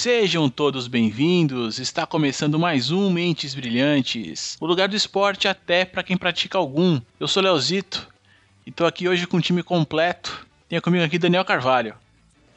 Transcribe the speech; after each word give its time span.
Sejam 0.00 0.48
todos 0.48 0.88
bem-vindos. 0.88 1.78
Está 1.78 2.06
começando 2.06 2.58
mais 2.58 2.90
um 2.90 3.10
Mentes 3.10 3.54
Brilhantes, 3.54 4.56
o 4.58 4.64
lugar 4.64 4.88
do 4.88 4.96
esporte 4.96 5.46
até 5.46 5.84
para 5.84 6.02
quem 6.02 6.16
pratica 6.16 6.56
algum. 6.56 6.98
Eu 7.20 7.28
sou 7.28 7.42
Leozito 7.42 8.08
e 8.66 8.72
tô 8.72 8.86
aqui 8.86 9.06
hoje 9.06 9.26
com 9.26 9.36
um 9.36 9.40
time 9.40 9.62
completo. 9.62 10.46
Tenho 10.70 10.80
comigo 10.80 11.04
aqui 11.04 11.18
Daniel 11.18 11.44
Carvalho. 11.44 11.92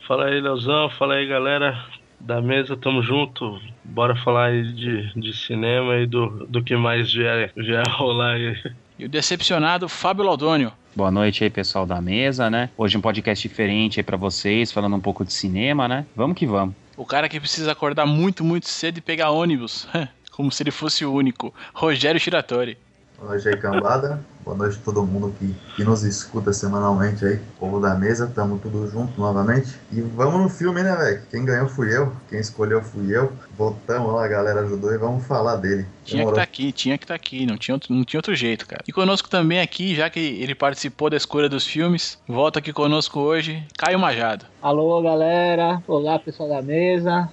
Fala 0.07 0.27
aí, 0.27 0.39
Leozão. 0.39 0.89
Fala 0.91 1.15
aí, 1.15 1.27
galera 1.27 1.85
da 2.17 2.41
mesa. 2.41 2.77
Tamo 2.77 3.03
junto. 3.03 3.59
Bora 3.83 4.15
falar 4.15 4.45
aí 4.45 4.63
de, 4.71 5.11
de 5.13 5.33
cinema 5.35 5.97
e 5.97 6.07
do, 6.07 6.47
do 6.47 6.63
que 6.63 6.77
mais 6.77 7.11
vier, 7.11 7.51
vier 7.57 7.85
rolar 7.89 8.35
aí. 8.35 8.57
E 8.97 9.03
o 9.03 9.09
decepcionado 9.09 9.89
Fábio 9.89 10.23
Laudônio. 10.23 10.71
Boa 10.95 11.11
noite 11.11 11.43
aí, 11.43 11.49
pessoal 11.49 11.85
da 11.85 11.99
mesa, 11.99 12.49
né? 12.49 12.69
Hoje 12.77 12.97
um 12.97 13.01
podcast 13.01 13.45
diferente 13.45 13.99
aí 13.99 14.03
pra 14.03 14.15
vocês, 14.15 14.71
falando 14.71 14.95
um 14.95 15.01
pouco 15.01 15.25
de 15.25 15.33
cinema, 15.33 15.89
né? 15.89 16.05
Vamos 16.15 16.37
que 16.37 16.45
vamos. 16.45 16.82
O 16.95 17.05
cara 17.05 17.27
que 17.27 17.39
precisa 17.39 17.71
acordar 17.71 18.05
muito, 18.05 18.43
muito 18.43 18.67
cedo 18.67 18.97
e 18.97 19.01
pegar 19.01 19.31
ônibus. 19.31 19.87
Como 20.31 20.51
se 20.51 20.63
ele 20.63 20.71
fosse 20.71 21.05
o 21.05 21.13
único. 21.13 21.53
Rogério 21.73 22.19
Shiratori. 22.19 22.77
Boa 23.23 23.35
noite 23.35 23.47
aí, 23.47 23.55
cambada. 23.55 24.19
Boa 24.43 24.57
noite 24.57 24.77
a 24.77 24.83
todo 24.83 25.01
mundo 25.05 25.33
que, 25.39 25.55
que 25.77 25.83
nos 25.85 26.03
escuta 26.03 26.51
semanalmente 26.51 27.23
aí. 27.23 27.39
Povo 27.57 27.79
da 27.79 27.95
mesa, 27.95 28.27
tamo 28.27 28.59
tudo 28.59 28.85
junto 28.91 29.17
novamente. 29.17 29.79
E 29.93 30.01
vamos 30.01 30.41
no 30.41 30.49
filme, 30.49 30.83
né, 30.83 30.93
velho? 30.93 31.21
Quem 31.31 31.45
ganhou 31.45 31.69
fui 31.69 31.95
eu, 31.95 32.11
quem 32.29 32.41
escolheu 32.41 32.83
fui 32.83 33.15
eu. 33.15 33.31
Votamos 33.57 34.13
lá, 34.13 34.25
a 34.25 34.27
galera 34.27 34.59
ajudou 34.63 34.93
e 34.93 34.97
vamos 34.97 35.25
falar 35.25 35.55
dele. 35.55 35.85
Tinha 36.03 36.17
Demorou. 36.17 36.33
que 36.33 36.41
estar 36.41 36.45
tá 36.45 36.51
aqui, 36.51 36.71
tinha 36.73 36.97
que 36.97 37.05
estar 37.05 37.13
tá 37.13 37.15
aqui, 37.15 37.45
não 37.45 37.57
tinha, 37.57 37.75
outro, 37.75 37.93
não 37.93 38.03
tinha 38.03 38.19
outro 38.19 38.35
jeito, 38.35 38.67
cara. 38.67 38.83
E 38.85 38.91
conosco 38.91 39.29
também 39.29 39.61
aqui, 39.61 39.95
já 39.95 40.09
que 40.09 40.19
ele 40.19 40.53
participou 40.53 41.09
da 41.09 41.15
escolha 41.15 41.47
dos 41.47 41.65
filmes, 41.65 42.19
volta 42.27 42.59
aqui 42.59 42.73
conosco 42.73 43.21
hoje, 43.21 43.65
Caio 43.77 43.97
Majado. 43.97 44.45
Alô, 44.61 45.01
galera. 45.01 45.81
Olá, 45.87 46.19
pessoal 46.19 46.49
da 46.49 46.61
mesa. 46.61 47.29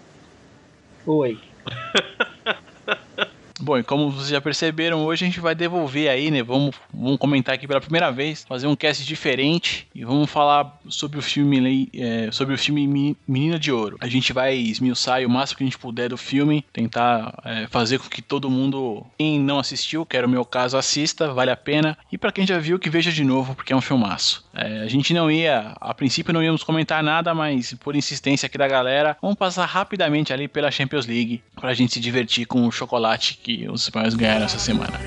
Oi. 1.05 1.37
Bom, 3.63 3.77
e 3.77 3.83
como 3.83 4.11
vocês 4.11 4.31
já 4.31 4.41
perceberam, 4.41 5.05
hoje 5.05 5.23
a 5.23 5.29
gente 5.29 5.39
vai 5.39 5.55
devolver 5.55 6.09
aí, 6.09 6.31
né? 6.31 6.43
Vamos, 6.43 6.75
vamos 6.93 7.19
comentar 7.19 7.55
aqui 7.55 7.67
pela 7.67 7.81
primeira 7.81 8.11
vez, 8.11 8.43
fazer 8.49 8.67
um 8.67 8.75
cast 8.75 9.05
diferente 9.05 9.87
e 9.95 10.03
vamos 10.03 10.31
falar 10.31 10.81
sobre 10.89 11.19
o 11.19 11.23
filme, 11.23 11.91
é, 11.93 12.31
sobre 12.33 12.55
o 12.55 12.59
filme 12.59 13.17
Menina 13.29 13.59
de 13.59 13.71
Ouro. 13.71 13.99
A 14.01 14.09
gente 14.09 14.33
vai 14.33 14.57
esmiuçar 14.57 15.23
o 15.27 15.29
máximo 15.29 15.59
que 15.59 15.65
a 15.65 15.67
gente 15.67 15.79
puder 15.79 16.09
do 16.09 16.17
filme, 16.17 16.65
tentar 16.73 17.39
é, 17.45 17.67
fazer 17.67 17.99
com 17.99 18.09
que 18.09 18.23
todo 18.23 18.49
mundo, 18.49 19.05
quem 19.19 19.39
não 19.39 19.59
assistiu, 19.59 20.07
que 20.07 20.17
era 20.17 20.27
o 20.27 20.31
meu 20.31 20.45
caso, 20.45 20.79
assista, 20.79 21.31
vale 21.35 21.51
a 21.51 21.57
pena. 21.57 21.99
E 22.11 22.17
para 22.17 22.33
quem 22.33 22.47
já 22.47 22.59
viu, 22.59 22.79
que 22.79 22.89
veja 22.89 23.13
de 23.13 23.23
novo, 23.23 23.55
porque 23.55 23.75
é 23.75 23.77
um 23.77 23.83
filmaço. 23.83 24.49
É, 24.55 24.81
a 24.81 24.89
gente 24.89 25.13
não 25.13 25.31
ia, 25.31 25.77
a 25.79 25.93
princípio 25.93 26.33
não 26.33 26.43
íamos 26.43 26.65
comentar 26.65 27.03
nada, 27.03 27.35
mas 27.35 27.75
por 27.75 27.95
insistência 27.95 28.47
aqui 28.47 28.57
da 28.57 28.67
galera, 28.67 29.19
vamos 29.21 29.37
passar 29.37 29.67
rapidamente 29.67 30.33
ali 30.33 30.49
pela 30.49 30.71
Champions 30.71 31.07
League 31.07 31.43
pra 31.61 31.75
gente 31.75 31.93
se 31.93 32.01
divertir 32.01 32.47
com 32.47 32.67
o 32.67 32.73
chocolate 32.73 33.39
que 33.43 33.50
que 33.57 33.69
os 33.69 33.83
espanhóis 33.83 34.15
ganharam 34.15 34.45
essa 34.45 34.59
semana. 34.59 34.99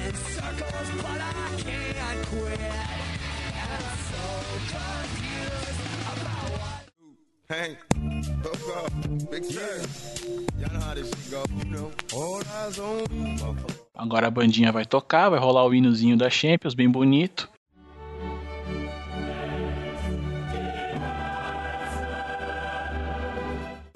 Agora 13.93 14.27
a 14.27 14.31
bandinha 14.31 14.71
vai 14.71 14.85
tocar, 14.85 15.29
vai 15.29 15.39
rolar 15.39 15.65
o 15.65 15.73
hinozinho 15.73 16.17
da 16.17 16.29
Champions, 16.29 16.73
bem 16.73 16.89
bonito. 16.89 17.49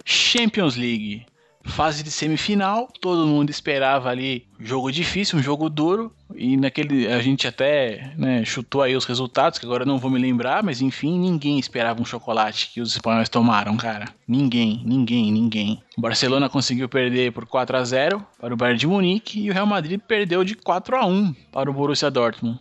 Champions 0.06 0.76
League 0.76 1.26
fase 1.68 2.04
de 2.04 2.10
semifinal, 2.10 2.88
todo 3.00 3.28
mundo 3.28 3.50
esperava 3.50 4.10
ali 4.10 4.48
jogo 4.60 4.92
difícil, 4.92 5.38
um 5.38 5.44
jogo 5.44 5.70
duro, 5.70 6.12
e 6.36 6.58
naquele 6.58 7.08
a 7.08 7.22
gente 7.22 7.48
até 7.48 8.14
né, 8.18 8.44
chutou 8.44 8.82
aí 8.82 8.96
os 8.96 9.06
resultados, 9.06 9.60
que 9.60 9.66
agora 9.66 9.86
não 9.86 10.00
vou 10.00 10.10
me 10.10 10.20
lembrar, 10.20 10.64
mas 10.64 10.82
enfim, 10.82 11.20
ninguém 11.20 11.60
esperava 11.60 12.02
um 12.02 12.06
chocolate 12.06 12.72
que 12.74 12.82
os 12.82 12.94
espanhóis 12.94 13.30
tomaram, 13.30 13.78
cara. 13.78 14.06
Ninguém, 14.28 14.82
ninguém, 14.86 15.32
ninguém. 15.32 15.84
O 15.98 16.02
Barcelona 16.02 16.50
conseguiu 16.50 16.90
perder 16.90 17.32
por 17.32 17.46
4 17.46 17.78
a 17.78 17.84
0 17.84 18.26
para 18.40 18.54
o 18.54 18.58
Bayern 18.58 18.80
de 18.80 18.88
Munique 18.88 19.40
e 19.40 19.50
o 19.50 19.54
Real 19.54 19.68
Madrid 19.68 20.00
perdeu 20.00 20.44
de 20.44 20.56
4 20.56 20.96
a 20.96 21.06
1 21.06 21.34
para 21.52 21.70
o 21.70 21.74
Borussia 21.74 22.10
Dortmund. 22.10 22.60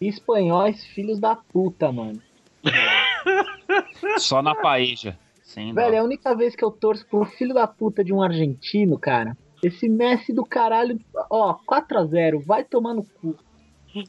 Espanhóis, 0.00 0.84
filhos 0.86 1.20
da 1.20 1.36
puta, 1.36 1.92
mano. 1.92 2.20
Só 4.18 4.42
na 4.42 4.54
paeja. 4.54 5.16
Sim, 5.50 5.74
Velho, 5.74 5.96
é 5.96 5.98
a 5.98 6.04
única 6.04 6.34
vez 6.36 6.54
que 6.54 6.64
eu 6.64 6.70
torço 6.70 7.04
pro 7.06 7.24
filho 7.24 7.52
da 7.52 7.66
puta 7.66 8.04
de 8.04 8.12
um 8.12 8.22
argentino, 8.22 8.96
cara. 8.96 9.36
Esse 9.60 9.88
Messi 9.88 10.32
do 10.32 10.44
caralho, 10.44 11.00
ó, 11.28 11.58
4x0, 11.66 12.40
vai 12.44 12.62
tomar 12.62 12.94
no 12.94 13.02
cu. 13.02 13.36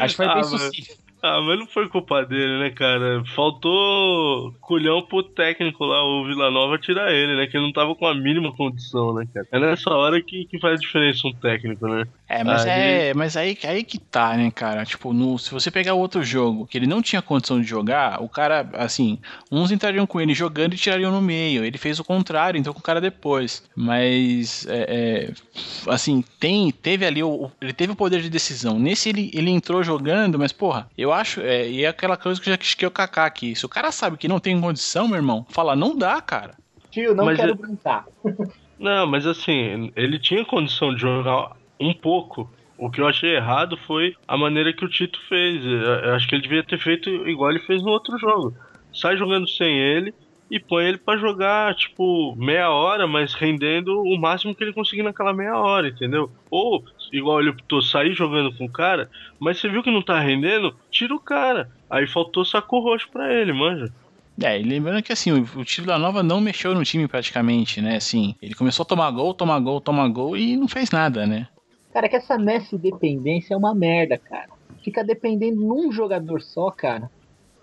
Acho 0.00 0.08
que 0.08 0.16
foi 0.16 0.26
bem 0.26 0.38
ah, 0.38 0.42
sucinto. 0.42 1.07
Ah, 1.22 1.40
mas 1.40 1.58
não 1.58 1.66
foi 1.66 1.88
culpa 1.88 2.24
dele, 2.24 2.58
né, 2.60 2.70
cara? 2.70 3.24
Faltou 3.34 4.52
culhão 4.60 5.02
pro 5.02 5.22
técnico 5.22 5.84
lá, 5.84 6.04
o 6.04 6.24
Vila 6.24 6.50
Nova, 6.50 6.78
tirar 6.78 7.12
ele, 7.12 7.34
né? 7.34 7.46
Que 7.46 7.56
ele 7.56 7.66
não 7.66 7.72
tava 7.72 7.94
com 7.94 8.06
a 8.06 8.14
mínima 8.14 8.54
condição, 8.54 9.12
né, 9.14 9.26
cara? 9.32 9.46
É 9.50 9.58
nessa 9.58 9.90
hora 9.90 10.22
que, 10.22 10.44
que 10.44 10.60
faz 10.60 10.80
diferença 10.80 11.26
um 11.26 11.32
técnico, 11.32 11.88
né? 11.88 12.04
É, 12.28 12.44
mas 12.44 12.64
aí... 12.66 12.70
é. 12.70 13.14
Mas 13.14 13.36
aí, 13.36 13.58
aí 13.64 13.82
que 13.82 13.98
tá, 13.98 14.36
né, 14.36 14.50
cara? 14.50 14.84
Tipo, 14.84 15.12
no, 15.12 15.38
se 15.38 15.50
você 15.50 15.70
pegar 15.70 15.94
outro 15.94 16.22
jogo 16.22 16.66
que 16.66 16.78
ele 16.78 16.86
não 16.86 17.02
tinha 17.02 17.20
condição 17.20 17.60
de 17.60 17.66
jogar, 17.66 18.22
o 18.22 18.28
cara, 18.28 18.68
assim, 18.74 19.18
uns 19.50 19.72
entrariam 19.72 20.06
com 20.06 20.20
ele 20.20 20.34
jogando 20.34 20.74
e 20.74 20.78
tirariam 20.78 21.10
no 21.10 21.20
meio. 21.20 21.64
Ele 21.64 21.78
fez 21.78 21.98
o 21.98 22.04
contrário, 22.04 22.58
então 22.58 22.72
com 22.72 22.80
o 22.80 22.82
cara 22.82 23.00
depois. 23.00 23.68
Mas, 23.74 24.66
é, 24.68 24.86
é, 24.88 25.90
assim, 25.90 26.22
tem, 26.38 26.70
teve 26.70 27.04
ali, 27.04 27.22
o, 27.22 27.50
ele 27.60 27.72
teve 27.72 27.92
o 27.92 27.96
poder 27.96 28.20
de 28.20 28.30
decisão. 28.30 28.78
Nesse 28.78 29.08
ele, 29.08 29.30
ele 29.34 29.50
entrou 29.50 29.82
jogando, 29.82 30.38
mas, 30.38 30.52
porra, 30.52 30.88
eu 30.96 31.07
acho, 31.12 31.40
é, 31.40 31.68
e 31.68 31.84
é 31.84 31.88
aquela 31.88 32.16
coisa 32.16 32.40
que 32.40 32.48
eu 32.48 32.52
já 32.52 32.58
quis 32.58 32.74
que 32.74 32.84
eu 32.84 32.90
Kaká 32.90 33.26
aqui. 33.26 33.54
Se 33.54 33.64
o 33.66 33.68
cara 33.68 33.92
sabe 33.92 34.16
que 34.16 34.28
não 34.28 34.40
tem 34.40 34.60
condição, 34.60 35.06
meu 35.08 35.16
irmão, 35.16 35.46
fala, 35.48 35.76
não 35.76 35.96
dá, 35.96 36.20
cara. 36.20 36.54
Tio, 36.90 37.14
não 37.14 37.26
mas 37.26 37.38
quero 37.38 37.54
brincar. 37.54 38.06
Não, 38.78 39.08
mas 39.08 39.26
assim, 39.26 39.92
ele 39.96 40.20
tinha 40.20 40.44
condição 40.44 40.94
de 40.94 41.00
jogar 41.00 41.56
um 41.80 41.92
pouco. 41.92 42.48
O 42.76 42.88
que 42.88 43.00
eu 43.00 43.08
achei 43.08 43.34
errado 43.34 43.76
foi 43.88 44.14
a 44.26 44.36
maneira 44.36 44.72
que 44.72 44.84
o 44.84 44.88
Tito 44.88 45.20
fez. 45.28 45.64
Eu 45.64 46.14
acho 46.14 46.28
que 46.28 46.36
ele 46.36 46.42
devia 46.42 46.62
ter 46.62 46.78
feito 46.78 47.10
igual 47.28 47.50
ele 47.50 47.58
fez 47.58 47.82
no 47.82 47.90
outro 47.90 48.16
jogo. 48.16 48.54
Sai 48.92 49.16
jogando 49.16 49.48
sem 49.48 49.76
ele 49.76 50.14
e 50.50 50.58
põe 50.60 50.86
ele 50.86 50.98
para 50.98 51.18
jogar, 51.18 51.74
tipo, 51.74 52.34
meia 52.36 52.70
hora, 52.70 53.06
mas 53.06 53.34
rendendo 53.34 54.00
o 54.00 54.16
máximo 54.16 54.54
que 54.54 54.62
ele 54.62 54.72
conseguir 54.72 55.02
naquela 55.02 55.34
meia 55.34 55.56
hora, 55.58 55.88
entendeu? 55.88 56.30
Ou, 56.50 56.84
igual 57.12 57.40
ele 57.40 57.50
optou, 57.50 57.80
sair 57.82 58.12
jogando 58.12 58.52
com 58.56 58.64
o 58.64 58.72
cara, 58.72 59.10
mas 59.38 59.58
você 59.58 59.68
viu 59.68 59.82
que 59.82 59.90
não 59.90 60.02
tá 60.02 60.18
rendendo, 60.20 60.74
tira 60.90 61.14
o 61.14 61.20
cara. 61.20 61.70
Aí 61.88 62.06
faltou 62.06 62.44
saco 62.44 62.80
roxo 62.80 63.08
pra 63.10 63.32
ele, 63.32 63.52
manja. 63.52 63.92
É, 64.40 64.60
e 64.60 64.62
lembrando 64.62 65.02
que 65.02 65.12
assim, 65.12 65.32
o, 65.32 65.64
time 65.64 65.86
da 65.86 65.98
Nova 65.98 66.22
não 66.22 66.40
mexeu 66.40 66.72
no 66.72 66.84
time 66.84 67.08
praticamente, 67.08 67.80
né? 67.80 67.96
Assim, 67.96 68.36
ele 68.40 68.54
começou 68.54 68.84
a 68.84 68.86
tomar 68.86 69.10
gol, 69.10 69.34
tomar 69.34 69.58
gol, 69.58 69.80
tomar 69.80 70.08
gol 70.08 70.36
e 70.36 70.56
não 70.56 70.68
fez 70.68 70.90
nada, 70.90 71.26
né? 71.26 71.48
Cara, 71.92 72.08
que 72.08 72.16
essa 72.16 72.38
Messi 72.38 72.78
dependência 72.78 73.54
é 73.54 73.56
uma 73.56 73.74
merda, 73.74 74.16
cara. 74.16 74.50
Fica 74.84 75.02
dependendo 75.02 75.60
num 75.60 75.90
jogador 75.90 76.40
só, 76.40 76.70
cara. 76.70 77.10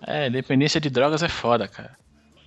É, 0.06 0.30
dependência 0.30 0.82
de 0.82 0.90
drogas 0.90 1.24
é 1.24 1.30
foda, 1.30 1.68
cara. 1.68 1.98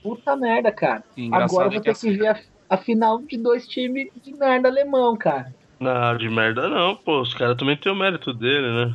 Puta 0.03 0.36
merda, 0.36 0.70
cara. 0.70 1.03
Agora 1.32 1.69
eu 1.69 1.72
vou 1.72 1.80
ter 1.80 1.94
que, 1.94 2.00
que 2.00 2.10
ver 2.10 2.28
a, 2.28 2.41
a, 2.69 2.76
final 2.76 3.22
de 3.22 3.38
dois 3.38 3.66
times 3.66 4.09
de 4.22 4.32
merda 4.34 4.69
alemão, 4.69 5.16
cara. 5.16 5.54
Não, 5.81 6.16
de 6.16 6.28
merda 6.28 6.69
não, 6.69 6.97
pô. 6.97 7.21
Os 7.21 7.34
caras 7.34 7.57
também 7.57 7.77
têm 7.77 7.92
o 7.92 7.97
mérito 7.97 8.33
dele, 8.33 8.66
né? 8.66 8.95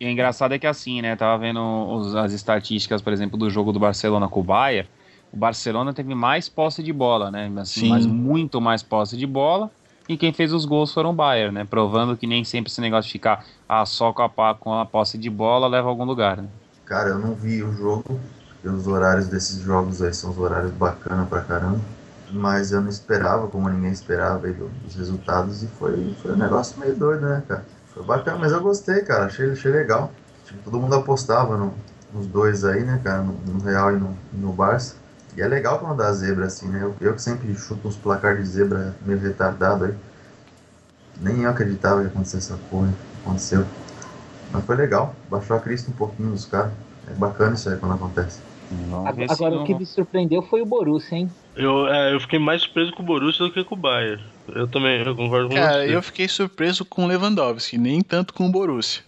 E 0.00 0.06
o 0.06 0.08
engraçado 0.08 0.52
é 0.52 0.58
que 0.58 0.66
assim, 0.66 1.00
né? 1.02 1.14
Tava 1.14 1.38
vendo 1.38 1.60
os, 1.60 2.14
as 2.14 2.32
estatísticas, 2.32 3.00
por 3.00 3.12
exemplo, 3.12 3.38
do 3.38 3.48
jogo 3.50 3.72
do 3.72 3.78
Barcelona 3.78 4.28
com 4.28 4.40
o 4.40 4.42
Bayern. 4.42 4.88
O 5.32 5.36
Barcelona 5.36 5.94
teve 5.94 6.14
mais 6.14 6.48
posse 6.48 6.82
de 6.82 6.92
bola, 6.92 7.30
né? 7.30 7.50
Assim, 7.56 7.88
mas 7.88 8.04
muito 8.04 8.60
mais 8.60 8.82
posse 8.82 9.16
de 9.16 9.26
bola. 9.26 9.70
E 10.08 10.16
quem 10.16 10.32
fez 10.32 10.52
os 10.52 10.64
gols 10.64 10.92
foram 10.92 11.10
o 11.10 11.14
Bayern, 11.14 11.54
né? 11.54 11.64
Provando 11.64 12.16
que 12.16 12.26
nem 12.26 12.44
sempre 12.44 12.70
esse 12.70 12.80
negócio 12.80 13.06
de 13.06 13.12
ficar 13.12 13.44
ah, 13.68 13.86
só 13.86 14.12
com 14.12 14.22
a, 14.22 14.54
com 14.54 14.74
a 14.74 14.84
posse 14.84 15.16
de 15.16 15.30
bola 15.30 15.68
leva 15.68 15.88
a 15.88 15.90
algum 15.90 16.04
lugar, 16.04 16.38
né? 16.38 16.48
Cara, 16.84 17.10
eu 17.10 17.18
não 17.18 17.34
vi 17.34 17.62
o 17.62 17.72
jogo, 17.72 18.20
os 18.64 18.86
horários 18.86 19.28
desses 19.28 19.62
jogos 19.62 20.02
aí 20.02 20.12
são 20.12 20.30
os 20.30 20.38
horários 20.38 20.72
bacana 20.72 21.24
pra 21.24 21.40
caramba. 21.42 21.80
Mas 22.32 22.72
eu 22.72 22.80
não 22.80 22.88
esperava, 22.88 23.46
como 23.46 23.68
ninguém 23.68 23.92
esperava, 23.92 24.46
aí, 24.46 24.56
os 24.86 24.94
resultados. 24.94 25.62
E 25.62 25.66
foi, 25.66 26.14
foi 26.22 26.32
um 26.32 26.36
negócio 26.36 26.80
meio 26.80 26.96
doido, 26.96 27.26
né, 27.28 27.42
cara? 27.46 27.64
Foi 27.88 28.02
bacana, 28.02 28.38
mas 28.38 28.52
eu 28.52 28.62
gostei, 28.62 29.02
cara. 29.02 29.26
Achei, 29.26 29.52
achei 29.52 29.70
legal. 29.70 30.10
Tipo, 30.46 30.62
todo 30.64 30.80
mundo 30.80 30.94
apostava 30.94 31.58
no, 31.58 31.74
nos 32.12 32.26
dois 32.26 32.64
aí, 32.64 32.82
né, 32.84 33.00
cara? 33.04 33.22
No, 33.22 33.34
no 33.34 33.60
Real 33.60 33.94
e 33.94 33.98
no, 33.98 34.16
no 34.32 34.52
Barça. 34.52 34.96
E 35.36 35.42
é 35.42 35.46
legal 35.46 35.78
quando 35.78 35.96
dá 35.98 36.10
zebra 36.12 36.46
assim, 36.46 36.68
né? 36.68 36.80
Eu, 36.82 36.94
eu 37.00 37.14
que 37.14 37.20
sempre 37.20 37.54
chuto 37.54 37.86
uns 37.86 37.96
placar 37.96 38.36
de 38.36 38.44
zebra 38.44 38.94
meio 39.04 39.18
retardado 39.18 39.84
aí. 39.84 39.94
Nem 41.20 41.42
eu 41.42 41.50
acreditava 41.50 42.00
que 42.00 42.06
acontecesse 42.06 42.52
essa 42.52 42.60
porra. 42.70 42.92
Aconteceu. 43.22 43.66
Mas 44.50 44.64
foi 44.64 44.76
legal. 44.76 45.14
Baixou 45.30 45.56
a 45.56 45.60
crista 45.60 45.90
um 45.90 45.94
pouquinho 45.94 46.30
dos 46.30 46.46
caras. 46.46 46.72
É 47.10 47.14
bacana 47.14 47.54
isso 47.54 47.68
aí 47.68 47.76
quando 47.76 47.94
acontece. 47.94 48.40
Agora, 49.28 49.56
o 49.56 49.64
que 49.64 49.74
me 49.74 49.84
surpreendeu 49.84 50.42
foi 50.42 50.62
o 50.62 50.66
Borussia, 50.66 51.16
hein? 51.16 51.30
Eu, 51.54 51.86
é, 51.88 52.14
eu 52.14 52.20
fiquei 52.20 52.38
mais 52.38 52.62
surpreso 52.62 52.92
com 52.92 53.02
o 53.02 53.06
Borussia 53.06 53.44
do 53.46 53.52
que 53.52 53.62
com 53.64 53.74
o 53.74 53.78
Bayern. 53.78 54.22
Eu 54.54 54.66
também, 54.66 55.00
eu 55.02 55.14
concordo 55.14 55.48
com 55.48 55.54
Cara, 55.54 55.84
você. 55.86 55.94
eu 55.94 56.02
fiquei 56.02 56.26
surpreso 56.28 56.84
com 56.84 57.04
o 57.04 57.06
Lewandowski, 57.06 57.76
nem 57.78 58.00
tanto 58.00 58.32
com 58.32 58.46
o 58.46 58.50
Borussia. 58.50 59.02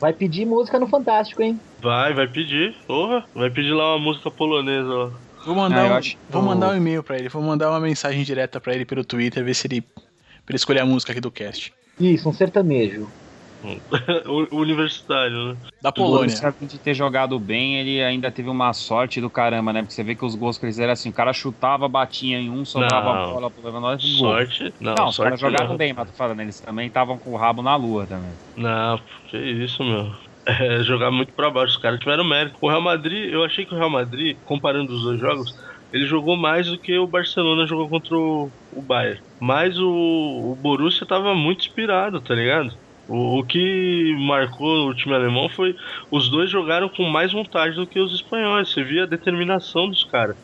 Vai 0.00 0.12
pedir 0.12 0.46
música 0.46 0.78
no 0.78 0.86
Fantástico, 0.86 1.42
hein? 1.42 1.58
Vai, 1.82 2.12
vai 2.14 2.28
pedir. 2.28 2.74
Porra, 2.86 3.24
vai 3.34 3.50
pedir 3.50 3.72
lá 3.72 3.96
uma 3.96 4.04
música 4.04 4.30
polonesa, 4.30 4.88
ó. 4.88 5.10
Vou 5.44 5.54
mandar, 5.54 5.86
Ah, 5.86 5.94
um, 5.94 5.96
acho 5.96 6.16
vou 6.28 6.42
mandar 6.42 6.70
um 6.72 6.76
e-mail 6.76 7.02
pra 7.02 7.16
ele, 7.18 7.28
vou 7.28 7.40
mandar 7.42 7.70
uma 7.70 7.80
mensagem 7.80 8.22
direta 8.22 8.60
pra 8.60 8.74
ele 8.74 8.84
pelo 8.84 9.04
Twitter, 9.04 9.42
ver 9.42 9.54
se 9.54 9.66
ele. 9.66 9.80
pra 9.80 9.94
ele 10.50 10.56
escolher 10.56 10.80
a 10.80 10.86
música 10.86 11.12
aqui 11.12 11.20
do 11.20 11.30
cast. 11.30 11.72
Isso, 11.98 12.28
um 12.28 12.32
sertanejo. 12.32 13.08
O- 14.26 14.48
Universitário, 14.60 15.54
né? 15.54 15.60
Da 15.80 15.92
Polônia. 15.92 16.34
Além 16.42 16.66
de 16.68 16.78
ter 16.80 16.94
jogado 16.94 17.38
bem, 17.38 17.78
ele 17.78 18.02
ainda 18.02 18.32
teve 18.32 18.48
uma 18.48 18.72
sorte 18.72 19.20
do 19.20 19.30
caramba, 19.30 19.72
né? 19.72 19.80
Porque 19.82 19.94
você 19.94 20.02
vê 20.02 20.16
que 20.16 20.24
os 20.24 20.34
gols 20.34 20.58
que 20.58 20.66
eles 20.66 20.78
eram 20.78 20.92
assim, 20.92 21.08
o 21.10 21.12
cara 21.12 21.32
chutava, 21.32 21.88
batia 21.88 22.38
em 22.38 22.50
um, 22.50 22.64
sobrava 22.64 23.12
Não. 23.12 23.22
a 23.30 23.32
bola 23.32 23.50
pro 23.50 23.62
Lewandowski. 23.62 24.08
Sorte. 24.18 24.74
Não, 24.80 24.94
Não, 24.94 25.08
os 25.08 25.16
sorte 25.16 25.20
caras 25.20 25.40
jogaram 25.40 25.68
não. 25.70 25.76
bem, 25.76 25.92
mas 25.92 26.08
tô 26.08 26.14
falando, 26.16 26.40
eles 26.40 26.60
também 26.60 26.88
estavam 26.88 27.18
com 27.18 27.30
o 27.32 27.36
rabo 27.36 27.62
na 27.62 27.76
lua 27.76 28.06
também. 28.08 28.40
Não, 28.56 28.98
que 29.30 29.36
isso, 29.38 29.82
meu. 29.84 30.12
É, 30.50 30.82
jogar 30.82 31.10
muito 31.10 31.34
pra 31.34 31.50
baixo. 31.50 31.74
Os 31.76 31.82
caras 31.82 32.00
tiveram 32.00 32.24
mérito. 32.24 32.56
O 32.62 32.68
Real 32.70 32.80
Madrid, 32.80 33.30
eu 33.30 33.44
achei 33.44 33.66
que 33.66 33.74
o 33.74 33.76
Real 33.76 33.90
Madrid, 33.90 34.40
comparando 34.44 34.90
os 34.94 35.02
dois 35.02 35.20
jogos, 35.20 35.52
ele 35.92 36.06
jogou 36.06 36.38
mais 36.38 36.66
do 36.68 36.80
que 36.80 36.96
o 36.98 37.06
Barcelona 37.06 37.66
jogou 37.66 37.86
contra 37.90 38.16
o, 38.16 38.50
o 38.70 38.82
Bayern. 38.82 39.20
Mas 39.38 39.78
o, 39.78 39.86
o 40.52 40.56
Borussia 40.56 41.06
tava 41.06 41.34
muito 41.34 41.60
inspirado, 41.66 42.22
tá 42.22 42.34
ligado? 42.34 42.70
O, 43.08 43.38
o 43.38 43.44
que 43.44 44.14
marcou 44.20 44.88
o 44.88 44.94
time 44.94 45.14
alemão 45.14 45.48
foi 45.48 45.74
os 46.10 46.28
dois 46.28 46.50
jogaram 46.50 46.88
com 46.88 47.04
mais 47.04 47.32
vontade 47.32 47.74
do 47.74 47.86
que 47.86 47.98
os 47.98 48.14
espanhóis. 48.14 48.70
Você 48.70 48.84
via 48.84 49.04
a 49.04 49.06
determinação 49.06 49.88
dos 49.88 50.04
caras. 50.04 50.36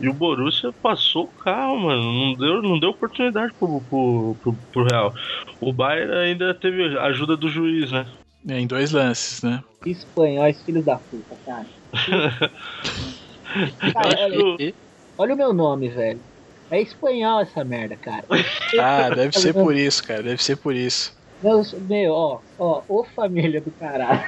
E 0.00 0.08
o 0.08 0.14
Borussia 0.14 0.72
passou 0.72 1.24
o 1.24 1.42
carro, 1.42 1.78
mano. 1.78 2.02
Não 2.02 2.34
deu, 2.34 2.62
não 2.62 2.78
deu 2.78 2.90
oportunidade 2.90 3.52
pro, 3.54 3.80
pro, 3.82 4.36
pro, 4.42 4.52
pro 4.72 4.84
Real. 4.84 5.14
O 5.60 5.72
Bayern 5.72 6.12
ainda 6.12 6.54
teve 6.54 6.98
a 6.98 7.04
ajuda 7.04 7.36
do 7.36 7.48
juiz, 7.48 7.90
né? 7.90 8.06
É, 8.48 8.60
em 8.60 8.66
dois 8.66 8.92
lances, 8.92 9.42
né? 9.42 9.62
Espanhóis, 9.86 10.62
filhos 10.62 10.84
da 10.84 10.96
puta, 10.96 11.36
cara. 11.44 11.66
Cara, 13.92 14.24
olha, 14.24 14.56
que 14.56 14.74
olha 15.16 15.34
o 15.34 15.36
meu 15.36 15.52
nome, 15.52 15.88
velho. 15.88 16.20
É 16.70 16.80
espanhol 16.80 17.40
essa 17.40 17.62
merda, 17.62 17.94
cara. 17.94 18.24
Ah, 18.80 19.10
deve 19.10 19.38
ser 19.38 19.52
por 19.52 19.76
isso, 19.76 20.02
cara, 20.02 20.22
deve 20.22 20.42
ser 20.42 20.56
por 20.56 20.74
isso. 20.74 21.16
Meu, 21.42 21.62
meu, 21.82 22.12
ó, 22.12 22.40
ó, 22.58 22.82
ô 22.88 23.04
família 23.04 23.60
do 23.60 23.70
caralho. 23.72 24.22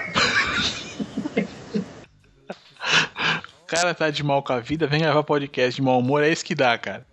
O 3.62 3.66
cara 3.66 3.94
tá 3.94 4.10
de 4.10 4.22
mal 4.22 4.42
com 4.42 4.52
a 4.52 4.60
vida, 4.60 4.86
vem 4.86 5.00
gravar 5.00 5.22
podcast 5.24 5.74
de 5.74 5.82
mau 5.82 5.98
humor, 5.98 6.22
é 6.22 6.30
isso 6.30 6.44
que 6.44 6.54
dá, 6.54 6.78
cara. 6.78 7.04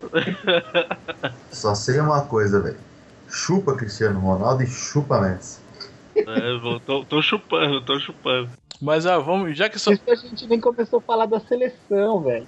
Só 1.51 1.73
sei 1.73 1.99
uma 1.99 2.25
coisa, 2.25 2.59
velho. 2.59 2.77
Chupa 3.27 3.75
Cristiano 3.75 4.19
Ronaldo 4.19 4.61
e 4.63 4.67
chupa 4.67 5.19
Messi. 5.19 5.59
É, 6.15 6.57
vou- 6.59 6.79
tô, 6.79 7.03
tô 7.05 7.21
chupando, 7.23 7.83
tô 7.83 7.99
chupando. 7.99 8.51
Mas 8.79 9.07
ah, 9.07 9.17
vamos, 9.17 9.57
já 9.57 9.67
que 9.67 9.79
só. 9.79 9.91
Isso 9.91 10.03
a 10.07 10.15
gente 10.15 10.45
nem 10.47 10.59
começou 10.59 10.99
a 10.99 11.01
falar 11.01 11.25
da 11.25 11.39
seleção, 11.39 12.21
velho. 12.21 12.47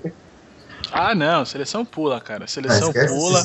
Ah, 0.91 1.13
não, 1.15 1.45
seleção 1.45 1.83
pula, 1.85 2.19
cara. 2.21 2.47
Seleção 2.47 2.89
esquece 2.89 3.13
pula. 3.13 3.39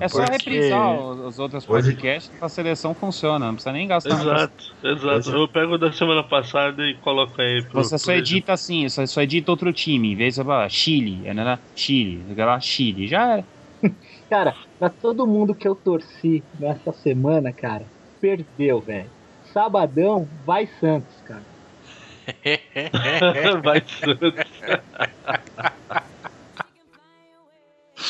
É 0.00 0.08
só 0.08 0.18
Porque- 0.18 0.32
reprisar 0.32 0.92
os, 1.00 1.18
os 1.20 1.38
outros 1.38 1.68
Hoje- 1.68 1.90
podcasts 1.90 2.30
que 2.38 2.44
a 2.44 2.48
seleção 2.48 2.94
funciona, 2.94 3.46
não 3.46 3.54
precisa 3.54 3.72
nem 3.72 3.86
gastar. 3.88 4.10
Exato, 4.20 4.74
exato. 4.82 5.30
Eu 5.30 5.48
pego 5.48 5.74
o 5.74 5.78
da 5.78 5.92
semana 5.92 6.22
passada 6.22 6.82
e 6.86 6.94
coloco 6.96 7.40
aí 7.40 7.62
pro. 7.62 7.82
Você 7.82 7.98
só 7.98 8.06
pro- 8.12 8.14
edita 8.14 8.52
assim, 8.52 8.88
só, 8.88 9.04
só 9.06 9.22
edita 9.22 9.50
outro 9.50 9.72
time, 9.72 10.12
em 10.12 10.16
vez 10.16 10.34
de 10.34 10.40
você 10.40 10.44
falar 10.44 10.68
Chile, 10.68 11.20
é, 11.26 11.34
né? 11.34 11.58
Chile, 11.74 12.24
lá, 12.36 12.60
Chile, 12.60 13.06
já 13.08 13.32
era. 13.34 13.44
Cara, 14.30 14.54
pra 14.78 14.88
todo 14.90 15.26
mundo 15.26 15.54
que 15.54 15.66
eu 15.66 15.74
torci 15.74 16.42
nessa 16.58 16.92
semana, 16.92 17.52
cara, 17.52 17.84
perdeu, 18.20 18.80
velho. 18.80 19.10
Sabadão, 19.52 20.28
vai 20.46 20.68
Santos, 20.80 21.14
cara. 21.24 21.42
Vai 23.64 23.82
Santos. 23.88 24.34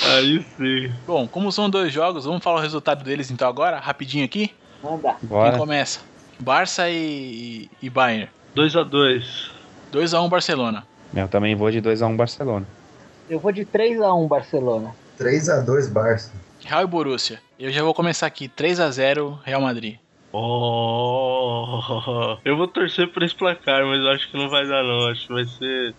Aí 0.05 0.45
sim. 0.57 0.93
Bom, 1.07 1.27
como 1.27 1.51
são 1.51 1.69
dois 1.69 1.93
jogos, 1.93 2.25
vamos 2.25 2.43
falar 2.43 2.59
o 2.59 2.63
resultado 2.63 3.05
deles 3.05 3.31
então 3.31 3.49
agora, 3.49 3.79
rapidinho 3.79 4.25
aqui. 4.25 4.53
Manda. 4.83 5.15
Quem 5.19 5.29
Bora. 5.29 5.59
começa? 5.59 6.01
Barça 6.39 6.89
e, 6.89 7.69
e 7.83 7.91
Bayern. 7.91 8.29
2x2. 8.57 9.51
2x1 9.93 10.29
Barcelona. 10.29 10.87
Eu 11.15 11.29
também 11.29 11.55
vou 11.55 11.71
de 11.71 11.81
2x1 11.81 12.17
Barcelona. 12.17 12.67
Eu 13.29 13.41
vou 13.41 13.51
de 13.51 13.65
3x1 13.65 14.29
Barcelona. 14.29 14.95
3x2 15.19 15.91
Barça. 15.91 16.33
Real 16.65 16.83
e 16.83 16.87
Borussia. 16.87 17.41
Eu 17.59 17.73
já 17.73 17.83
vou 17.83 17.95
começar 17.95 18.27
aqui. 18.27 18.49
3x0 18.49 19.39
Real 19.43 19.61
Madrid. 19.61 19.97
Oh, 20.33 22.37
eu 22.45 22.57
vou 22.57 22.69
torcer 22.69 23.11
por 23.11 23.23
esse 23.23 23.35
placar, 23.35 23.85
mas 23.87 24.01
eu 24.01 24.11
acho 24.11 24.31
que 24.31 24.37
não 24.37 24.49
vai 24.49 24.67
dar 24.67 24.83
não. 24.83 25.09
Acho 25.09 25.27
que 25.27 25.33
vai 25.33 25.45
ser 25.45 25.95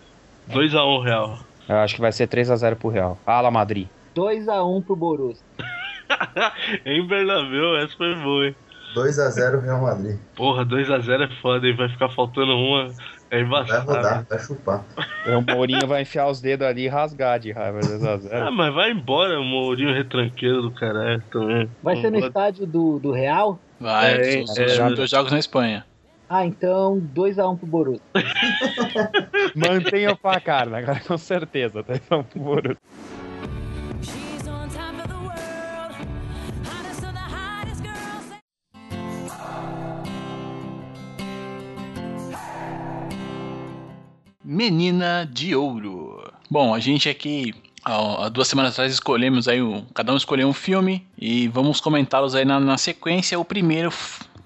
2x1 0.50 1.04
Real. 1.04 1.38
Eu 1.68 1.76
acho 1.76 1.94
que 1.94 2.00
vai 2.00 2.12
ser 2.12 2.26
3x0 2.28 2.76
pro 2.76 2.88
Real. 2.88 3.18
Fala, 3.24 3.50
Madrid. 3.50 3.86
2x1 4.16 4.84
pro 4.84 4.96
Borussia. 4.96 5.44
em 6.84 7.06
Bernabéu, 7.06 7.76
essa 7.78 7.96
foi 7.96 8.14
boa, 8.16 8.46
hein? 8.46 8.56
2x0 8.94 9.60
Real 9.62 9.80
Madrid. 9.80 10.18
Porra, 10.34 10.64
2x0 10.66 11.22
é 11.22 11.28
foda, 11.40 11.66
hein? 11.68 11.76
Vai 11.76 11.88
ficar 11.88 12.08
faltando 12.08 12.52
uma. 12.56 12.88
É 13.30 13.36
Vai 13.36 13.42
embaçado. 13.42 13.86
rodar, 13.86 14.26
vai 14.28 14.38
chupar. 14.40 14.84
O 15.24 15.52
Mourinho 15.54 15.86
vai 15.86 16.02
enfiar 16.02 16.26
os 16.28 16.40
dedos 16.40 16.66
ali 16.66 16.86
e 16.86 16.88
rasgar 16.88 17.38
de 17.38 17.52
raiva 17.52 17.78
2x0. 17.78 18.28
Ah, 18.32 18.50
mas 18.50 18.74
vai 18.74 18.90
embora, 18.90 19.38
o 19.38 19.44
Mourinho 19.44 19.94
retranqueiro 19.94 20.62
do 20.62 20.72
caralho 20.72 21.22
também. 21.30 21.70
Vai 21.80 21.96
ser 22.00 22.10
no 22.10 22.18
estádio 22.18 22.66
do, 22.66 22.98
do 22.98 23.12
Real? 23.12 23.56
Vai, 23.78 24.14
É, 24.14 24.42
os, 24.42 24.58
é, 24.58 24.64
os 24.64 24.78
é. 24.80 24.90
dois 24.90 25.08
jogos 25.10 25.30
na 25.30 25.38
Espanha. 25.38 25.84
Ah, 26.32 26.46
então 26.46 27.00
2x1 27.12 27.58
pro 27.58 27.66
Borussia. 27.66 28.00
Mantenha 29.52 30.12
o 30.12 30.16
placar, 30.16 30.68
né? 30.68 30.78
Agora 30.78 31.00
com 31.00 31.18
certeza. 31.18 31.82
2x1 31.82 32.24
pro 32.24 32.40
Borussia. 32.40 32.76
Menina 44.44 45.28
de 45.28 45.56
Ouro. 45.56 46.32
Bom, 46.48 46.72
a 46.72 46.78
gente 46.78 47.08
aqui 47.08 47.52
há 47.84 48.26
há 48.26 48.28
duas 48.28 48.46
semanas 48.46 48.74
atrás 48.74 48.92
escolhemos 48.92 49.48
aí, 49.48 49.60
um, 49.60 49.84
cada 49.92 50.12
um 50.12 50.16
escolheu 50.16 50.46
um 50.46 50.52
filme 50.52 51.04
e 51.18 51.48
vamos 51.48 51.80
comentá-los 51.80 52.36
aí 52.36 52.44
na, 52.44 52.60
na 52.60 52.78
sequência. 52.78 53.38
O 53.38 53.44
primeiro 53.44 53.90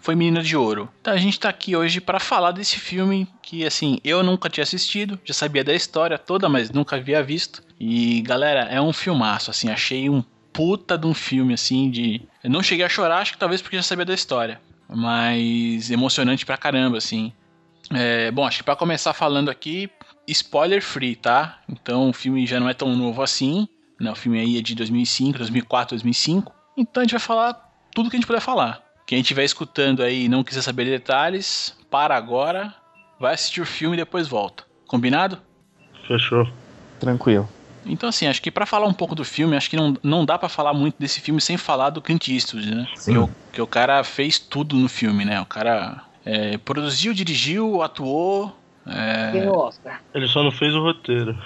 foi 0.04 0.14
Menina 0.14 0.42
de 0.42 0.54
Ouro. 0.54 0.90
Então 1.00 1.14
a 1.14 1.16
gente 1.16 1.40
tá 1.40 1.48
aqui 1.48 1.74
hoje 1.74 1.98
para 1.98 2.20
falar 2.20 2.52
desse 2.52 2.78
filme 2.78 3.26
que 3.40 3.64
assim, 3.64 3.98
eu 4.04 4.22
nunca 4.22 4.50
tinha 4.50 4.62
assistido, 4.62 5.18
já 5.24 5.32
sabia 5.32 5.64
da 5.64 5.72
história 5.72 6.18
toda, 6.18 6.46
mas 6.46 6.70
nunca 6.70 6.96
havia 6.96 7.22
visto. 7.22 7.62
E 7.80 8.20
galera, 8.20 8.68
é 8.70 8.78
um 8.78 8.92
filmaço, 8.92 9.50
assim, 9.50 9.70
achei 9.70 10.10
um 10.10 10.22
puta 10.52 10.98
de 10.98 11.06
um 11.06 11.14
filme 11.14 11.54
assim 11.54 11.90
de 11.90 12.20
eu 12.42 12.50
não 12.50 12.62
cheguei 12.62 12.84
a 12.84 12.88
chorar, 12.88 13.20
acho 13.20 13.32
que 13.32 13.38
talvez 13.38 13.62
porque 13.62 13.76
já 13.76 13.82
sabia 13.82 14.04
da 14.04 14.12
história, 14.12 14.60
mas 14.86 15.90
emocionante 15.90 16.44
pra 16.44 16.58
caramba 16.58 16.98
assim. 16.98 17.32
É, 17.90 18.30
bom, 18.30 18.46
acho 18.46 18.58
que 18.58 18.64
para 18.64 18.76
começar 18.76 19.14
falando 19.14 19.50
aqui, 19.50 19.88
spoiler 20.28 20.82
free, 20.82 21.16
tá? 21.16 21.60
Então 21.66 22.10
o 22.10 22.12
filme 22.12 22.46
já 22.46 22.60
não 22.60 22.68
é 22.68 22.74
tão 22.74 22.94
novo 22.94 23.22
assim, 23.22 23.66
né? 23.98 24.12
O 24.12 24.14
filme 24.14 24.38
aí 24.38 24.58
é 24.58 24.60
de 24.60 24.74
2005, 24.74 25.38
2004, 25.38 25.96
2005. 25.96 26.52
Então 26.76 27.00
a 27.00 27.04
gente 27.04 27.12
vai 27.12 27.20
falar 27.20 27.54
tudo 27.94 28.10
que 28.10 28.16
a 28.16 28.18
gente 28.18 28.26
puder 28.26 28.42
falar. 28.42 28.83
Quem 29.06 29.20
estiver 29.20 29.44
escutando 29.44 30.02
aí 30.02 30.24
e 30.24 30.28
não 30.28 30.42
quiser 30.44 30.62
saber 30.62 30.84
detalhes, 30.86 31.76
para 31.90 32.16
agora, 32.16 32.74
vai 33.20 33.34
assistir 33.34 33.60
o 33.60 33.66
filme 33.66 33.96
e 33.96 34.00
depois 34.00 34.26
volta. 34.26 34.64
Combinado? 34.86 35.38
Fechou. 36.06 36.48
Tranquilo. 36.98 37.48
Então 37.86 38.08
assim, 38.08 38.26
acho 38.26 38.40
que 38.40 38.50
para 38.50 38.64
falar 38.64 38.86
um 38.86 38.94
pouco 38.94 39.14
do 39.14 39.24
filme, 39.24 39.56
acho 39.56 39.68
que 39.68 39.76
não, 39.76 39.94
não 40.02 40.24
dá 40.24 40.38
para 40.38 40.48
falar 40.48 40.72
muito 40.72 40.96
desse 40.98 41.20
filme 41.20 41.40
sem 41.40 41.56
falar 41.58 41.90
do 41.90 42.00
Clint 42.00 42.28
Eastwood, 42.28 42.74
né? 42.74 42.88
Sim. 42.96 43.12
Que, 43.12 43.18
o, 43.18 43.30
que 43.54 43.62
o 43.62 43.66
cara 43.66 44.02
fez 44.02 44.38
tudo 44.38 44.74
no 44.76 44.88
filme, 44.88 45.24
né? 45.24 45.38
O 45.40 45.44
cara 45.46 46.02
é, 46.24 46.56
produziu, 46.56 47.12
dirigiu, 47.12 47.82
atuou, 47.82 48.58
é, 48.86 49.32
Tem 49.32 49.48
o 49.48 49.54
Oscar. 49.54 50.00
Ele 50.14 50.26
só 50.28 50.42
não 50.42 50.50
fez 50.50 50.74
o 50.74 50.80
roteiro. 50.80 51.36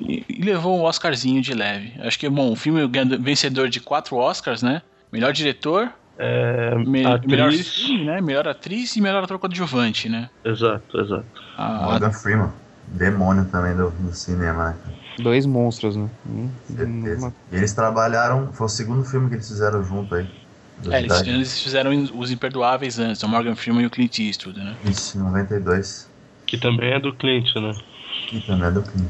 e, 0.00 0.24
e 0.28 0.42
levou 0.42 0.78
um 0.78 0.84
Oscarzinho 0.84 1.42
de 1.42 1.54
leve. 1.54 1.92
Acho 2.00 2.18
que 2.18 2.28
bom, 2.28 2.52
o 2.52 2.56
filme 2.56 2.86
ganha- 2.86 3.18
vencedor 3.18 3.68
de 3.68 3.80
quatro 3.80 4.16
Oscars, 4.16 4.62
né? 4.62 4.82
Melhor 5.10 5.32
diretor, 5.32 5.92
É. 6.22 6.74
me- 6.74 7.06
atriz. 7.06 7.30
melhor 7.30 7.50
filme, 7.52 8.04
né? 8.04 8.20
Melhor 8.20 8.46
atriz 8.46 8.94
e 8.94 9.00
melhor 9.00 9.24
ator 9.24 9.38
coadjuvante, 9.38 10.06
né? 10.08 10.28
Exato, 10.44 11.00
exato. 11.00 11.24
A- 11.56 11.84
Morgan 11.84 12.12
Freeman. 12.12 12.50
Demônio 12.88 13.44
também 13.46 13.74
do, 13.74 13.90
do 13.90 14.12
cinema, 14.14 14.70
né? 14.70 14.76
Dois 15.18 15.46
monstros, 15.46 15.96
né? 15.96 16.08
Hum, 16.28 16.50
Certeza. 16.66 17.18
uma- 17.26 17.34
E 17.52 17.56
eles 17.56 17.72
trabalharam, 17.72 18.52
foi 18.52 18.66
o 18.66 18.68
segundo 18.68 19.04
filme 19.04 19.28
que 19.28 19.36
eles 19.36 19.48
fizeram 19.48 19.82
junto 19.82 20.14
aí. 20.14 20.26
é, 20.90 20.98
eles, 20.98 21.20
eles 21.26 21.62
fizeram 21.62 21.90
os 22.14 22.30
Imperdoáveis 22.30 22.98
antes, 22.98 23.22
o 23.22 23.28
Morgan 23.28 23.54
Freeman 23.54 23.82
e 23.84 23.86
o 23.86 23.90
Clint 23.90 24.18
Eastwood, 24.18 24.58
né? 24.58 24.76
Isso, 24.84 25.16
em 25.18 25.22
92. 25.22 26.08
Que 26.46 26.58
também 26.58 26.92
é 26.92 26.98
do 27.00 27.14
Clint, 27.14 27.54
né? 27.56 27.72
E 28.32 28.40
também 28.40 28.68
é 28.68 28.70
do 28.72 28.82
Clint. 28.82 29.08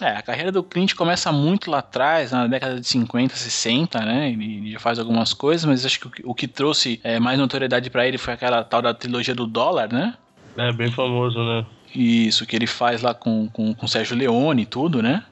É, 0.00 0.08
a 0.08 0.22
carreira 0.22 0.50
do 0.50 0.62
Clint 0.62 0.94
começa 0.94 1.30
muito 1.30 1.70
lá 1.70 1.78
atrás, 1.78 2.32
na 2.32 2.46
década 2.46 2.80
de 2.80 2.86
50, 2.86 3.34
60, 3.34 4.00
né? 4.00 4.30
Ele, 4.30 4.56
ele 4.56 4.72
já 4.72 4.80
faz 4.80 4.98
algumas 4.98 5.32
coisas, 5.32 5.64
mas 5.64 5.84
acho 5.84 6.00
que 6.00 6.06
o 6.06 6.10
que, 6.10 6.22
o 6.26 6.34
que 6.34 6.48
trouxe 6.48 7.00
é, 7.04 7.20
mais 7.20 7.38
notoriedade 7.38 7.88
pra 7.90 8.06
ele 8.06 8.18
foi 8.18 8.34
aquela 8.34 8.64
tal 8.64 8.82
da 8.82 8.92
trilogia 8.92 9.34
do 9.34 9.46
dólar, 9.46 9.92
né? 9.92 10.14
É 10.56 10.72
bem 10.72 10.90
famoso, 10.90 11.38
né? 11.38 11.64
Isso, 11.94 12.44
que 12.44 12.56
ele 12.56 12.66
faz 12.66 13.02
lá 13.02 13.14
com, 13.14 13.48
com, 13.48 13.72
com 13.74 13.86
o 13.86 13.88
Sérgio 13.88 14.16
Leone 14.16 14.62
e 14.62 14.66
tudo, 14.66 15.00
né? 15.00 15.22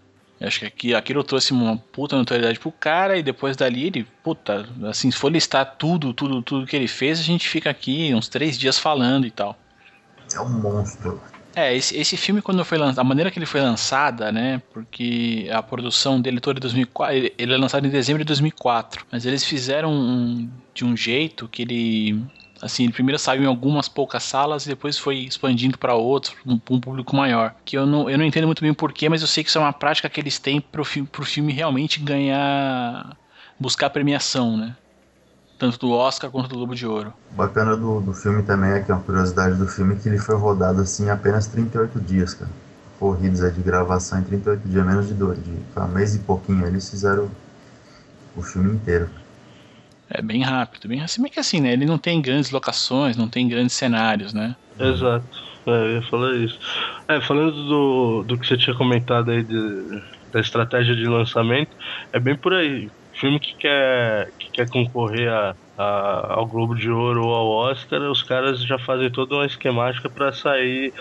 Acho 0.40 0.60
que 0.60 0.66
aqui, 0.66 0.94
aquilo 0.94 1.22
trouxe 1.22 1.52
uma 1.52 1.76
puta 1.76 2.16
notoriedade 2.16 2.58
pro 2.58 2.72
cara 2.72 3.16
e 3.16 3.22
depois 3.22 3.56
dali 3.56 3.86
ele, 3.86 4.06
puta, 4.24 4.68
assim, 4.84 5.10
se 5.10 5.16
for 5.16 5.30
listar 5.30 5.76
tudo, 5.76 6.12
tudo, 6.12 6.42
tudo 6.42 6.66
que 6.66 6.74
ele 6.74 6.88
fez, 6.88 7.20
a 7.20 7.22
gente 7.22 7.48
fica 7.48 7.70
aqui 7.70 8.12
uns 8.12 8.28
três 8.28 8.58
dias 8.58 8.76
falando 8.78 9.24
e 9.24 9.30
tal. 9.30 9.56
É 10.34 10.40
um 10.40 10.48
monstro. 10.48 11.20
É, 11.54 11.76
esse, 11.76 11.94
esse 11.98 12.16
filme 12.16 12.40
quando 12.40 12.64
foi 12.64 12.78
lançado, 12.78 12.98
a 13.00 13.04
maneira 13.04 13.30
que 13.30 13.38
ele 13.38 13.44
foi 13.44 13.60
lançada, 13.60 14.32
né, 14.32 14.62
porque 14.72 15.48
a 15.52 15.62
produção 15.62 16.18
dele 16.18 16.40
toda 16.40 16.58
em 16.58 16.62
2004, 16.62 17.14
ele, 17.36 17.52
é 17.54 17.56
lançado 17.58 17.86
em 17.86 17.90
dezembro 17.90 18.22
de 18.22 18.26
2004, 18.26 19.04
mas 19.12 19.26
eles 19.26 19.44
fizeram 19.44 19.92
um- 19.92 20.50
de 20.72 20.82
um 20.82 20.96
jeito 20.96 21.46
que 21.48 21.60
ele, 21.60 22.24
assim, 22.62 22.84
ele 22.84 22.92
primeiro 22.94 23.18
saiu 23.18 23.42
em 23.42 23.46
algumas 23.46 23.86
poucas 23.86 24.22
salas 24.22 24.64
e 24.64 24.68
depois 24.70 24.96
foi 24.96 25.18
expandindo 25.18 25.76
para 25.76 25.94
outros, 25.94 26.34
um, 26.46 26.58
um 26.70 26.80
público 26.80 27.14
maior, 27.14 27.54
que 27.66 27.76
eu 27.76 27.84
não, 27.84 28.08
eu 28.08 28.16
não 28.16 28.24
entendo 28.24 28.46
muito 28.46 28.62
bem 28.62 28.72
porquê, 28.72 29.10
mas 29.10 29.20
eu 29.20 29.28
sei 29.28 29.44
que 29.44 29.50
isso 29.50 29.58
é 29.58 29.60
uma 29.60 29.74
prática 29.74 30.08
que 30.08 30.18
eles 30.20 30.38
têm 30.38 30.58
pro, 30.58 30.84
pro 31.08 31.22
filme 31.24 31.52
realmente 31.52 32.00
ganhar, 32.00 33.14
buscar 33.60 33.90
premiação, 33.90 34.56
né, 34.56 34.74
tanto 35.62 35.78
do 35.78 35.92
Oscar 35.92 36.28
quanto 36.28 36.48
do 36.48 36.56
Globo 36.56 36.74
de 36.74 36.84
Ouro. 36.84 37.14
Bacana 37.30 37.76
do, 37.76 38.00
do 38.00 38.12
filme 38.12 38.42
também 38.42 38.72
é 38.72 38.80
que 38.80 38.90
é 38.90 38.94
uma 38.94 39.00
curiosidade 39.00 39.54
do 39.54 39.68
filme 39.68 39.94
que 39.94 40.08
ele 40.08 40.18
foi 40.18 40.34
rodado 40.34 40.80
assim 40.80 41.06
em 41.06 41.10
apenas 41.10 41.46
38 41.46 42.00
dias, 42.00 42.34
cara. 42.34 42.50
Corridos 42.98 43.44
aí 43.44 43.52
de 43.52 43.62
gravação 43.62 44.18
em 44.18 44.24
38 44.24 44.68
dias, 44.68 44.84
menos 44.84 45.06
de 45.06 45.14
dois, 45.14 45.38
de 45.38 45.52
foi 45.72 45.84
um 45.84 45.88
mês 45.88 46.16
e 46.16 46.18
pouquinho. 46.18 46.66
Eles 46.66 46.90
fizeram 46.90 47.30
o 48.36 48.42
filme 48.42 48.72
inteiro. 48.72 49.08
É 50.10 50.20
bem 50.20 50.42
rápido, 50.42 50.88
bem 50.88 51.00
assim, 51.00 51.22
que 51.28 51.38
assim, 51.38 51.60
né? 51.60 51.72
Ele 51.72 51.86
não 51.86 51.96
tem 51.96 52.20
grandes 52.20 52.50
locações, 52.50 53.16
não 53.16 53.28
tem 53.28 53.46
grandes 53.46 53.76
cenários, 53.76 54.34
né? 54.34 54.56
Exato. 54.80 55.24
É, 55.64 55.70
eu 55.70 55.92
ia 55.92 56.02
falar 56.02 56.34
isso. 56.38 56.58
É, 57.06 57.20
falando 57.20 57.52
do, 57.52 58.24
do 58.24 58.36
que 58.36 58.48
você 58.48 58.56
tinha 58.56 58.74
comentado 58.74 59.30
aí 59.30 59.44
de, 59.44 60.02
da 60.32 60.40
estratégia 60.40 60.96
de 60.96 61.06
lançamento, 61.06 61.70
é 62.12 62.18
bem 62.18 62.34
por 62.34 62.52
aí. 62.52 62.90
Filme 63.22 63.40
que 63.40 63.52
quer, 63.60 64.26
que 64.38 64.50
quer 64.52 64.68
concorrer 64.70 65.28
a, 65.32 65.54
a- 65.78 66.34
ao 66.34 66.48
Globo 66.48 66.74
de 66.74 66.90
Ouro 66.90 67.24
ou 67.24 67.34
ao 67.34 67.48
Oscar, 67.72 68.02
os 68.10 68.22
caras 68.24 68.62
já 68.66 68.78
fazem 68.80 69.12
toda 69.12 69.36
uma 69.36 69.46
esquemática 69.46 70.10
para 70.12 70.32
sair 70.32 70.92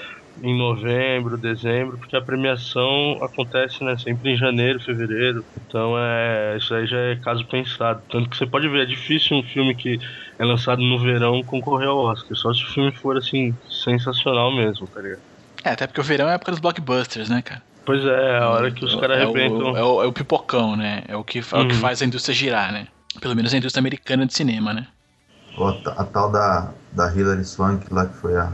em 0.43 0.57
novembro, 0.57 1.37
dezembro, 1.39 1.97
porque 1.99 2.15
a 2.15 2.23
premiação 2.23 3.17
acontece 3.23 3.83
né, 3.83 3.97
sempre 3.97 4.31
em 4.33 4.37
janeiro, 4.37 4.79
fevereiro. 4.81 5.45
Então 5.65 5.97
é 5.97 6.57
isso 6.57 6.73
aí 6.75 6.87
já 6.87 6.97
é 6.99 7.19
caso 7.21 7.47
pensado. 7.47 8.01
Tanto 8.09 8.29
que 8.29 8.37
você 8.37 8.47
pode 8.47 8.69
ver, 8.69 8.83
é 8.83 8.85
difícil 8.85 9.37
um 9.37 9.43
filme 9.43 9.75
que 9.75 9.97
é 10.39 10.45
lançado 10.45 10.81
no 10.81 10.99
verão 11.01 11.43
concorrer 11.45 11.89
ao 11.89 11.97
Oscar. 11.99 12.37
Só 12.37 12.53
se 12.53 12.63
o 12.63 12.73
filme 12.73 12.95
for 13.01 13.17
assim, 13.17 13.57
sensacional 13.83 14.55
mesmo, 14.55 14.87
tá 14.91 15.01
ligado? 15.01 15.23
É, 15.65 15.69
até 15.71 15.87
porque 15.87 16.01
o 16.01 16.03
verão 16.03 16.27
é 16.27 16.31
a 16.31 16.35
época 16.35 16.51
dos 16.51 16.59
blockbusters, 16.59 17.29
né, 17.29 17.41
cara? 17.41 17.63
Pois 17.85 18.03
é, 18.05 18.37
é 18.37 18.37
a 18.39 18.49
hora 18.49 18.71
que 18.71 18.85
os 18.85 18.95
caras 18.95 19.17
é, 19.17 19.23
arrebentam. 19.23 19.71
o, 19.71 19.77
é, 19.77 19.83
o, 19.83 20.03
é 20.03 20.07
o 20.07 20.13
pipocão, 20.13 20.75
né? 20.75 21.03
É 21.07 21.15
o, 21.15 21.23
que, 21.23 21.39
é 21.39 21.41
o 21.41 21.65
que 21.67 21.75
Uhum. 21.75 21.79
faz 21.81 22.01
a 22.01 22.05
indústria 22.05 22.33
girar, 22.35 22.71
né? 22.71 22.87
Pelo 23.19 23.35
menos 23.35 23.53
a 23.53 23.57
indústria 23.57 23.81
americana 23.81 24.25
de 24.25 24.33
cinema, 24.33 24.73
né? 24.73 24.87
A, 25.57 26.01
a 26.01 26.05
tal 26.05 26.31
da, 26.31 26.71
da 26.91 27.13
Hilary 27.13 27.43
Swank, 27.45 27.91
lá 27.93 28.05
que 28.05 28.13
foi 28.17 28.35
a, 28.37 28.51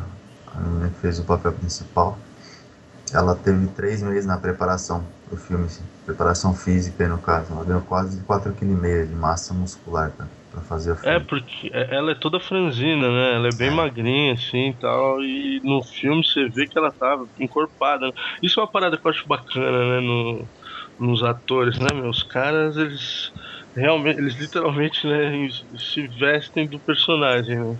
a 0.56 0.60
menina 0.60 0.90
que 0.90 1.00
fez 1.00 1.20
o 1.20 1.24
papel 1.24 1.54
principal, 1.54 2.18
ela 3.14 3.36
teve 3.36 3.68
três 3.68 4.02
meses 4.02 4.26
na 4.26 4.38
preparação 4.38 5.04
do 5.30 5.38
filme, 5.38 5.66
assim, 5.66 5.84
preparação 6.06 6.54
física 6.54 7.04
aí 7.04 7.10
no 7.10 7.18
caso. 7.18 7.52
Ela 7.54 7.64
ganhou 7.66 7.82
quase 7.82 8.20
4,5 8.22 8.56
kg 8.56 9.08
de 9.08 9.16
massa 9.16 9.54
muscular 9.54 10.12
cara, 10.18 10.30
pra 10.58 10.64
fazer 10.64 10.96
filme. 10.98 11.16
É, 11.16 11.20
porque 11.20 11.70
ela 11.74 12.12
é 12.12 12.16
toda 12.16 12.40
franzina, 12.40 13.10
né? 13.10 13.36
Ela 13.36 13.48
é 13.50 13.52
bem 13.52 13.72
magrinha, 13.72 14.34
assim 14.34 14.70
e 14.70 14.78
tal. 14.80 15.22
E 15.22 15.60
no 15.64 15.84
filme 15.84 16.24
você 16.26 16.50
vê 16.50 16.68
que 16.68 16.78
ela 16.78 16.92
tá 16.92 17.18
encorpada. 17.40 18.08
né? 18.08 18.14
Isso 18.42 18.60
é 18.60 18.64
uma 18.64 18.72
parada 18.72 18.98
que 18.98 19.06
eu 19.06 19.12
acho 19.12 19.28
bacana, 19.28 20.02
né? 20.02 20.02
No, 20.02 20.50
nos 21.00 21.24
atores, 21.24 21.80
né, 21.80 21.94
meu? 21.94 22.10
Os 22.10 22.24
caras, 22.24 22.76
eles 22.78 23.32
realmente, 23.76 24.20
eles 24.20 24.36
literalmente, 24.40 25.06
né, 25.08 25.48
se 25.78 26.08
vestem 26.20 26.68
do 26.68 26.80
personagem, 26.80 27.56
né? 27.60 27.78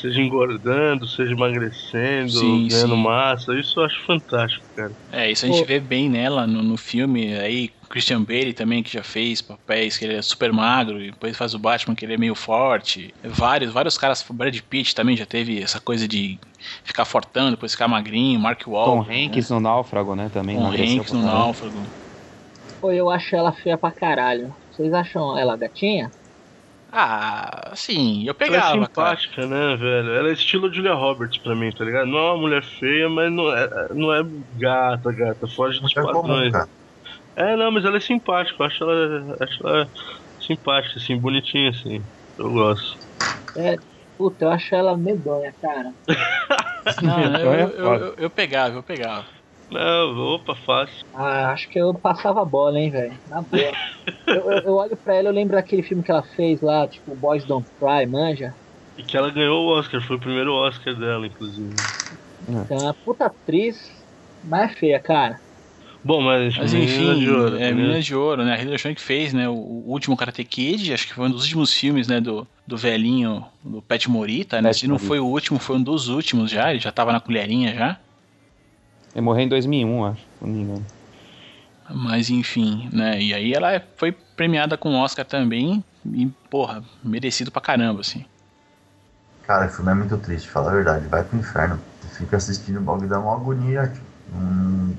Seja 0.00 0.20
engordando, 0.20 1.06
seja 1.06 1.32
emagrecendo, 1.32 2.30
Sim, 2.30 2.68
ganhando 2.68 2.94
sim. 2.94 3.02
massa. 3.02 3.58
Isso 3.58 3.78
eu 3.80 3.84
acho 3.84 4.06
fantástico, 4.06 4.64
cara. 4.74 4.92
É, 5.12 5.30
isso 5.30 5.44
a 5.44 5.48
gente 5.48 5.60
Pô. 5.60 5.66
vê 5.66 5.78
bem 5.78 6.08
nela 6.08 6.46
no, 6.46 6.62
no 6.62 6.76
filme. 6.76 7.34
Aí, 7.34 7.70
Christian 7.90 8.22
Bale 8.22 8.54
também, 8.54 8.82
que 8.82 8.92
já 8.92 9.02
fez 9.02 9.42
papéis 9.42 9.98
que 9.98 10.04
ele 10.06 10.14
é 10.14 10.22
super 10.22 10.52
magro, 10.52 11.02
e 11.02 11.10
depois 11.10 11.36
faz 11.36 11.54
o 11.54 11.58
Batman 11.58 11.94
que 11.94 12.04
ele 12.04 12.14
é 12.14 12.16
meio 12.16 12.34
forte. 12.34 13.12
Vários, 13.22 13.72
vários 13.72 13.98
caras, 13.98 14.24
Brad 14.30 14.58
Pitt 14.70 14.94
também 14.94 15.16
já 15.16 15.26
teve 15.26 15.60
essa 15.62 15.80
coisa 15.80 16.08
de 16.08 16.38
ficar 16.82 17.04
fortão, 17.04 17.50
depois 17.50 17.72
ficar 17.72 17.88
magrinho, 17.88 18.40
Mark 18.40 18.62
Tom 18.62 18.70
Wahlberg. 18.70 19.26
Hanks 19.26 19.50
no 19.50 19.60
Náufrago, 19.60 20.14
né? 20.14 20.30
Também 20.32 20.56
Tom 20.56 20.68
Hanks 20.68 21.12
no. 21.12 21.22
Náufrago. 21.22 21.82
Pô, 22.80 22.90
eu 22.90 23.10
acho 23.10 23.36
ela 23.36 23.52
feia 23.52 23.76
pra 23.76 23.90
caralho. 23.90 24.54
Vocês 24.72 24.92
acham 24.94 25.36
ela 25.36 25.56
gatinha? 25.56 26.10
Ah, 26.92 27.72
sim, 27.76 28.24
eu 28.26 28.34
Ela 28.46 28.58
é 28.58 28.62
pegava, 28.62 28.88
cara. 28.88 29.16
simpática, 29.16 29.46
né, 29.46 29.76
velho? 29.76 30.10
Ela 30.12 30.28
é 30.30 30.32
estilo 30.32 30.72
Julia 30.72 30.94
Roberts 30.94 31.40
pra 31.42 31.54
mim, 31.54 31.70
tá 31.70 31.84
ligado? 31.84 32.06
Não 32.08 32.18
é 32.18 32.22
uma 32.32 32.38
mulher 32.38 32.62
feia, 32.64 33.08
mas 33.08 33.32
não 33.32 33.52
é, 33.56 33.68
não 33.94 34.12
é 34.12 34.22
gata, 34.58 35.12
gata. 35.12 35.46
Foge 35.54 35.80
dos 35.80 35.96
é 35.96 36.02
comum, 36.02 36.12
padrões. 36.12 36.52
É, 37.36 37.56
não, 37.56 37.70
mas 37.70 37.84
ela 37.84 37.96
é 37.96 38.00
simpática. 38.00 38.56
Eu 38.62 38.66
acho 38.66 38.84
ela, 38.84 39.36
acho 39.40 39.66
ela 39.66 39.88
simpática, 40.40 40.98
assim, 40.98 41.20
bonitinha, 41.20 41.70
assim. 41.70 42.04
Eu 42.38 42.50
gosto. 42.52 42.98
É, 43.56 43.76
puta, 44.16 44.46
eu 44.46 44.50
acho 44.50 44.74
ela 44.74 44.96
medonha, 44.98 45.54
cara. 45.60 45.92
Não, 47.02 47.20
eu, 47.38 47.52
é 47.54 47.62
eu, 47.64 47.68
foda. 47.82 48.04
eu, 48.06 48.14
eu 48.18 48.30
pegava, 48.30 48.76
eu 48.76 48.82
pegava. 48.82 49.26
Não, 49.70 50.34
opa, 50.34 50.54
fácil. 50.54 51.00
Ah, 51.14 51.52
acho 51.52 51.68
que 51.68 51.78
eu 51.78 51.94
passava 52.00 52.42
a 52.42 52.44
bola, 52.44 52.78
hein, 52.78 52.90
velho. 52.90 53.20
Na 53.26 53.42
boa. 53.42 53.72
eu, 54.26 54.34
eu, 54.34 54.58
eu 54.64 54.74
olho 54.74 54.96
pra 54.96 55.14
ela, 55.14 55.28
eu 55.28 55.32
lembro 55.32 55.56
daquele 55.56 55.82
filme 55.82 56.02
que 56.02 56.10
ela 56.10 56.24
fez 56.34 56.60
lá, 56.60 56.88
tipo 56.88 57.14
Boys 57.16 57.46
Don't 57.46 57.68
Cry, 57.78 58.06
manja? 58.06 58.50
E 58.96 59.02
que 59.02 59.16
ela 59.16 59.30
ganhou 59.30 59.64
o 59.64 59.78
Oscar, 59.78 60.00
foi 60.02 60.16
o 60.16 60.20
primeiro 60.20 60.52
Oscar 60.52 60.94
dela, 60.94 61.26
inclusive. 61.26 61.74
Então, 62.42 62.76
é 62.78 62.80
uma 62.80 62.94
puta 63.04 63.26
atriz, 63.26 63.76
mas 64.42 64.70
é 64.70 64.74
feia, 64.74 65.00
cara. 65.00 65.38
Bom, 66.02 66.22
mas, 66.22 66.56
Mas 66.56 66.72
enfim, 66.72 67.20
de 67.20 67.30
ouro, 67.30 67.56
é 67.56 67.60
né? 67.60 67.72
Menina 67.72 68.00
de 68.00 68.14
Ouro, 68.14 68.42
né? 68.42 68.54
A 68.54 68.62
Hilary 68.62 68.78
Swank 68.78 69.00
fez, 69.00 69.34
né? 69.34 69.48
O, 69.48 69.52
o 69.52 69.90
último 69.92 70.16
Karate 70.16 70.42
Kid, 70.44 70.94
acho 70.94 71.06
que 71.06 71.14
foi 71.14 71.26
um 71.26 71.30
dos 71.30 71.42
últimos 71.44 71.74
filmes, 71.74 72.08
né? 72.08 72.20
Do, 72.20 72.48
do 72.66 72.76
velhinho, 72.76 73.44
do 73.62 73.82
Pet 73.82 74.08
Morita, 74.08 74.62
né? 74.62 74.70
Pat 74.70 74.78
Se 74.78 74.86
não 74.86 74.98
foi 74.98 75.20
o 75.20 75.26
último, 75.26 75.58
foi 75.58 75.76
um 75.76 75.82
dos 75.82 76.08
últimos 76.08 76.50
já. 76.50 76.70
Ele 76.70 76.80
já 76.80 76.90
tava 76.90 77.12
na 77.12 77.20
colherinha 77.20 77.74
já. 77.74 78.00
Ele 79.14 79.22
morreu 79.24 79.44
em 79.44 79.48
2001, 79.48 80.04
acho, 80.06 80.20
se 80.20 80.26
não 80.40 80.48
me 80.48 80.60
engano. 80.60 80.86
Mas 81.92 82.30
enfim, 82.30 82.88
né? 82.92 83.20
E 83.20 83.34
aí 83.34 83.52
ela 83.52 83.82
foi 83.96 84.12
premiada 84.12 84.76
com 84.76 84.90
o 84.90 85.00
Oscar 85.02 85.24
também. 85.24 85.82
E, 86.14 86.26
porra, 86.48 86.82
merecido 87.02 87.50
pra 87.50 87.60
caramba, 87.60 88.00
assim. 88.00 88.24
Cara, 89.42 89.66
o 89.66 89.70
filme 89.70 89.90
é 89.90 89.94
muito 89.94 90.16
triste, 90.18 90.48
fala 90.48 90.70
a 90.70 90.74
verdade. 90.74 91.06
Vai 91.08 91.24
pro 91.24 91.36
inferno. 91.38 91.80
Você 92.02 92.18
fica 92.24 92.36
assistindo 92.36 92.78
o 92.78 92.82
bagulho 92.82 93.06
e 93.06 93.08
dá 93.08 93.18
uma 93.18 93.34
agonia. 93.34 93.88
Tipo, 93.88 94.06
hum, 94.32 94.94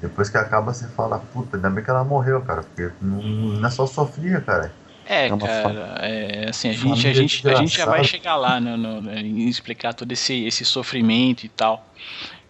depois 0.00 0.30
que 0.30 0.36
acaba, 0.38 0.72
você 0.72 0.86
fala, 0.88 1.18
puta, 1.18 1.56
ainda 1.56 1.68
bem 1.68 1.82
que 1.82 1.90
ela 1.90 2.04
morreu, 2.04 2.40
cara. 2.42 2.62
Porque 2.62 2.90
não, 3.02 3.20
não 3.20 3.66
é 3.66 3.70
só 3.70 3.84
sofria, 3.86 4.40
cara. 4.40 4.72
É, 5.04 5.26
É 5.26 5.36
cara, 5.36 5.98
é 6.00 6.48
assim, 6.48 6.68
a 6.70 6.72
gente, 6.72 7.08
a 7.08 7.12
gente, 7.12 7.48
a 7.48 7.54
gente 7.56 7.76
já 7.76 7.84
vai 7.86 8.04
chegar 8.04 8.36
lá 8.36 8.60
no, 8.60 8.76
no- 8.76 9.02
no- 9.02 9.12
em 9.12 9.48
explicar 9.48 9.92
todo 9.92 10.10
esse, 10.12 10.44
esse 10.44 10.64
sofrimento 10.64 11.44
e 11.44 11.48
tal. 11.48 11.92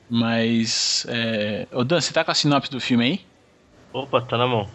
Mas, 0.09 1.07
é... 1.09 1.67
Ô 1.73 1.83
Dan, 1.85 2.01
você 2.01 2.13
tá 2.13 2.25
com 2.25 2.31
a 2.31 2.35
sinopse 2.35 2.71
do 2.71 2.81
filme 2.81 3.05
aí? 3.05 3.21
Opa, 3.93 4.21
tá 4.21 4.37
na 4.37 4.47
mão. 4.47 4.69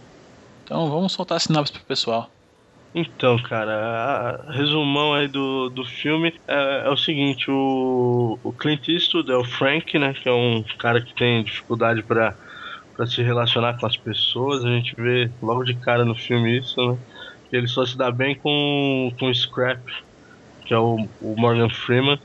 Então 0.63 0.89
vamos 0.89 1.13
soltar 1.13 1.37
a 1.37 1.39
sinopse 1.39 1.73
pro 1.73 1.83
pessoal. 1.83 2.29
Então, 2.93 3.37
cara, 3.37 4.45
resumão 4.49 5.13
aí 5.13 5.27
do, 5.27 5.69
do 5.69 5.85
filme 5.85 6.33
é, 6.47 6.83
é 6.85 6.89
o 6.89 6.97
seguinte, 6.97 7.49
o, 7.49 8.39
o 8.43 8.51
Clint 8.51 8.87
Eastwood 8.87 9.31
é 9.31 9.35
o 9.35 9.43
Frank, 9.43 9.97
né, 9.99 10.13
que 10.13 10.27
é 10.27 10.31
um 10.31 10.63
cara 10.79 10.99
que 10.99 11.13
tem 11.13 11.43
dificuldade 11.43 12.01
pra 12.01 12.35
pra 12.99 13.07
se 13.07 13.23
relacionar 13.23 13.79
com 13.79 13.85
as 13.85 13.95
pessoas, 13.95 14.65
a 14.65 14.67
gente 14.67 14.93
vê 14.93 15.31
logo 15.41 15.63
de 15.63 15.73
cara 15.73 16.03
no 16.03 16.13
filme 16.13 16.57
isso, 16.57 16.85
né, 16.85 16.97
que 17.49 17.55
ele 17.55 17.65
só 17.65 17.85
se 17.85 17.97
dá 17.97 18.11
bem 18.11 18.35
com, 18.35 19.13
com 19.17 19.27
o 19.27 19.33
Scrap, 19.33 19.79
que 20.65 20.73
é 20.73 20.77
o, 20.77 21.07
o 21.21 21.35
Morgan 21.37 21.69
Freeman, 21.69 22.19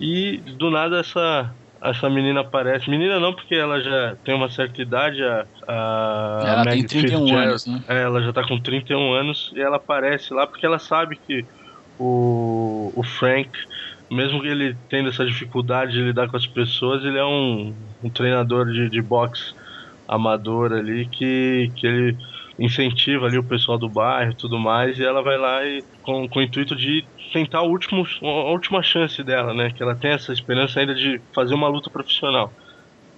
e 0.00 0.38
do 0.56 0.70
nada 0.70 1.00
essa, 1.00 1.54
essa 1.90 2.08
menina 2.08 2.40
aparece, 2.40 2.88
menina 2.88 3.20
não, 3.20 3.34
porque 3.34 3.54
ela 3.54 3.80
já 3.80 4.16
tem 4.24 4.34
uma 4.34 4.48
certa 4.48 4.80
idade, 4.80 5.22
a, 5.22 5.44
a 5.68 6.40
Ela 6.46 6.64
tem 6.64 6.76
Meg 6.76 6.88
31 6.88 7.18
Fitzgerald. 7.18 7.48
anos, 7.48 7.66
né? 7.66 7.84
É, 7.88 8.02
ela 8.02 8.22
já 8.22 8.32
tá 8.32 8.46
com 8.46 8.58
31 8.58 9.12
anos 9.12 9.52
e 9.54 9.60
ela 9.60 9.76
aparece 9.76 10.32
lá 10.32 10.46
porque 10.46 10.64
ela 10.64 10.78
sabe 10.78 11.16
que 11.16 11.44
o, 11.98 12.90
o 12.96 13.02
Frank, 13.02 13.50
mesmo 14.10 14.40
que 14.40 14.48
ele 14.48 14.76
tendo 14.88 15.10
essa 15.10 15.26
dificuldade 15.26 15.92
de 15.92 16.02
lidar 16.02 16.28
com 16.28 16.36
as 16.36 16.46
pessoas, 16.46 17.04
ele 17.04 17.18
é 17.18 17.24
um, 17.24 17.74
um 18.02 18.08
treinador 18.08 18.66
de, 18.66 18.88
de 18.88 19.02
boxe 19.02 19.54
amador 20.08 20.72
ali 20.72 21.06
que, 21.06 21.70
que 21.76 21.86
ele 21.86 22.16
incentiva 22.58 23.26
ali 23.26 23.38
o 23.38 23.44
pessoal 23.44 23.78
do 23.78 23.88
bairro 23.88 24.32
e 24.32 24.36
tudo 24.36 24.58
mais, 24.58 24.98
e 24.98 25.04
ela 25.04 25.22
vai 25.22 25.36
lá 25.36 25.64
e 25.64 25.82
com, 26.02 26.28
com 26.28 26.38
o 26.38 26.42
intuito 26.42 26.76
de 26.76 27.04
tentar 27.32 27.58
a 27.58 27.62
última 27.62 28.82
chance 28.82 29.22
dela, 29.22 29.52
né? 29.52 29.70
Que 29.70 29.82
ela 29.82 29.94
tem 29.94 30.12
essa 30.12 30.32
esperança 30.32 30.80
ainda 30.80 30.94
de 30.94 31.20
fazer 31.32 31.54
uma 31.54 31.68
luta 31.68 31.90
profissional. 31.90 32.52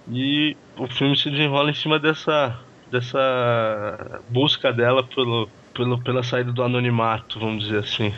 E 0.09 0.55
o 0.77 0.87
filme 0.87 1.15
se 1.15 1.29
desenrola 1.29 1.69
em 1.69 1.73
cima 1.73 1.99
dessa, 1.99 2.57
dessa 2.89 4.21
busca 4.29 4.71
dela 4.73 5.03
pelo, 5.03 5.49
pelo, 5.73 6.01
pela 6.01 6.23
saída 6.23 6.51
do 6.51 6.63
anonimato, 6.63 7.39
vamos 7.39 7.65
dizer 7.65 7.79
assim. 7.79 8.13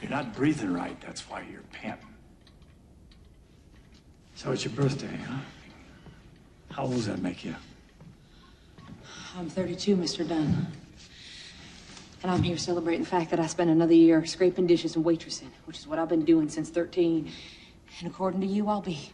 You're 0.00 0.14
not 0.14 0.36
breathing 0.36 0.72
right, 0.74 1.00
that's 1.00 1.24
why 1.28 1.42
you're 1.48 1.64
panting. 1.72 2.12
So 4.34 4.52
it's 4.52 4.64
your 4.64 4.74
birthday, 4.74 5.16
huh? 5.26 5.38
How 6.72 6.84
old 6.84 6.92
does 6.92 7.06
that 7.06 7.20
make 7.20 7.44
you? 7.44 7.54
I'm 9.36 9.50
32, 9.50 9.94
Mr. 9.94 10.26
Dunn. 10.26 10.68
And 12.22 12.30
I'm 12.30 12.42
here 12.42 12.56
celebrating 12.56 13.02
the 13.02 13.10
fact 13.10 13.30
that 13.30 13.40
I 13.40 13.46
spent 13.46 13.68
another 13.68 13.92
year 13.92 14.24
scraping 14.24 14.66
dishes 14.66 14.96
and 14.96 15.04
waitressing, 15.04 15.50
which 15.66 15.78
is 15.78 15.86
what 15.86 15.98
I've 15.98 16.08
been 16.08 16.24
doing 16.24 16.48
since 16.48 16.70
13. 16.70 17.30
And 17.98 18.08
according 18.08 18.40
to 18.40 18.46
you, 18.46 18.68
I'll 18.68 18.80
be 18.80 19.10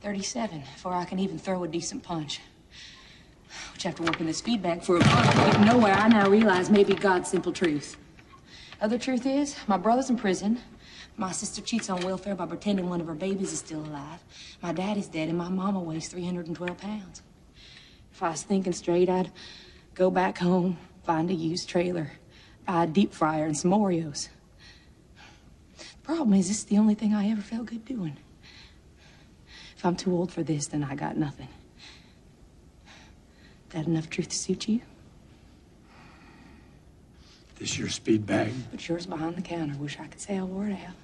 37 0.00 0.60
before 0.60 0.94
I 0.94 1.04
can 1.04 1.18
even 1.18 1.38
throw 1.38 1.62
a 1.64 1.68
decent 1.68 2.02
punch. 2.02 2.40
Which, 3.74 3.84
after 3.84 4.02
working 4.02 4.24
this 4.24 4.40
feedback 4.40 4.82
for 4.82 4.96
a 4.96 5.04
month, 5.04 5.60
nowhere, 5.66 5.92
I 5.92 6.08
now 6.08 6.30
realize 6.30 6.70
may 6.70 6.84
be 6.84 6.94
God's 6.94 7.28
simple 7.28 7.52
truth. 7.52 7.98
Other 8.80 8.96
truth 8.96 9.26
is, 9.26 9.54
my 9.66 9.76
brother's 9.76 10.08
in 10.08 10.16
prison. 10.16 10.60
My 11.16 11.30
sister 11.32 11.60
cheats 11.60 11.90
on 11.90 12.00
welfare 12.00 12.34
by 12.34 12.46
pretending 12.46 12.88
one 12.88 13.00
of 13.00 13.06
her 13.06 13.14
babies 13.14 13.52
is 13.52 13.58
still 13.58 13.80
alive. 13.80 14.20
My 14.62 14.72
daddy's 14.72 15.08
dead, 15.08 15.28
and 15.28 15.36
my 15.36 15.48
mama 15.48 15.80
weighs 15.80 16.08
312 16.08 16.78
pounds. 16.78 17.22
If 18.12 18.22
I 18.22 18.30
was 18.30 18.42
thinking 18.42 18.72
straight, 18.72 19.08
I'd 19.08 19.30
go 19.94 20.10
back 20.10 20.38
home, 20.38 20.78
find 21.04 21.30
a 21.30 21.34
used 21.34 21.68
trailer, 21.68 22.12
buy 22.66 22.84
a 22.84 22.86
deep 22.86 23.12
fryer 23.12 23.44
and 23.44 23.56
some 23.56 23.72
Oreos. 23.72 24.28
The 25.76 25.84
problem 26.02 26.34
is, 26.34 26.48
this 26.48 26.58
is 26.58 26.64
the 26.64 26.78
only 26.78 26.94
thing 26.94 27.14
I 27.14 27.28
ever 27.30 27.42
felt 27.42 27.66
good 27.66 27.84
doing. 27.84 28.16
If 29.76 29.84
I'm 29.84 29.96
too 29.96 30.12
old 30.12 30.32
for 30.32 30.42
this, 30.42 30.68
then 30.68 30.82
I 30.82 30.94
got 30.94 31.16
nothing. 31.16 31.48
That 33.70 33.86
enough 33.86 34.08
truth 34.10 34.28
to 34.28 34.36
suit 34.36 34.68
you? 34.68 34.80
This 37.58 37.78
your 37.78 37.88
speed 37.88 38.26
bag? 38.26 38.52
But 38.70 38.88
yours 38.88 39.06
behind 39.06 39.36
the 39.36 39.42
counter. 39.42 39.76
Wish 39.78 39.98
I 40.00 40.06
could 40.08 40.20
say 40.20 40.36
I 40.36 40.42
wore 40.42 40.66
it 40.66 40.78
out. 40.84 40.94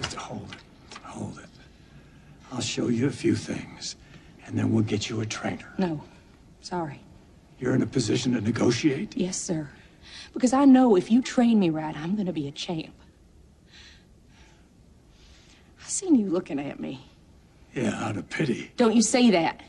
Just 0.00 0.16
hold 0.30 0.52
it. 0.52 0.98
Hold 1.02 1.38
it. 1.38 1.48
I'll 2.52 2.60
show 2.60 2.88
you 2.88 3.06
a 3.06 3.10
few 3.10 3.34
things, 3.34 3.96
and 4.46 4.56
then 4.58 4.72
we'll 4.72 4.84
get 4.84 5.08
you 5.08 5.20
a 5.20 5.26
trainer. 5.26 5.72
No, 5.78 6.02
sorry. 6.60 7.00
You're 7.58 7.74
in 7.74 7.82
a 7.82 7.86
position 7.86 8.32
to 8.34 8.40
negotiate? 8.40 9.16
Yes, 9.16 9.36
sir. 9.36 9.68
Because 10.32 10.52
I 10.52 10.64
know 10.64 10.96
if 10.96 11.10
you 11.10 11.20
train 11.20 11.58
me 11.58 11.70
right, 11.70 11.96
I'm 11.96 12.16
gonna 12.16 12.32
be 12.32 12.48
a 12.48 12.52
champ. 12.52 12.94
I 15.84 15.88
seen 15.88 16.14
you 16.14 16.28
looking 16.28 16.58
at 16.58 16.78
me. 16.78 17.04
Yeah, 17.74 18.04
out 18.04 18.16
of 18.16 18.28
pity. 18.28 18.72
Don't 18.76 18.94
you 18.94 19.02
say 19.02 19.30
that. 19.32 19.60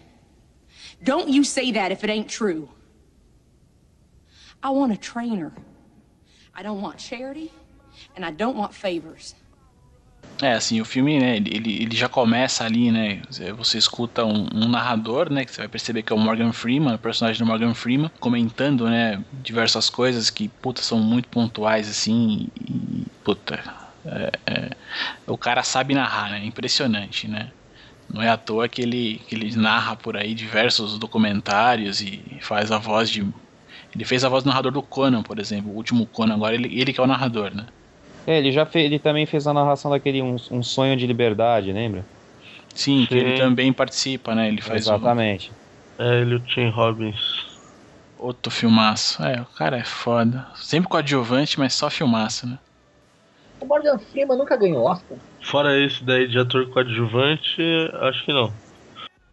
Don't 1.04 1.30
you 1.30 1.44
say 1.44 1.72
that 1.72 1.92
if 1.92 2.04
it 2.04 2.10
ain't 2.10 2.30
true. 2.30 2.70
I 4.64 4.70
want 4.70 4.92
a 4.92 4.98
trainer. 4.98 5.52
I 6.54 6.62
don't 6.62 6.82
want 6.82 6.98
charity, 7.00 7.52
and 8.16 8.24
I 8.24 8.32
don't 8.32 8.56
want 8.56 8.74
favors. 8.74 9.34
É, 10.44 10.54
assim, 10.54 10.82
o 10.82 10.86
filme, 10.86 11.20
né, 11.20 11.38
ele, 11.38 11.84
ele- 11.84 11.96
já 11.96 12.10
começa 12.10 12.66
ali, 12.66 12.92
né, 12.92 13.22
você- 13.56 13.78
escuta 13.78 14.26
um, 14.26 14.48
um 14.56 14.68
narrador, 14.68 15.32
né, 15.32 15.46
que 15.46 15.52
você 15.52 15.62
vai 15.62 15.68
perceber 15.70 16.02
que 16.02 16.12
é 16.12 16.16
o 16.16 16.20
Morgan 16.20 16.52
Freeman, 16.52 16.96
o 16.96 17.00
personagem 17.00 17.38
do 17.40 17.46
Morgan 17.46 17.76
Freeman, 17.76 18.10
comentando, 18.20 18.90
né, 18.90 19.24
diversas 19.32 19.88
coisas 19.88 20.32
que, 20.32 20.50
puta, 20.50 20.82
são 20.82 21.00
muito 21.00 21.30
pontuais, 21.30 21.88
assim, 21.88 22.48
e, 22.60 23.06
puta, 23.24 23.64
é- 24.04 24.32
é, 24.48 24.70
o 25.28 25.38
cara 25.38 25.62
sabe 25.64 25.94
narrar, 25.94 26.32
né, 26.32 26.44
impressionante, 26.46 27.28
né. 27.28 27.52
Não 28.10 28.22
é 28.22 28.30
à 28.30 28.38
toa 28.38 28.70
que 28.70 28.82
ele, 28.82 29.20
que 29.28 29.36
ele 29.36 29.56
narra 29.56 29.96
por 29.98 30.18
aí 30.18 30.34
diversos 30.36 31.00
documentários 31.00 32.02
e 32.02 32.40
faz 32.44 32.72
a 32.72 32.78
voz 32.80 33.10
de... 33.10 33.22
Ele 33.96 34.06
fez 34.06 34.24
a 34.26 34.30
voz 34.30 34.44
do 34.44 34.48
narrador 34.50 34.72
do 34.72 34.84
Conan, 34.84 35.24
por 35.24 35.40
exemplo, 35.40 35.72
o 35.72 35.76
último 35.76 36.08
Conan, 36.08 36.36
agora 36.36 36.56
ele, 36.56 36.68
ele 36.80 36.94
que 36.94 37.00
é 37.02 37.04
o 37.04 37.08
narrador, 37.08 37.56
né. 37.56 37.68
É, 38.26 38.38
ele 38.38 38.52
já 38.52 38.66
fez, 38.66 38.86
ele 38.86 39.00
também 39.00 39.26
fez 39.26 39.48
a 39.48 39.54
narração 39.54 39.92
daquele 39.92 40.22
um, 40.22 40.36
um 40.52 40.64
sonho 40.64 40.96
de 40.96 41.08
liberdade, 41.08 41.72
lembra? 41.74 42.08
Sim, 42.76 43.06
que 43.08 43.18
ele 43.18 43.32
Sim. 43.32 43.36
também 43.38 43.74
participa, 43.74 44.34
né, 44.36 44.48
ele 44.48 44.62
faz 44.62 44.90
o- 44.92 44.96
Exatamente. 44.96 45.52
É 46.00 46.22
ele 46.22 46.34
e 46.34 46.38
o 46.38 46.44
Tim 46.44 46.70
Robbins. 46.70 47.20
Outro 48.18 48.50
filmaço. 48.50 49.22
É, 49.22 49.42
o 49.42 49.46
cara 49.46 49.78
é 49.78 49.84
foda. 49.84 50.50
Sempre 50.56 50.90
coadjuvante, 50.90 51.60
mas 51.60 51.74
só 51.74 51.90
filmaço, 51.90 52.48
né? 52.48 52.58
O 53.62 53.66
Morgan 53.66 53.98
Freeman 53.98 54.38
nunca 54.38 54.58
ganhou 54.58 54.84
Oscar. 54.86 55.18
Fora 55.44 55.78
esse 55.80 56.04
daí 56.04 56.28
de 56.28 56.40
ator 56.40 56.70
coadjuvante, 56.72 57.62
acho 58.02 58.26
que 58.26 58.34
não. 58.34 58.60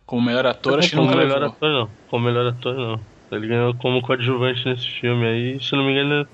Como 0.06 0.22
melhor 0.22 0.46
ator, 0.46 0.78
acho 0.78 0.90
que 0.90 0.96
nunca 0.96 1.14
melhor 1.16 1.42
levou. 1.42 1.42
ator 1.42 1.70
não. 1.70 1.96
Como 2.08 2.24
melhor 2.26 2.46
ator 2.46 2.74
não. 2.76 3.06
Ele 3.30 3.46
ganhou 3.48 3.76
como 3.78 4.02
coadjuvante 4.02 4.64
nesse 4.64 4.86
filme 5.00 5.26
aí, 5.26 5.60
se 5.62 5.72
não 5.76 5.84
me 5.84 5.92
engano, 5.92 6.26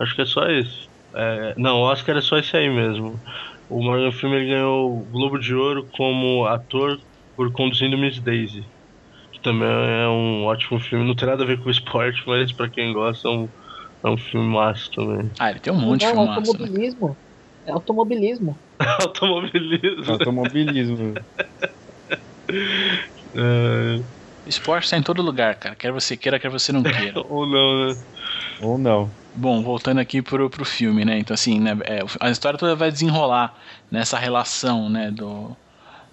acho 0.00 0.14
que 0.16 0.22
é 0.22 0.26
só 0.26 0.46
esse. 0.48 0.88
É, 1.14 1.54
não, 1.56 1.80
o 1.80 1.82
Oscar 1.82 2.16
é 2.16 2.20
só 2.20 2.38
esse 2.38 2.56
aí 2.56 2.68
mesmo. 2.70 3.20
O 3.68 3.82
Morgan 3.82 4.12
Freeman 4.12 4.40
ele 4.40 4.50
ganhou 4.50 4.90
o 4.90 5.04
Globo 5.10 5.38
de 5.38 5.54
Ouro 5.54 5.88
como 5.96 6.46
ator 6.46 6.96
por 7.36 7.50
Conduzindo 7.52 7.98
Miss 7.98 8.20
Daisy. 8.22 8.62
Que 9.32 9.42
também 9.42 9.68
é 9.68 10.08
um 10.08 10.44
ótimo 10.44 10.78
filme. 10.80 11.06
Não 11.06 11.14
tem 11.14 11.28
nada 11.28 11.42
a 11.42 11.46
ver 11.46 11.62
com 11.62 11.70
esporte, 11.70 12.22
mas 12.26 12.52
pra 12.52 12.68
quem 12.70 12.92
gosta 12.92 13.28
é 13.28 13.30
um, 13.30 13.48
é 14.04 14.08
um 14.10 14.18
filme 14.18 14.46
massa 14.48 14.88
também. 14.94 15.30
Ah, 15.38 15.50
ele 15.50 15.60
tem 15.60 15.72
um 15.72 15.76
monte 15.76 16.00
de 16.00 16.06
Não, 16.06 16.12
filmaço, 16.12 16.30
né? 16.30 16.48
automobilismo. 16.48 17.16
É 17.66 17.72
automobilismo. 17.72 18.58
Automobilismo. 19.00 20.12
Automobilismo. 20.12 21.14
É, 23.34 23.98
Esporte 24.46 24.90
tá 24.90 24.96
em 24.98 25.02
todo 25.02 25.22
lugar, 25.22 25.54
cara. 25.58 25.74
Quer 25.74 25.92
você 25.92 26.16
queira, 26.16 26.38
quer 26.38 26.50
você 26.50 26.72
não 26.72 26.82
queira. 26.82 27.18
ou 27.24 27.46
não, 27.46 27.86
né? 27.86 27.94
Ou 28.60 28.76
não. 28.78 29.10
Bom, 29.34 29.62
voltando 29.62 29.98
aqui 29.98 30.20
pro, 30.20 30.50
pro 30.50 30.64
filme, 30.64 31.04
né? 31.04 31.18
Então, 31.18 31.34
assim, 31.34 31.58
né, 31.58 31.76
é, 31.84 32.00
a 32.20 32.30
história 32.30 32.58
toda 32.58 32.74
vai 32.76 32.90
desenrolar 32.90 33.54
nessa 33.90 34.18
relação, 34.18 34.88
né? 34.88 35.10
Do, 35.10 35.56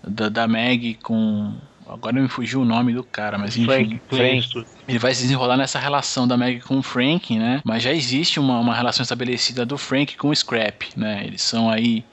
da, 0.07 0.29
da 0.29 0.47
Meg 0.47 0.95
com. 1.03 1.53
Agora 1.87 2.21
me 2.21 2.27
fugiu 2.27 2.61
o 2.61 2.65
nome 2.65 2.93
do 2.93 3.03
cara, 3.03 3.37
mas 3.37 3.57
enfim. 3.57 3.65
Frank, 3.65 4.01
Frank. 4.07 4.51
Frank. 4.51 4.67
Ele 4.87 4.99
vai 4.99 5.13
se 5.13 5.23
desenrolar 5.23 5.57
nessa 5.57 5.79
relação 5.79 6.27
da 6.27 6.37
Meg 6.37 6.61
com 6.61 6.77
o 6.77 6.83
Frank, 6.83 7.37
né? 7.37 7.61
Mas 7.65 7.81
já 7.83 7.91
existe 7.91 8.39
uma, 8.39 8.59
uma 8.59 8.75
relação 8.75 9.01
estabelecida 9.03 9.65
do 9.65 9.77
Frank 9.77 10.15
com 10.15 10.29
o 10.29 10.35
Scrap, 10.35 10.83
né? 10.95 11.23
Eles 11.25 11.41
são 11.41 11.67
aí 11.69 12.05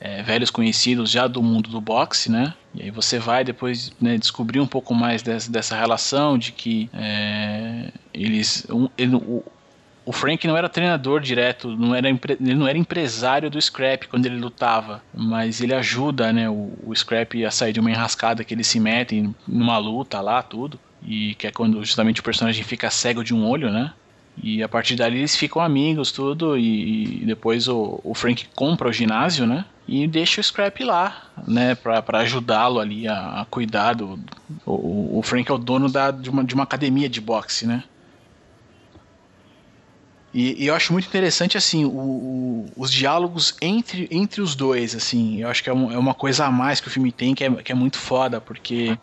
é, 0.00 0.22
velhos 0.22 0.48
conhecidos 0.50 1.10
já 1.10 1.26
do 1.26 1.42
mundo 1.42 1.68
do 1.68 1.80
boxe, 1.80 2.30
né? 2.30 2.54
E 2.72 2.82
aí 2.82 2.90
você 2.90 3.18
vai 3.18 3.42
depois 3.42 3.90
né, 4.00 4.16
descobrir 4.16 4.60
um 4.60 4.66
pouco 4.66 4.94
mais 4.94 5.22
dessa, 5.22 5.50
dessa 5.50 5.76
relação 5.76 6.38
de 6.38 6.52
que 6.52 6.88
é, 6.94 7.90
eles. 8.14 8.64
Um, 8.70 8.88
ele- 8.96 9.16
o, 9.16 9.42
o 10.06 10.12
Frank 10.12 10.46
não 10.46 10.56
era 10.56 10.68
treinador 10.68 11.20
direto, 11.20 11.76
não 11.76 11.92
era, 11.92 12.08
ele 12.08 12.54
não 12.54 12.68
era 12.68 12.78
empresário 12.78 13.50
do 13.50 13.60
Scrap 13.60 14.06
quando 14.06 14.24
ele 14.24 14.38
lutava, 14.38 15.02
mas 15.12 15.60
ele 15.60 15.74
ajuda 15.74 16.32
né, 16.32 16.48
o, 16.48 16.72
o 16.86 16.94
Scrap 16.94 17.44
a 17.44 17.50
sair 17.50 17.72
de 17.72 17.80
uma 17.80 17.90
enrascada 17.90 18.44
que 18.44 18.54
eles 18.54 18.68
se 18.68 18.78
metem 18.78 19.34
numa 19.46 19.76
luta 19.78 20.20
lá, 20.20 20.42
tudo. 20.42 20.78
E 21.02 21.34
que 21.34 21.46
é 21.46 21.50
quando 21.50 21.84
justamente 21.84 22.20
o 22.20 22.24
personagem 22.24 22.64
fica 22.64 22.90
cego 22.90 23.22
de 23.22 23.34
um 23.34 23.46
olho, 23.46 23.70
né? 23.70 23.92
E 24.42 24.62
a 24.62 24.68
partir 24.68 24.96
dali 24.96 25.18
eles 25.18 25.36
ficam 25.36 25.60
amigos, 25.60 26.12
tudo. 26.12 26.56
E, 26.56 27.22
e 27.22 27.26
depois 27.26 27.68
o, 27.68 28.00
o 28.02 28.14
Frank 28.14 28.46
compra 28.54 28.88
o 28.88 28.92
ginásio, 28.92 29.46
né? 29.46 29.64
E 29.88 30.06
deixa 30.06 30.40
o 30.40 30.44
Scrap 30.44 30.80
lá, 30.80 31.30
né? 31.46 31.74
Pra, 31.74 32.02
pra 32.02 32.18
ajudá-lo 32.20 32.80
ali 32.80 33.06
a, 33.06 33.40
a 33.40 33.44
cuidar 33.44 33.94
do. 33.94 34.18
O, 34.64 35.18
o 35.18 35.22
Frank 35.22 35.50
é 35.50 35.54
o 35.54 35.58
dono 35.58 35.88
da, 35.88 36.10
de, 36.10 36.28
uma, 36.28 36.44
de 36.44 36.54
uma 36.54 36.64
academia 36.64 37.08
de 37.08 37.20
boxe, 37.20 37.66
né? 37.66 37.84
E, 40.34 40.64
e 40.64 40.66
eu 40.66 40.74
acho 40.74 40.92
muito 40.92 41.06
interessante, 41.08 41.56
assim, 41.56 41.84
o- 41.84 41.90
o- 41.90 42.66
os 42.76 42.90
diálogos 42.92 43.54
entre, 43.62 44.06
entre 44.10 44.42
os 44.42 44.54
dois, 44.54 44.94
assim. 44.94 45.40
Eu 45.40 45.48
acho 45.48 45.62
que 45.62 45.70
é, 45.70 45.72
um- 45.72 45.90
é 45.90 45.96
uma 45.98 46.14
coisa 46.14 46.44
a 46.46 46.50
mais 46.50 46.80
que 46.80 46.88
o 46.88 46.90
filme 46.90 47.10
tem, 47.10 47.34
que 47.34 47.44
é, 47.44 47.50
que 47.62 47.72
é 47.72 47.74
muito 47.74 47.96
foda, 47.98 48.40
porque 48.40 48.98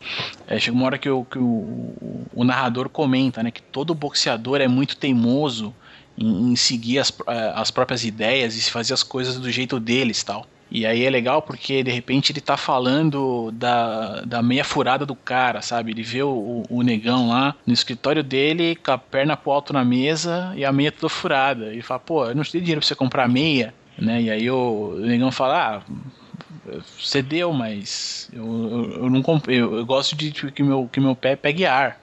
é, 0.47 0.59
chega 0.59 0.75
uma 0.75 0.85
hora 0.85 0.97
que, 0.99 1.09
o, 1.09 1.25
que 1.25 1.39
o, 1.39 2.27
o 2.31 2.43
narrador 2.43 2.89
comenta, 2.89 3.41
né, 3.41 3.51
que 3.51 3.61
todo 3.71 3.95
boxeador 3.95 4.61
é 4.61 4.67
muito 4.67 4.95
teimoso 4.97 5.73
em, 6.17 6.51
em 6.51 6.55
seguir 6.55 6.99
as, 6.99 7.09
eh, 7.27 7.53
as 7.55 7.71
próprias 7.71 8.03
ideias 8.03 8.55
e 8.55 8.61
fazer 8.71 8.93
as 8.93 9.01
coisas 9.03 9.39
do 9.39 9.49
jeito 9.51 9.79
deles 9.79 10.23
tal. 10.23 10.45
E 10.73 10.87
aí 10.87 11.05
é 11.05 11.09
legal 11.11 11.39
porque 11.39 11.83
de 11.83 11.91
repente 11.91 12.31
ele 12.31 12.41
tá 12.41 12.57
falando 12.57 13.51
da, 13.51 14.21
da 14.21 14.41
meia 14.41 14.63
furada 14.63 15.05
do 15.05 15.15
cara, 15.15 15.61
sabe? 15.61 15.91
Ele 15.91 16.01
vê 16.01 16.23
o, 16.23 16.63
o, 16.67 16.81
negão 16.81 17.29
lá 17.29 17.55
no 17.63 17.71
escritório 17.71 18.23
dele 18.23 18.75
com 18.75 18.91
a 18.91 18.97
perna 18.97 19.37
pro 19.37 19.51
alto 19.51 19.71
na 19.71 19.85
mesa 19.85 20.51
e 20.55 20.65
a 20.65 20.71
meia 20.71 20.91
toda 20.91 21.09
furada. 21.09 21.67
Ele 21.67 21.83
fala, 21.83 21.99
pô, 21.99 22.25
eu 22.25 22.33
não 22.33 22.43
te 22.43 22.53
dei 22.53 22.61
dinheiro 22.61 22.81
pra 22.81 22.87
você 22.87 22.95
comprar 22.95 23.29
meia. 23.29 23.71
né? 23.99 24.19
E 24.23 24.31
aí 24.31 24.49
o, 24.49 24.95
o 24.95 24.99
negão 24.99 25.31
fala, 25.31 25.83
ah, 25.85 26.79
cedeu, 26.99 27.53
mas 27.53 28.31
eu, 28.33 28.43
eu, 28.43 28.91
eu 29.03 29.09
não 29.11 29.21
comprei, 29.21 29.61
eu, 29.61 29.77
eu 29.77 29.85
gosto 29.85 30.15
de 30.15 30.31
tipo, 30.31 30.51
que 30.51 30.63
meu, 30.63 30.89
que 30.91 30.99
meu 30.99 31.15
pé 31.15 31.35
pegue 31.35 31.67
ar. 31.67 32.01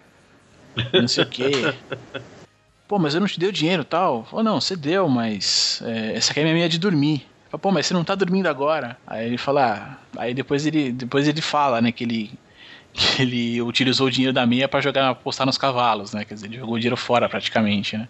Não 0.93 1.09
sei 1.09 1.25
o 1.25 1.29
quê. 1.29 1.51
Pô, 2.87 3.01
mas 3.01 3.15
eu 3.15 3.21
não 3.21 3.27
te 3.27 3.41
dei 3.41 3.49
o 3.49 3.53
dinheiro 3.53 3.85
tal. 3.85 4.29
Ou 4.31 4.45
não, 4.45 4.61
você 4.61 4.77
deu, 4.77 5.09
mas 5.09 5.83
é, 5.85 6.15
essa 6.15 6.31
aqui 6.31 6.39
é 6.39 6.45
minha 6.45 6.55
meia 6.55 6.69
de 6.69 6.79
dormir. 6.79 7.30
Fala, 7.51 7.61
Pô, 7.61 7.73
mas 7.73 7.87
você 7.87 7.95
não 7.95 8.05
tá 8.05 8.15
dormindo 8.15 8.47
agora. 8.47 8.97
Aí 9.07 9.27
ele 9.27 9.37
fala, 9.37 9.99
ah, 10.15 10.21
aí 10.21 10.33
depois 10.33 10.65
ele, 10.65 10.93
depois 10.93 11.27
ele 11.27 11.43
fala, 11.43 11.81
né, 11.81 11.91
que 11.91 12.05
ele, 12.05 12.39
que 12.93 13.23
ele 13.23 13.61
utilizou 13.61 14.07
o 14.07 14.11
dinheiro 14.11 14.33
da 14.33 14.47
meia 14.47 14.69
pra 14.69 14.81
jogar, 14.81 15.11
apostar 15.11 15.47
nos 15.47 15.59
cavalos, 15.59 16.13
né? 16.13 16.25
Quer 16.25 16.35
dizer, 16.35 16.47
ele 16.47 16.59
jogou 16.59 16.77
o 16.77 16.79
dinheiro 16.79 16.97
fora 16.97 17.29
praticamente, 17.29 17.97
né? 17.97 18.09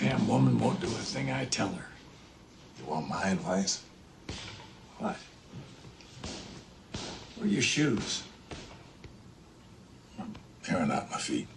Damn 0.00 0.26
woman 0.26 0.58
won't 0.58 0.80
do 0.80 0.86
a 0.86 1.00
thing 1.00 1.30
I 1.30 1.46
tell 1.46 1.68
her. 1.68 1.86
You 2.78 2.86
want 2.86 3.08
my 3.08 3.30
advice? 3.30 3.80
What? 4.98 5.16
Where 7.36 7.46
are 7.46 7.52
your 7.52 7.62
shoes? 7.62 8.24
Are 10.70 10.86
not 10.86 11.10
my 11.10 11.18
feet. 11.18 11.48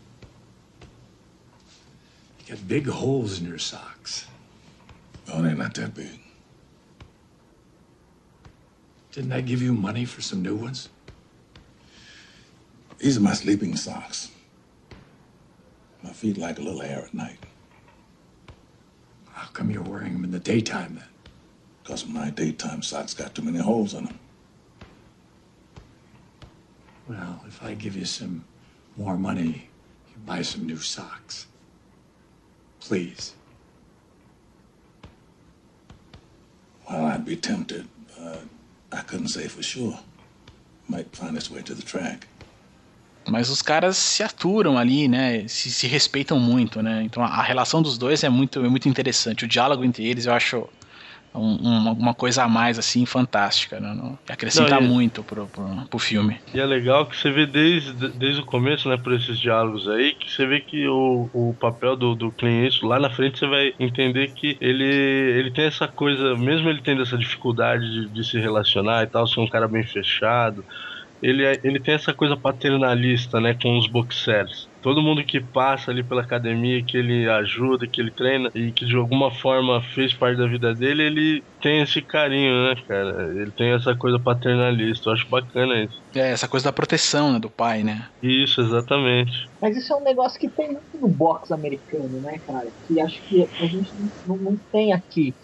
You 2.39 2.55
got 2.55 2.67
big 2.67 2.87
holes 2.87 3.39
in 3.39 3.47
your 3.47 3.59
socks. 3.59 4.27
Oh, 5.31 5.41
they're 5.41 5.55
not 5.55 5.73
that 5.75 5.93
big. 5.93 6.24
Didn't 9.15 9.31
I 9.31 9.39
give 9.39 9.61
you 9.61 9.73
money 9.73 10.03
for 10.03 10.21
some 10.21 10.41
new 10.41 10.57
ones? 10.57 10.89
These 12.97 13.15
are 13.15 13.21
my 13.21 13.31
sleeping 13.31 13.77
socks. 13.77 14.29
My 16.03 16.09
feet 16.09 16.37
like 16.37 16.59
a 16.59 16.61
little 16.61 16.81
air 16.81 17.05
at 17.05 17.13
night. 17.13 17.39
How 19.31 19.47
come 19.53 19.71
you're 19.71 19.83
wearing 19.83 20.11
them 20.11 20.25
in 20.25 20.31
the 20.31 20.39
daytime 20.39 20.95
then? 20.95 21.07
Because 21.81 22.05
my 22.05 22.29
daytime 22.29 22.81
socks 22.81 23.13
got 23.13 23.33
too 23.33 23.41
many 23.41 23.59
holes 23.59 23.93
in 23.93 24.03
them. 24.03 24.19
Well, 27.07 27.41
if 27.47 27.63
I 27.63 27.73
give 27.73 27.95
you 27.95 28.03
some 28.03 28.43
more 28.97 29.15
money, 29.15 29.69
you 30.09 30.15
buy 30.25 30.41
some 30.41 30.67
new 30.67 30.79
socks. 30.79 31.47
Please. 32.81 33.33
Well, 36.89 37.05
I'd 37.05 37.23
be 37.23 37.37
tempted, 37.37 37.87
but 38.17 38.41
I 38.91 39.01
couldn't 39.01 39.29
say 39.29 39.47
for 39.47 39.63
sure. 39.63 39.97
Might 40.87 41.07
find 41.13 41.35
its 41.35 41.49
way 41.49 41.63
to 41.63 41.75
the 41.75 41.81
track. 41.81 42.27
Mas 43.27 43.49
os 43.49 43.61
caras 43.61 43.97
se 43.97 44.21
aturam 44.21 44.77
ali, 44.77 45.07
né? 45.07 45.47
Se, 45.47 45.71
se 45.71 45.87
respeitam 45.87 46.39
muito, 46.39 46.81
né? 46.81 47.01
Então 47.03 47.23
a, 47.23 47.27
a 47.27 47.41
relação 47.41 47.81
dos 47.81 47.97
dois 47.97 48.23
é 48.23 48.29
muito, 48.29 48.63
é 48.63 48.69
muito 48.69 48.87
interessante. 48.87 49.45
O 49.45 49.47
diálogo 49.47 49.83
entre 49.83 50.05
eles 50.05 50.27
eu 50.27 50.33
acho 50.33 50.69
um- 51.37 51.57
uma, 51.57 51.91
uma 51.91 52.13
coisa 52.13 52.43
a 52.43 52.47
mais, 52.49 52.79
assim, 52.79 53.05
fantástica. 53.05 53.79
Né? 53.79 53.93
Não- 53.93 54.17
Acrescenta 54.29 54.75
Não, 54.75 54.81
e- 54.81 54.87
muito 54.87 55.23
pro, 55.23 55.47
pro, 55.49 55.65
pro 55.89 55.99
filme. 55.99 56.39
E 56.53 56.59
é 56.59 56.65
legal 56.65 57.07
que 57.07 57.15
você 57.17 57.31
vê 57.31 57.45
desde, 57.45 57.93
desde 58.17 58.41
o 58.41 58.45
começo, 58.45 58.89
né, 58.89 58.97
por 58.97 59.13
esses 59.13 59.39
diálogos 59.39 59.87
aí, 59.89 60.13
que 60.15 60.31
você 60.31 60.45
vê 60.45 60.61
que 60.61 60.87
o, 60.87 61.29
o 61.33 61.55
papel 61.59 61.95
do, 61.95 62.15
do 62.15 62.31
Clint 62.31 62.65
Eastwood, 62.65 62.89
lá 62.89 62.99
na 62.99 63.09
frente 63.13 63.39
você 63.39 63.47
vai 63.47 63.71
entender 63.79 64.33
que 64.33 64.57
ele, 64.61 64.83
ele 64.85 65.51
tem 65.51 65.65
essa 65.65 65.87
coisa, 65.87 66.35
mesmo 66.37 66.69
ele 66.69 66.81
tendo 66.81 67.01
essa 67.01 67.17
dificuldade 67.17 67.83
de, 67.83 68.09
de 68.11 68.23
se 68.23 68.39
relacionar 68.39 69.03
e 69.03 69.07
tal, 69.07 69.27
ser 69.27 69.39
um 69.41 69.47
cara 69.49 69.67
bem 69.67 69.85
fechado, 69.85 70.65
ele, 71.21 71.43
é- 71.45 71.59
ele 71.63 71.79
tem 71.81 71.93
essa 71.95 72.13
coisa 72.13 72.37
paternalista, 72.37 73.39
né, 73.41 73.55
com 73.61 73.77
os 73.77 73.87
boxers. 73.89 74.69
Todo 74.85 75.01
mundo 75.01 75.23
que 75.23 75.39
passa 75.39 75.89
ali 75.89 76.03
pela 76.03 76.21
academia, 76.21 76.83
que 76.83 76.95
ele 76.95 77.27
ajuda, 77.27 77.87
que 77.87 77.99
ele 77.99 78.11
treina 78.11 78.51
e 78.53 78.71
que 78.71 78.85
de 78.85 78.95
alguma 78.95 79.31
forma 79.31 79.81
fez 79.81 80.13
parte 80.13 80.37
da 80.37 80.45
vida 80.45 80.75
dele, 80.75 81.01
ele 81.01 81.43
tem 81.65 81.81
esse 81.81 81.99
carinho, 82.05 82.69
né, 82.69 82.75
cara? 82.87 83.33
Ele 83.41 83.51
tem 83.53 83.71
essa 83.73 83.97
coisa 83.97 84.19
paternalista. 84.21 85.09
Eu 85.09 85.13
acho 85.13 85.27
bacana 85.29 85.83
isso. 85.83 85.95
É, 86.15 86.29
essa 86.31 86.47
coisa 86.47 86.65
da 86.65 86.73
proteção 86.73 87.33
né, 87.33 87.39
do 87.39 87.49
pai, 87.51 87.83
né? 87.83 88.07
Isso, 88.21 88.61
exatamente. 88.61 89.31
Mas 89.59 89.75
isso 89.75 89.91
é 89.93 89.95
um 89.97 90.03
negócio 90.03 90.39
que 90.39 90.49
tem 90.49 90.71
muito 90.71 90.99
no 90.99 91.07
box 91.07 91.51
americano, 91.51 92.21
né, 92.21 92.39
cara? 92.45 92.71
Que 92.83 92.99
acho 93.01 93.19
que 93.27 93.49
a 93.59 93.65
gente 93.67 93.95
não, 94.23 94.37
não 94.37 94.59
tem 94.71 94.93
aqui. 94.93 95.35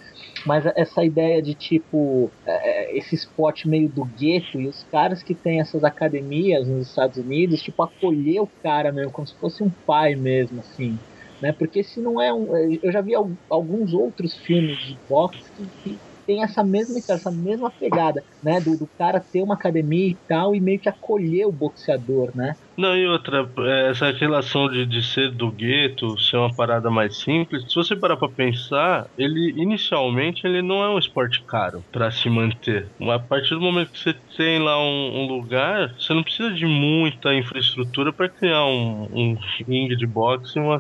Mas 0.46 0.66
essa 0.76 1.04
ideia 1.04 1.42
de 1.42 1.56
tipo, 1.56 2.36
é, 2.46 2.98
esse 2.98 3.16
esporte 3.16 3.68
meio 3.68 3.90
do 3.92 4.06
gueto 4.06 4.60
e 4.60 4.68
os 4.68 4.84
caras 4.92 5.24
que 5.24 5.36
têm 5.36 5.60
essas 5.62 5.84
academias 5.84 6.68
nos 6.68 6.90
Estados 6.90 7.18
Unidos, 7.18 7.62
tipo, 7.62 7.82
acolher 7.84 8.42
o 8.42 8.54
cara 8.64 8.92
mesmo, 8.92 9.12
como 9.12 9.28
se 9.28 9.38
fosse 9.40 9.64
um 9.64 9.74
pai 9.86 10.16
mesmo, 10.16 10.60
assim. 10.62 11.02
Né? 11.42 11.54
Porque 11.54 11.84
se 11.84 12.02
não 12.02 12.22
é 12.22 12.34
um. 12.34 12.50
Eu 12.84 12.92
já 12.92 13.02
vi 13.02 13.16
al- 13.16 13.38
alguns 13.50 13.94
outros 13.94 14.36
filmes 14.38 14.78
de 14.80 15.02
boxe 15.08 15.52
que, 15.54 15.72
que 15.84 16.02
tem 16.26 16.44
essa 16.44 16.64
mesma, 16.64 17.00
essa 17.08 17.32
mesma 17.32 17.72
pegada, 17.72 18.24
né? 18.42 18.60
Do, 18.62 18.78
do 18.78 18.88
cara 18.98 19.20
ter 19.20 19.42
uma 19.44 19.56
academia 19.56 20.08
e 20.10 20.20
tal, 20.28 20.56
e 20.56 20.62
meio 20.62 20.80
que 20.80 20.90
acolher 20.90 21.46
o 21.46 21.52
boxeador, 21.52 22.32
né? 22.36 22.56
Não, 22.78 22.96
e 22.98 23.06
outra, 23.06 23.46
é, 23.60 23.90
essa 23.92 24.12
relação 24.12 24.68
de, 24.70 24.86
de 24.88 25.04
ser 25.04 25.30
do 25.36 25.52
gueto, 25.52 26.18
ser 26.18 26.38
uma 26.38 26.56
parada 26.56 26.90
mais 26.90 27.20
simples, 27.22 27.64
se 27.70 27.76
você 27.76 27.96
parar 27.96 28.18
pra 28.18 28.30
pensar, 28.34 29.06
ele 29.18 29.54
inicialmente 29.62 30.42
ele 30.48 30.62
não 30.62 30.82
é 30.84 30.90
um 30.90 30.98
esporte 30.98 31.44
caro 31.48 31.86
pra 31.92 32.10
se 32.12 32.30
manter. 32.30 32.92
A 33.02 33.20
partir 33.20 33.56
do 33.56 33.62
momento 33.62 33.92
que 33.92 34.00
você 34.00 34.14
tem 34.38 34.58
lá 34.60 34.80
um, 34.82 35.24
um 35.24 35.28
lugar, 35.28 35.90
você 36.00 36.14
não 36.14 36.24
precisa 36.24 36.52
de 36.54 36.66
muita 36.66 37.34
infraestrutura 37.36 38.14
pra 38.16 38.30
criar 38.32 38.66
um, 38.66 39.04
um 39.12 39.36
ringue 39.68 39.96
de 39.98 40.08
boxe 40.08 40.58
e 40.58 40.62
uma, 40.62 40.80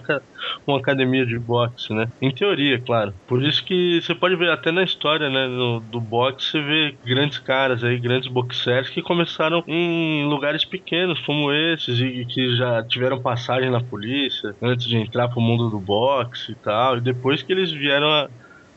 uma 0.67 0.79
academia 0.79 1.25
de 1.25 1.37
boxe, 1.39 1.93
né? 1.93 2.05
Em 2.21 2.33
teoria, 2.33 2.81
claro. 2.85 3.13
Por 3.27 3.43
isso 3.43 3.63
que 3.63 4.01
você 4.01 4.15
pode 4.15 4.35
ver 4.35 4.49
até 4.51 4.71
na 4.71 4.83
história, 4.83 5.29
né, 5.29 5.47
no- 5.47 5.81
do 5.81 5.99
boxe, 6.01 6.45
você 6.51 6.61
vê 6.61 6.97
grandes 7.05 7.39
caras 7.39 7.83
aí, 7.83 7.99
grandes 7.99 8.31
boxers 8.31 8.89
que 8.89 9.01
começaram 9.01 9.63
em 9.67 10.25
lugares 10.25 10.65
pequenos 10.67 11.19
como 11.25 11.51
e 11.89 12.25
que 12.25 12.55
já 12.55 12.83
tiveram 12.87 13.21
passagem 13.21 13.69
na 13.71 13.83
polícia 13.83 14.53
antes 14.61 14.85
de 14.87 14.97
entrar 14.97 15.27
pro 15.29 15.41
mundo 15.41 15.69
do 15.69 15.79
boxe 15.79 16.51
e 16.51 16.55
tal, 16.57 16.97
e 16.97 17.01
depois 17.01 17.41
que 17.41 17.51
eles 17.51 17.71
vieram 17.71 18.07
a, 18.09 18.27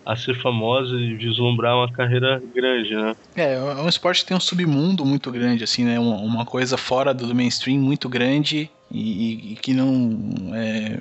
a 0.07 0.17
ser 0.17 0.35
famosos 0.41 0.99
e 1.01 1.15
vislumbrar 1.17 1.77
uma 1.77 1.91
carreira 1.93 2.41
grande, 2.55 2.95
né? 2.95 3.15
É, 3.37 3.55
é 3.55 3.61
um 3.61 3.89
esporte 3.89 4.21
que 4.23 4.29
tem 4.29 4.37
um 4.37 4.41
submundo 4.41 5.05
muito 5.05 5.31
grande, 5.33 5.65
assim, 5.65 5.85
né? 5.85 5.99
Uma, 5.99 6.17
uma 6.17 6.45
coisa 6.47 6.77
fora 6.77 7.13
do 7.13 7.35
mainstream 7.35 7.79
muito 7.81 8.09
grande 8.09 8.71
e, 8.91 9.01
e- 9.01 9.53
e 9.53 9.57
que 9.57 9.75
não. 9.75 10.55
É, 10.55 11.01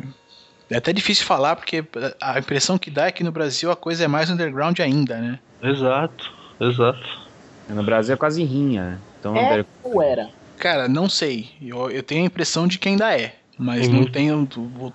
é 0.71 0.77
até 0.77 0.91
difícil 0.91 1.25
falar, 1.25 1.55
porque 1.55 1.83
a 2.21 2.39
impressão 2.39 2.77
que 2.77 2.89
dá 2.89 3.05
é 3.07 3.11
que 3.11 3.23
no 3.23 3.31
Brasil 3.31 3.69
a 3.71 3.75
coisa 3.75 4.03
é 4.05 4.07
mais 4.07 4.29
underground 4.29 4.79
ainda, 4.79 5.19
né? 5.19 5.39
Exato, 5.61 6.29
exato. 6.59 7.23
No 7.69 7.83
Brasil 7.83 8.13
é 8.15 8.17
quase 8.17 8.43
rinha, 8.43 8.83
né? 8.83 9.01
Então, 9.19 9.37
É 9.37 9.65
ou 9.83 10.01
era? 10.01 10.27
Cara, 10.63 10.87
não 10.87 11.09
sei. 11.09 11.49
Eu, 11.61 11.91
eu 11.91 12.01
tenho 12.01 12.23
a 12.23 12.27
impressão 12.27 12.65
de 12.65 12.79
que 12.79 12.87
ainda 12.87 13.13
é. 13.13 13.35
Mas 13.59 13.85
Uhum. 13.85 13.95
não 13.95 14.05
tenho. 14.05 14.47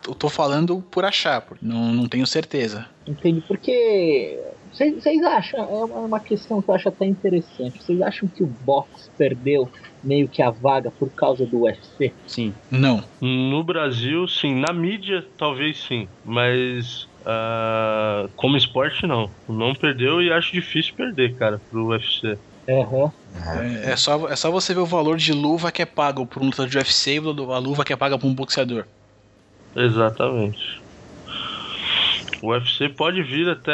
Eu 0.08 0.14
tô 0.14 0.30
falando 0.30 0.80
por 0.90 1.04
achar, 1.04 1.42
porque 1.42 1.62
não, 1.64 1.92
não 1.92 2.08
tenho 2.08 2.26
certeza. 2.26 2.86
Entende? 3.06 3.42
Porque 3.46 4.38
vocês 4.72 5.22
acham, 5.24 5.60
é 5.60 5.84
uma 5.84 6.00
uma 6.00 6.20
questão 6.20 6.62
que 6.62 6.70
eu 6.70 6.74
acho 6.74 6.88
até 6.88 7.04
interessante. 7.04 7.82
Vocês 7.84 8.00
acham 8.00 8.26
que 8.26 8.42
o 8.42 8.46
box 8.46 9.10
perdeu 9.18 9.70
meio 10.02 10.26
que 10.26 10.40
a 10.40 10.48
vaga 10.48 10.90
por 10.90 11.10
causa 11.10 11.44
do 11.44 11.60
UFC? 11.64 12.14
sim. 12.26 12.54
Não. 12.70 13.04
No 13.20 13.62
Brasil, 13.62 14.26
sim. 14.26 14.54
Na 14.54 14.72
mídia, 14.72 15.22
talvez 15.36 15.84
sim. 15.84 16.08
Mas 16.24 17.06
ah, 17.30 18.26
como 18.36 18.56
esporte, 18.56 19.06
não. 19.06 19.30
Não 19.46 19.74
perdeu 19.74 20.22
e 20.22 20.32
acho 20.32 20.50
difícil 20.50 20.94
perder, 20.94 21.34
cara, 21.34 21.60
pro 21.70 21.88
UFC. 21.88 22.38
Aham. 22.68 23.10
É, 23.84 23.92
é 23.92 23.96
só, 23.96 24.28
é 24.28 24.36
só 24.36 24.50
você 24.50 24.74
ver 24.74 24.80
o 24.80 24.86
valor 24.86 25.16
de 25.16 25.32
luva 25.32 25.72
que 25.72 25.80
é 25.80 25.86
pago 25.86 26.26
por 26.26 26.42
um 26.42 26.46
lutador 26.46 26.68
de 26.68 26.76
UFC 26.76 27.14
e 27.14 27.18
a 27.18 27.58
luva 27.58 27.84
que 27.84 27.92
é 27.92 27.96
paga 27.96 28.18
por 28.18 28.26
um 28.26 28.34
boxeador. 28.34 28.84
Exatamente. 29.74 30.58
O 32.42 32.52
UFC 32.52 32.88
pode 32.90 33.22
vir 33.22 33.48
até 33.48 33.72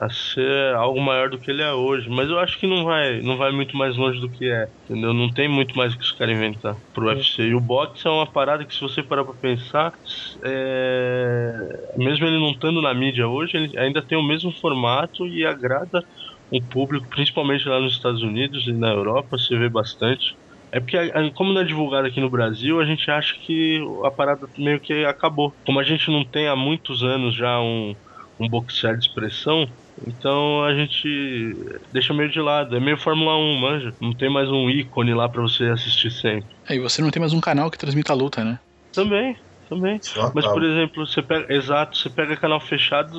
a 0.00 0.08
ser 0.08 0.74
algo 0.74 1.00
maior 1.00 1.28
do 1.28 1.38
que 1.38 1.50
ele 1.50 1.62
é 1.62 1.72
hoje, 1.72 2.08
mas 2.08 2.30
eu 2.30 2.38
acho 2.38 2.58
que 2.58 2.66
não 2.66 2.84
vai, 2.84 3.20
não 3.20 3.36
vai 3.36 3.52
muito 3.52 3.76
mais 3.76 3.96
longe 3.96 4.18
do 4.18 4.30
que 4.30 4.50
é, 4.50 4.66
entendeu? 4.84 5.12
Não 5.12 5.30
tem 5.32 5.46
muito 5.46 5.76
mais 5.76 5.92
o 5.92 5.98
que 5.98 6.04
os 6.04 6.12
caras 6.12 6.34
inventar 6.34 6.74
pro 6.94 7.06
UFC. 7.06 7.42
E 7.42 7.54
o 7.54 7.60
boxe 7.60 8.06
é 8.06 8.10
uma 8.10 8.26
parada 8.26 8.64
que 8.64 8.74
se 8.74 8.80
você 8.80 9.02
parar 9.02 9.24
pra 9.24 9.34
pensar, 9.34 9.92
é... 10.42 11.52
mesmo 11.98 12.26
ele 12.26 12.38
não 12.38 12.52
estando 12.52 12.80
na 12.80 12.94
mídia 12.94 13.28
hoje, 13.28 13.56
ele 13.56 13.78
ainda 13.78 14.00
tem 14.00 14.16
o 14.16 14.22
mesmo 14.22 14.50
formato 14.52 15.26
e 15.26 15.44
agrada 15.44 16.02
o 16.50 16.62
público, 16.68 17.08
principalmente 17.08 17.68
lá 17.68 17.80
nos 17.80 17.94
Estados 17.94 18.22
Unidos 18.22 18.66
e 18.66 18.72
na 18.72 18.88
Europa, 18.90 19.38
você 19.38 19.56
vê 19.58 19.68
bastante. 19.68 20.24
É 20.72 20.80
porque, 20.80 20.96
a- 20.96 21.32
como 21.34 21.52
não 21.52 21.60
é 21.62 21.64
divulgado 21.64 22.06
aqui 22.08 22.20
no 22.20 22.30
Brasil, 22.30 22.80
a 22.80 22.84
gente 22.84 23.10
acha 23.10 23.32
que 23.44 23.78
a 24.04 24.10
parada 24.10 24.46
meio 24.58 24.80
que 24.80 24.92
acabou. 25.04 25.56
Como 25.64 25.78
a 25.80 25.84
gente 25.84 26.10
não 26.10 26.28
tem 26.28 26.48
há 26.48 26.56
muitos 26.56 27.02
anos 27.02 27.34
já 27.36 27.60
um, 27.60 27.94
um 28.40 28.48
boxer 28.48 28.96
de 28.96 29.06
expressão, 29.06 29.66
então 30.06 30.62
a 30.64 30.74
gente 30.74 31.08
deixa 31.92 32.12
meio 32.14 32.30
de 32.30 32.40
lado. 32.40 32.76
É 32.76 32.80
meio 32.80 32.98
Fórmula 32.98 33.36
1, 33.36 33.58
manja. 33.60 33.92
Não 34.00 34.14
tem 34.16 34.30
mais 34.30 34.50
um 34.50 34.68
ícone 34.70 35.14
lá 35.14 35.28
pra 35.28 35.42
você 35.42 35.64
assistir 35.64 36.10
sempre. 36.10 36.48
Aí 36.68 36.78
você 36.78 37.00
não 37.02 37.10
tem 37.10 37.20
mais 37.20 37.32
um 37.32 37.40
canal 37.40 37.70
que 37.70 37.78
transmita 37.78 38.12
a 38.12 38.16
luta, 38.16 38.44
né? 38.44 38.60
Também, 38.92 39.34
também. 39.68 40.00
Só 40.02 40.32
Mas, 40.34 40.46
por 40.46 40.62
exemplo, 40.64 41.06
você 41.06 41.22
pega. 41.22 41.52
Exato, 41.52 41.96
você 41.96 42.10
pega 42.10 42.36
canal 42.36 42.60
fechado, 42.60 43.12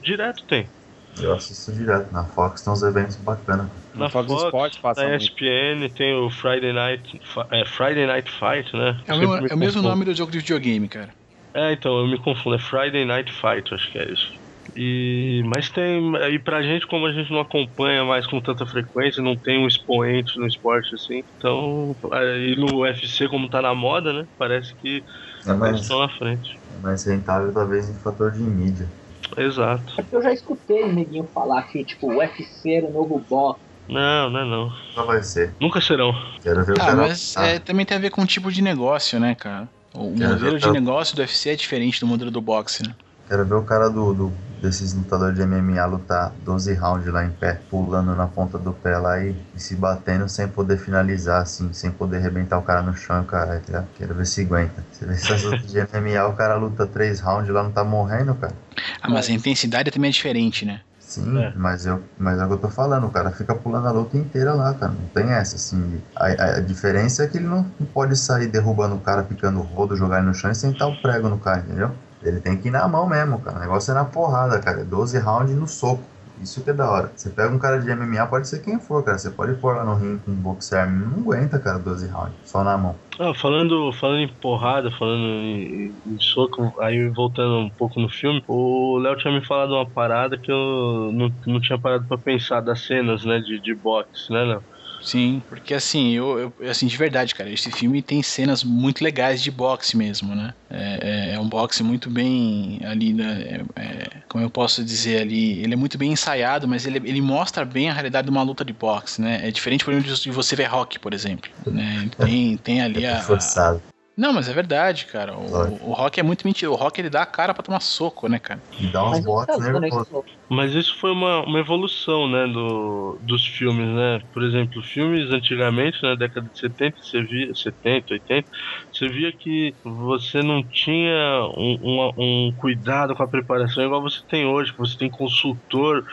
direto 0.00 0.42
tem. 0.46 0.72
Eu 1.20 1.32
assisto 1.34 1.72
direto. 1.72 2.12
Na 2.12 2.24
Fox 2.24 2.62
tem 2.62 2.72
uns 2.72 2.82
eventos 2.82 3.16
bacanas. 3.16 3.68
Na 3.94 4.10
Fox 4.10 4.26
Fox, 4.26 4.44
Sports 4.44 4.78
passa 4.78 5.02
na 5.02 5.10
muito. 5.10 5.22
ESPN 5.22 5.88
tem 5.94 6.14
o 6.14 6.30
Friday 6.30 6.72
Night, 6.72 7.20
é, 7.52 7.64
Friday 7.64 8.06
Night 8.06 8.30
Fight, 8.30 8.76
né? 8.76 9.00
É 9.06 9.14
o, 9.14 9.18
mesmo, 9.18 9.40
me 9.40 9.48
é 9.50 9.54
o 9.54 9.58
mesmo 9.58 9.82
nome 9.82 10.04
do 10.04 10.14
jogo 10.14 10.32
de 10.32 10.38
videogame, 10.38 10.88
cara. 10.88 11.14
É, 11.54 11.72
então, 11.72 11.98
eu 12.00 12.08
me 12.08 12.18
confundo, 12.18 12.56
é 12.56 12.58
Friday 12.58 13.04
Night 13.04 13.32
Fight, 13.32 13.72
acho 13.72 13.92
que 13.92 13.98
é 13.98 14.12
isso. 14.12 14.28
E, 14.74 15.42
mas 15.54 15.70
tem, 15.70 16.16
e 16.32 16.38
pra 16.38 16.62
gente, 16.62 16.86
como 16.86 17.06
a 17.06 17.12
gente 17.12 17.30
não 17.30 17.40
acompanha 17.40 18.04
mais 18.04 18.26
com 18.26 18.40
tanta 18.40 18.66
frequência, 18.66 19.22
não 19.22 19.38
tem 19.38 19.58
um 19.62 19.68
expoente 19.68 20.36
no 20.38 20.46
esporte 20.46 20.92
assim, 20.94 21.22
então, 21.36 21.94
aí 22.12 22.56
no 22.56 22.78
UFC, 22.80 23.28
como 23.28 23.48
tá 23.48 23.62
na 23.62 23.74
moda, 23.74 24.12
né, 24.12 24.24
parece 24.36 24.74
que 24.80 25.04
É 25.46 25.50
eles 25.50 25.58
mais, 25.60 25.80
estão 25.82 26.00
na 26.00 26.08
frente. 26.08 26.48
é 26.72 26.78
mais 26.78 27.04
rentável, 27.04 27.52
talvez, 27.52 27.88
em 27.88 28.00
fator 28.00 28.32
de 28.32 28.40
mídia. 28.42 28.88
Exato. 29.36 29.92
É 29.98 30.02
porque 30.02 30.16
eu 30.16 30.22
já 30.22 30.32
escutei 30.32 30.86
neguinho 30.92 31.28
falar 31.34 31.62
que, 31.64 31.84
tipo, 31.84 32.10
o 32.12 32.16
UFC 32.18 32.74
era 32.74 32.86
o 32.86 32.92
novo 32.92 33.24
box. 33.28 33.60
Não, 33.88 34.30
não 34.30 34.40
é 34.40 34.44
não. 34.44 34.70
Só 34.94 35.04
vai 35.04 35.22
ser. 35.22 35.54
Nunca 35.60 35.80
serão. 35.80 36.14
Quero 36.42 36.64
ver 36.64 36.78
o 36.78 36.82
Ah, 36.82 36.94
mas 36.96 37.34
Ah, 37.36 37.46
é, 37.46 37.58
também 37.58 37.84
tem 37.84 37.96
a 37.96 38.00
ver 38.00 38.10
com 38.10 38.22
o 38.22 38.26
tipo 38.26 38.50
de 38.50 38.62
negócio, 38.62 39.20
né, 39.20 39.34
cara? 39.34 39.68
O 39.94 40.12
Quero 40.14 40.30
modelo 40.32 40.52
ver 40.52 40.58
de 40.58 40.68
o- 40.68 40.72
negócio 40.72 41.14
do 41.14 41.20
UFC 41.20 41.50
é 41.50 41.56
diferente 41.56 42.00
do 42.00 42.06
modelo 42.06 42.30
do 42.30 42.40
boxe, 42.40 42.82
né? 42.86 42.94
Quero 43.28 43.44
ver 43.44 43.54
o 43.54 43.62
cara 43.62 43.88
do, 43.88 44.12
do- 44.12 44.32
desses 44.60 44.94
lutadores 44.94 45.36
de 45.36 45.42
MMA 45.42 45.84
lutar 45.86 46.32
12 46.44 46.72
rounds 46.74 47.06
lá 47.12 47.24
em 47.24 47.30
pé, 47.30 47.60
pulando 47.70 48.14
na 48.14 48.26
ponta 48.26 48.58
do 48.58 48.72
pé 48.72 48.96
lá 48.98 49.18
e, 49.22 49.34
e 49.54 49.60
se 49.60 49.74
batendo 49.76 50.28
sem 50.28 50.48
poder 50.48 50.78
finalizar, 50.78 51.42
assim, 51.42 51.72
sem 51.72 51.90
poder 51.90 52.16
arrebentar 52.18 52.58
o 52.58 52.62
cara 52.62 52.80
no 52.82 52.94
chão, 52.96 53.18
e 53.18 53.20
o 53.22 53.24
cara. 53.24 53.60
tá? 53.70 53.84
Quero 53.96 54.14
ver 54.14 54.26
se 54.26 54.40
aguenta. 54.42 54.82
Você 54.90 55.04
vê 55.06 55.14
essas 55.14 55.42
lutas 55.44 55.70
de 55.70 55.78
MMA, 55.78 56.26
o 56.28 56.34
cara 56.34 56.54
luta 56.56 56.86
3 56.86 57.20
rounds 57.20 57.50
lá, 57.50 57.62
não 57.62 57.72
tá 57.72 57.84
morrendo, 57.84 58.34
cara. 58.34 58.54
Ah, 59.02 59.08
mas 59.10 59.28
a 59.28 59.32
intensidade 59.32 59.90
também 59.90 60.08
é 60.08 60.12
diferente, 60.12 60.64
né? 60.64 60.80
Sim, 60.98 61.38
É. 61.38 61.52
mas, 61.54 61.84
eu, 61.86 62.02
mas 62.18 62.38
é 62.40 62.44
o 62.44 62.48
que 62.48 62.54
eu 62.54 62.58
tô 62.58 62.68
falando, 62.70 63.06
o 63.06 63.10
cara 63.10 63.30
fica 63.30 63.54
pulando 63.54 63.86
a 63.86 63.90
luta 63.92 64.16
inteira 64.16 64.52
lá, 64.54 64.72
cara. 64.74 64.92
Não 64.92 65.06
tem 65.08 65.30
essa, 65.30 65.56
assim. 65.56 66.00
A, 66.16 66.26
a- 66.26 66.56
a 66.56 66.60
diferença 66.60 67.22
é 67.22 67.26
que 67.26 67.36
ele 67.36 67.46
não, 67.46 67.70
não 67.78 67.86
pode 67.86 68.16
sair 68.16 68.46
derrubando 68.48 68.94
o 68.96 69.00
cara, 69.00 69.22
picando 69.22 69.60
o 69.60 69.62
rodo, 69.62 69.94
jogar 69.96 70.18
ele 70.18 70.26
no 70.26 70.34
chão 70.34 70.50
e 70.50 70.54
sentar 70.54 70.88
o 70.88 70.96
prego 70.96 71.28
no 71.28 71.38
cara, 71.38 71.58
entendeu? 71.60 71.90
Ele 72.24 72.40
tem 72.40 72.56
que 72.56 72.68
ir 72.68 72.70
na 72.70 72.88
mão 72.88 73.06
mesmo, 73.08 73.40
cara. 73.40 73.58
O 73.58 73.60
negócio 73.60 73.90
é 73.90 73.94
na 73.94 74.04
porrada, 74.04 74.58
cara. 74.60 74.80
É 74.80 74.84
12 74.84 75.18
rounds 75.18 75.54
no 75.54 75.66
soco. 75.68 76.02
Isso 76.40 76.64
que 76.64 76.70
é 76.70 76.72
da 76.72 76.90
hora. 76.90 77.12
Você 77.14 77.30
pega 77.30 77.54
um 77.54 77.58
cara 77.58 77.80
de 77.80 77.88
MMA, 77.90 78.26
pode 78.26 78.48
ser 78.48 78.60
quem 78.60 78.80
for, 78.80 79.04
cara. 79.04 79.18
Você 79.18 79.30
pode 79.30 79.54
pôr 79.60 79.76
lá 79.76 79.84
no 79.84 79.94
ringue 79.94 80.24
com 80.24 80.32
um 80.32 80.34
boxer, 80.34 80.90
não 80.90 81.18
aguenta, 81.20 81.60
cara, 81.60 81.78
12 81.78 82.08
rounds. 82.08 82.34
Só 82.42 82.64
na 82.64 82.76
mão. 82.76 82.96
Ah, 83.20 83.32
falando, 83.34 83.92
falando 83.92 84.20
em 84.20 84.36
porrada, 84.40 84.90
falando 84.90 85.22
em, 85.22 85.96
em 86.04 86.18
soco, 86.18 86.74
aí 86.80 87.08
voltando 87.10 87.58
um 87.58 87.70
pouco 87.70 88.00
no 88.00 88.08
filme, 88.08 88.42
o 88.48 88.98
Léo 88.98 89.16
tinha 89.16 89.32
me 89.32 89.46
falado 89.46 89.74
uma 89.74 89.88
parada 89.88 90.36
que 90.36 90.50
eu 90.50 91.12
não, 91.12 91.30
não 91.46 91.60
tinha 91.60 91.78
parado 91.80 92.06
pra 92.08 92.18
pensar 92.18 92.60
das 92.60 92.84
cenas, 92.84 93.24
né, 93.24 93.38
de, 93.38 93.60
de 93.60 93.74
boxe, 93.74 94.32
né, 94.32 94.42
Léo? 94.42 94.64
Sim, 95.04 95.42
porque 95.48 95.74
assim, 95.74 96.12
eu, 96.12 96.52
eu- 96.58 96.70
assim, 96.70 96.86
de 96.86 96.96
verdade, 96.96 97.34
cara, 97.34 97.50
esse 97.50 97.70
filme 97.70 98.00
tem 98.00 98.22
cenas 98.22 98.64
muito 98.64 99.04
legais 99.04 99.42
de 99.42 99.50
boxe 99.50 99.96
mesmo, 99.96 100.34
né? 100.34 100.54
É, 100.70 101.30
é- 101.30 101.34
é 101.34 101.40
um 101.40 101.46
boxe 101.48 101.82
muito 101.82 102.08
bem 102.08 102.80
ali, 102.84 103.12
né? 103.12 103.62
é- 103.76 103.80
é, 103.80 104.06
como 104.28 104.42
eu 104.42 104.48
posso 104.50 104.82
dizer 104.82 105.20
ali, 105.20 105.60
ele 105.62 105.74
é 105.74 105.76
muito 105.76 105.98
bem 105.98 106.12
ensaiado, 106.12 106.66
mas 106.66 106.86
ele, 106.86 106.96
ele 107.08 107.20
mostra 107.20 107.64
bem 107.64 107.90
a 107.90 107.92
realidade 107.92 108.24
de 108.24 108.30
uma 108.30 108.42
luta 108.42 108.64
de 108.64 108.72
boxe, 108.72 109.20
né? 109.20 109.46
É 109.46 109.50
diferente, 109.50 109.84
por 109.84 109.92
exemplo, 109.92 110.12
de 110.14 110.30
você 110.30 110.56
ver 110.56 110.64
rock, 110.64 110.98
por 110.98 111.12
exemplo, 111.12 111.50
né? 111.66 112.08
Tem, 112.18 112.56
tem 112.56 112.80
ali 112.80 113.04
É 113.04 113.10
a, 113.16 113.20
forçado. 113.20 113.82
Não, 114.16 114.32
mas 114.32 114.48
é 114.48 114.52
verdade, 114.52 115.06
cara. 115.06 115.36
O, 115.36 115.90
o 115.90 115.92
Rock 115.92 116.20
é 116.20 116.22
muito 116.22 116.46
mentira. 116.46 116.70
O 116.70 116.76
Rock 116.76 117.00
ele 117.00 117.10
dá 117.10 117.22
a 117.22 117.26
cara 117.26 117.52
pra 117.52 117.64
tomar 117.64 117.80
soco, 117.80 118.28
né, 118.28 118.38
cara? 118.38 118.60
E 118.78 118.86
dá 118.86 119.04
uns 119.04 119.10
Mas 119.10 119.24
não 119.24 119.32
botes 119.32 119.56
usando 119.56 119.80
nervosos. 119.80 120.08
isso. 120.08 120.24
Mas 120.48 120.72
isso 120.74 120.96
foi 121.00 121.10
uma, 121.10 121.44
uma 121.44 121.58
evolução, 121.58 122.28
né, 122.28 122.46
do, 122.46 123.18
dos 123.22 123.44
filmes, 123.44 123.88
né? 123.88 124.20
Por 124.32 124.44
exemplo, 124.44 124.82
filmes 124.82 125.30
antigamente, 125.30 126.00
na 126.02 126.14
década 126.14 126.48
de 126.48 126.58
70, 126.58 126.96
você 127.02 127.22
via, 127.22 127.54
70, 127.54 128.14
80, 128.14 128.48
você 128.92 129.08
via 129.08 129.32
que 129.36 129.74
você 129.82 130.42
não 130.42 130.62
tinha 130.68 131.48
um, 131.56 131.78
um, 131.82 132.12
um 132.50 132.54
cuidado 132.56 133.16
com 133.16 133.22
a 133.22 133.28
preparação 133.28 133.84
igual 133.84 134.00
você 134.02 134.20
tem 134.28 134.46
hoje, 134.46 134.70
que 134.70 134.78
você 134.78 134.96
tem 134.96 135.10
consultor 135.10 136.04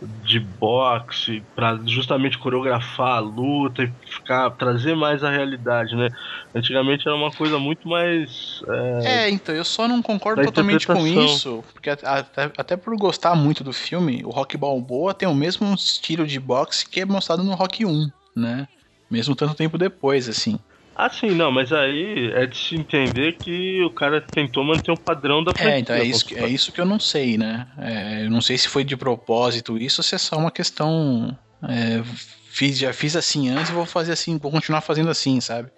de 0.00 0.38
boxe 0.38 1.42
para 1.56 1.78
justamente 1.84 2.38
coreografar 2.38 3.16
a 3.16 3.18
luta 3.18 3.82
e 3.82 3.92
ficar 4.06 4.50
trazer 4.52 4.94
mais 4.94 5.24
a 5.24 5.30
realidade, 5.30 5.96
né? 5.96 6.08
Antigamente 6.54 7.08
era 7.08 7.16
uma 7.16 7.32
coisa 7.32 7.58
muito 7.58 7.88
mais 7.88 8.62
é, 8.68 9.26
É, 9.26 9.30
então, 9.30 9.54
eu 9.54 9.64
só 9.64 9.88
não 9.88 10.00
concordo 10.00 10.42
totalmente 10.44 10.86
com 10.86 11.06
isso, 11.06 11.64
porque 11.72 11.90
até, 11.90 12.50
até 12.56 12.76
por 12.76 12.96
gostar 12.96 13.34
muito 13.34 13.64
do 13.64 13.72
filme, 13.72 14.22
o 14.24 14.30
Rock 14.30 14.56
Balboa 14.56 15.12
tem 15.14 15.28
o 15.28 15.34
mesmo 15.34 15.74
estilo 15.74 16.26
de 16.26 16.38
boxe 16.38 16.88
que 16.88 17.00
é 17.00 17.04
mostrado 17.04 17.42
no 17.42 17.54
Rock 17.54 17.84
1, 17.84 18.08
né? 18.36 18.68
Mesmo 19.10 19.34
tanto 19.34 19.54
tempo 19.54 19.78
depois, 19.78 20.28
assim. 20.28 20.60
Ah, 21.00 21.08
sim, 21.08 21.30
não, 21.32 21.52
mas 21.52 21.72
aí 21.72 22.32
é 22.32 22.44
de 22.44 22.56
se 22.56 22.74
entender 22.74 23.38
que 23.38 23.80
o 23.84 23.90
cara 23.90 24.20
tentou 24.20 24.64
manter 24.64 24.90
um 24.90 24.96
padrão 24.96 25.44
da 25.44 25.54
franquia. 25.54 25.76
É, 25.76 25.78
então 25.78 25.94
é 25.94 26.02
isso, 26.02 26.26
que- 26.26 26.34
é 26.34 26.48
isso 26.48 26.72
que 26.72 26.80
eu 26.80 26.84
não 26.84 26.98
sei, 26.98 27.38
né? 27.38 27.68
É, 27.78 28.24
eu 28.24 28.30
não 28.30 28.40
sei 28.40 28.58
se 28.58 28.68
foi 28.68 28.82
de 28.82 28.96
propósito 28.96 29.78
isso 29.78 30.00
ou 30.00 30.04
se 30.04 30.16
é 30.16 30.18
só 30.18 30.36
uma 30.36 30.50
questão. 30.50 31.38
é, 31.62 32.02
fiz, 32.50 32.76
já 32.78 32.92
fiz 32.92 33.14
assim 33.14 33.48
antes 33.48 33.70
e 33.70 33.72
vou 33.72 33.86
fazer 33.86 34.10
assim, 34.12 34.38
vou 34.38 34.50
continuar 34.50 34.80
fazendo 34.80 35.08
assim, 35.08 35.40
sabe? 35.40 35.70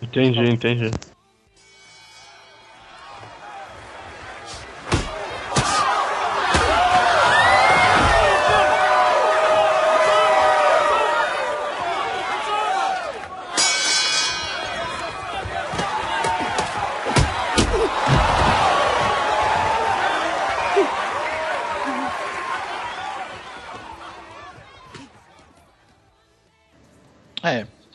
Entendi, 0.00 0.38
entendi. 0.48 0.90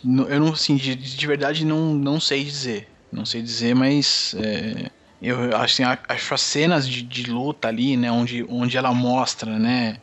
Eu 0.04 0.40
não, 0.40 0.54
assim, 0.54 0.76
de, 0.76 0.96
de 0.96 1.28
verdade 1.28 1.66
não, 1.66 1.94
não 1.94 2.20
sei 2.20 2.44
dizer. 2.44 2.90
Não 3.12 3.26
sei 3.26 3.42
dizer, 3.42 3.76
mas 3.76 4.36
é, 4.40 4.90
eu 5.22 5.56
assim, 5.56 5.84
acho 5.84 6.34
as 6.34 6.42
cenas 6.42 6.88
de, 6.88 7.02
de 7.04 7.30
luta 7.30 7.68
ali, 7.68 7.96
né, 7.96 8.12
onde, 8.12 8.44
onde 8.50 8.76
ela 8.76 8.92
mostra, 8.94 9.58
né, 9.60 9.98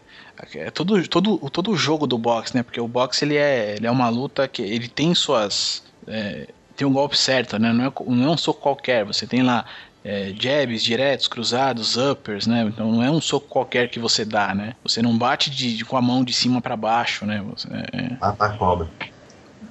é 0.54 0.70
todo, 0.70 1.06
todo, 1.08 1.50
todo 1.50 1.70
o 1.72 1.76
jogo 1.76 2.06
do 2.06 2.16
boxe, 2.16 2.56
né, 2.56 2.62
porque 2.62 2.80
o 2.80 2.88
boxe 2.88 3.24
ele 3.24 3.36
é, 3.36 3.74
ele 3.76 3.86
é 3.86 3.90
uma 3.90 4.08
luta 4.08 4.46
que 4.48 4.62
ele 4.62 4.88
tem 4.88 5.14
suas, 5.14 5.82
é, 6.06 6.48
tem 6.76 6.86
um 6.86 6.92
golpe 6.92 7.18
certo, 7.18 7.58
né, 7.58 7.72
não 7.72 7.86
é, 7.86 7.92
não 8.06 8.24
é 8.24 8.30
um 8.30 8.38
soco 8.38 8.60
qualquer, 8.60 9.04
você 9.04 9.26
tem 9.26 9.42
lá 9.42 9.66
é, 10.02 10.32
jabs 10.40 10.82
diretos, 10.82 11.28
cruzados, 11.28 11.96
uppers, 11.96 12.46
né, 12.46 12.62
então 12.66 12.90
não 12.90 13.02
é 13.02 13.10
um 13.10 13.20
soco 13.20 13.48
qualquer 13.48 13.90
que 13.90 13.98
você 13.98 14.24
dá, 14.24 14.54
né, 14.54 14.74
você 14.82 15.02
não 15.02 15.18
bate 15.18 15.50
de, 15.50 15.76
de- 15.76 15.84
com 15.84 15.96
a 15.96 16.00
mão 16.02 16.24
de 16.24 16.32
cima 16.32 16.62
para 16.62 16.76
baixo, 16.76 17.26
né, 17.26 17.44
você, 17.44 17.68
é, 17.92 18.16
a 18.20 18.48
cobra. 18.50 18.88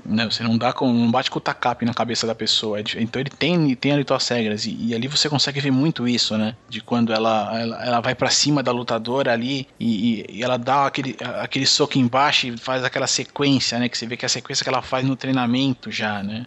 Né, 0.10 0.26
você 0.26 0.43
não 0.43 0.58
dá 0.58 0.74
com, 0.74 0.91
não 0.91 1.12
bate 1.12 1.30
com 1.30 1.38
o 1.38 1.41
tacape 1.41 1.86
na 1.86 1.93
cabeça 1.93 2.26
da 2.28 2.36
pessoa. 2.36 2.80
é 2.80 2.84
Então 2.98 3.19
ele 3.22 3.30
tem, 3.30 3.76
tem 3.76 3.91
ali 3.93 4.04
suas 4.08 4.28
regras. 4.28 4.65
E, 4.65 4.76
e 4.88 4.95
ali 4.95 5.08
você 5.08 5.30
consegue 5.30 5.60
ver 5.60 5.72
muito 5.72 6.08
isso, 6.08 6.38
né? 6.38 6.56
De 6.67 6.82
quando 6.82 7.13
ela, 7.13 7.60
ela, 7.60 7.86
ela 7.86 8.00
vai 8.02 8.15
pra 8.15 8.30
cima 8.30 8.62
da 8.63 8.72
lutadora 8.72 9.32
ali 9.32 9.67
e, 9.80 10.22
e- 10.22 10.26
e 10.39 10.43
ela 10.43 10.58
dá 10.58 10.86
aquele, 10.88 11.15
aquele 11.41 11.65
soco 11.65 11.98
embaixo 11.98 12.48
e 12.48 12.58
faz 12.58 12.84
aquela 12.84 13.08
sequência, 13.08 13.80
né? 13.80 13.88
Que 13.89 13.98
você 13.98 14.08
vê 14.08 14.17
que 14.17 14.26
é 14.26 14.28
a 14.28 14.30
sequência 14.30 14.63
que 14.63 14.69
ela 14.69 14.82
faz 14.82 15.06
no 15.06 15.15
treinamento 15.15 15.91
já, 15.91 16.24
né? 16.24 16.45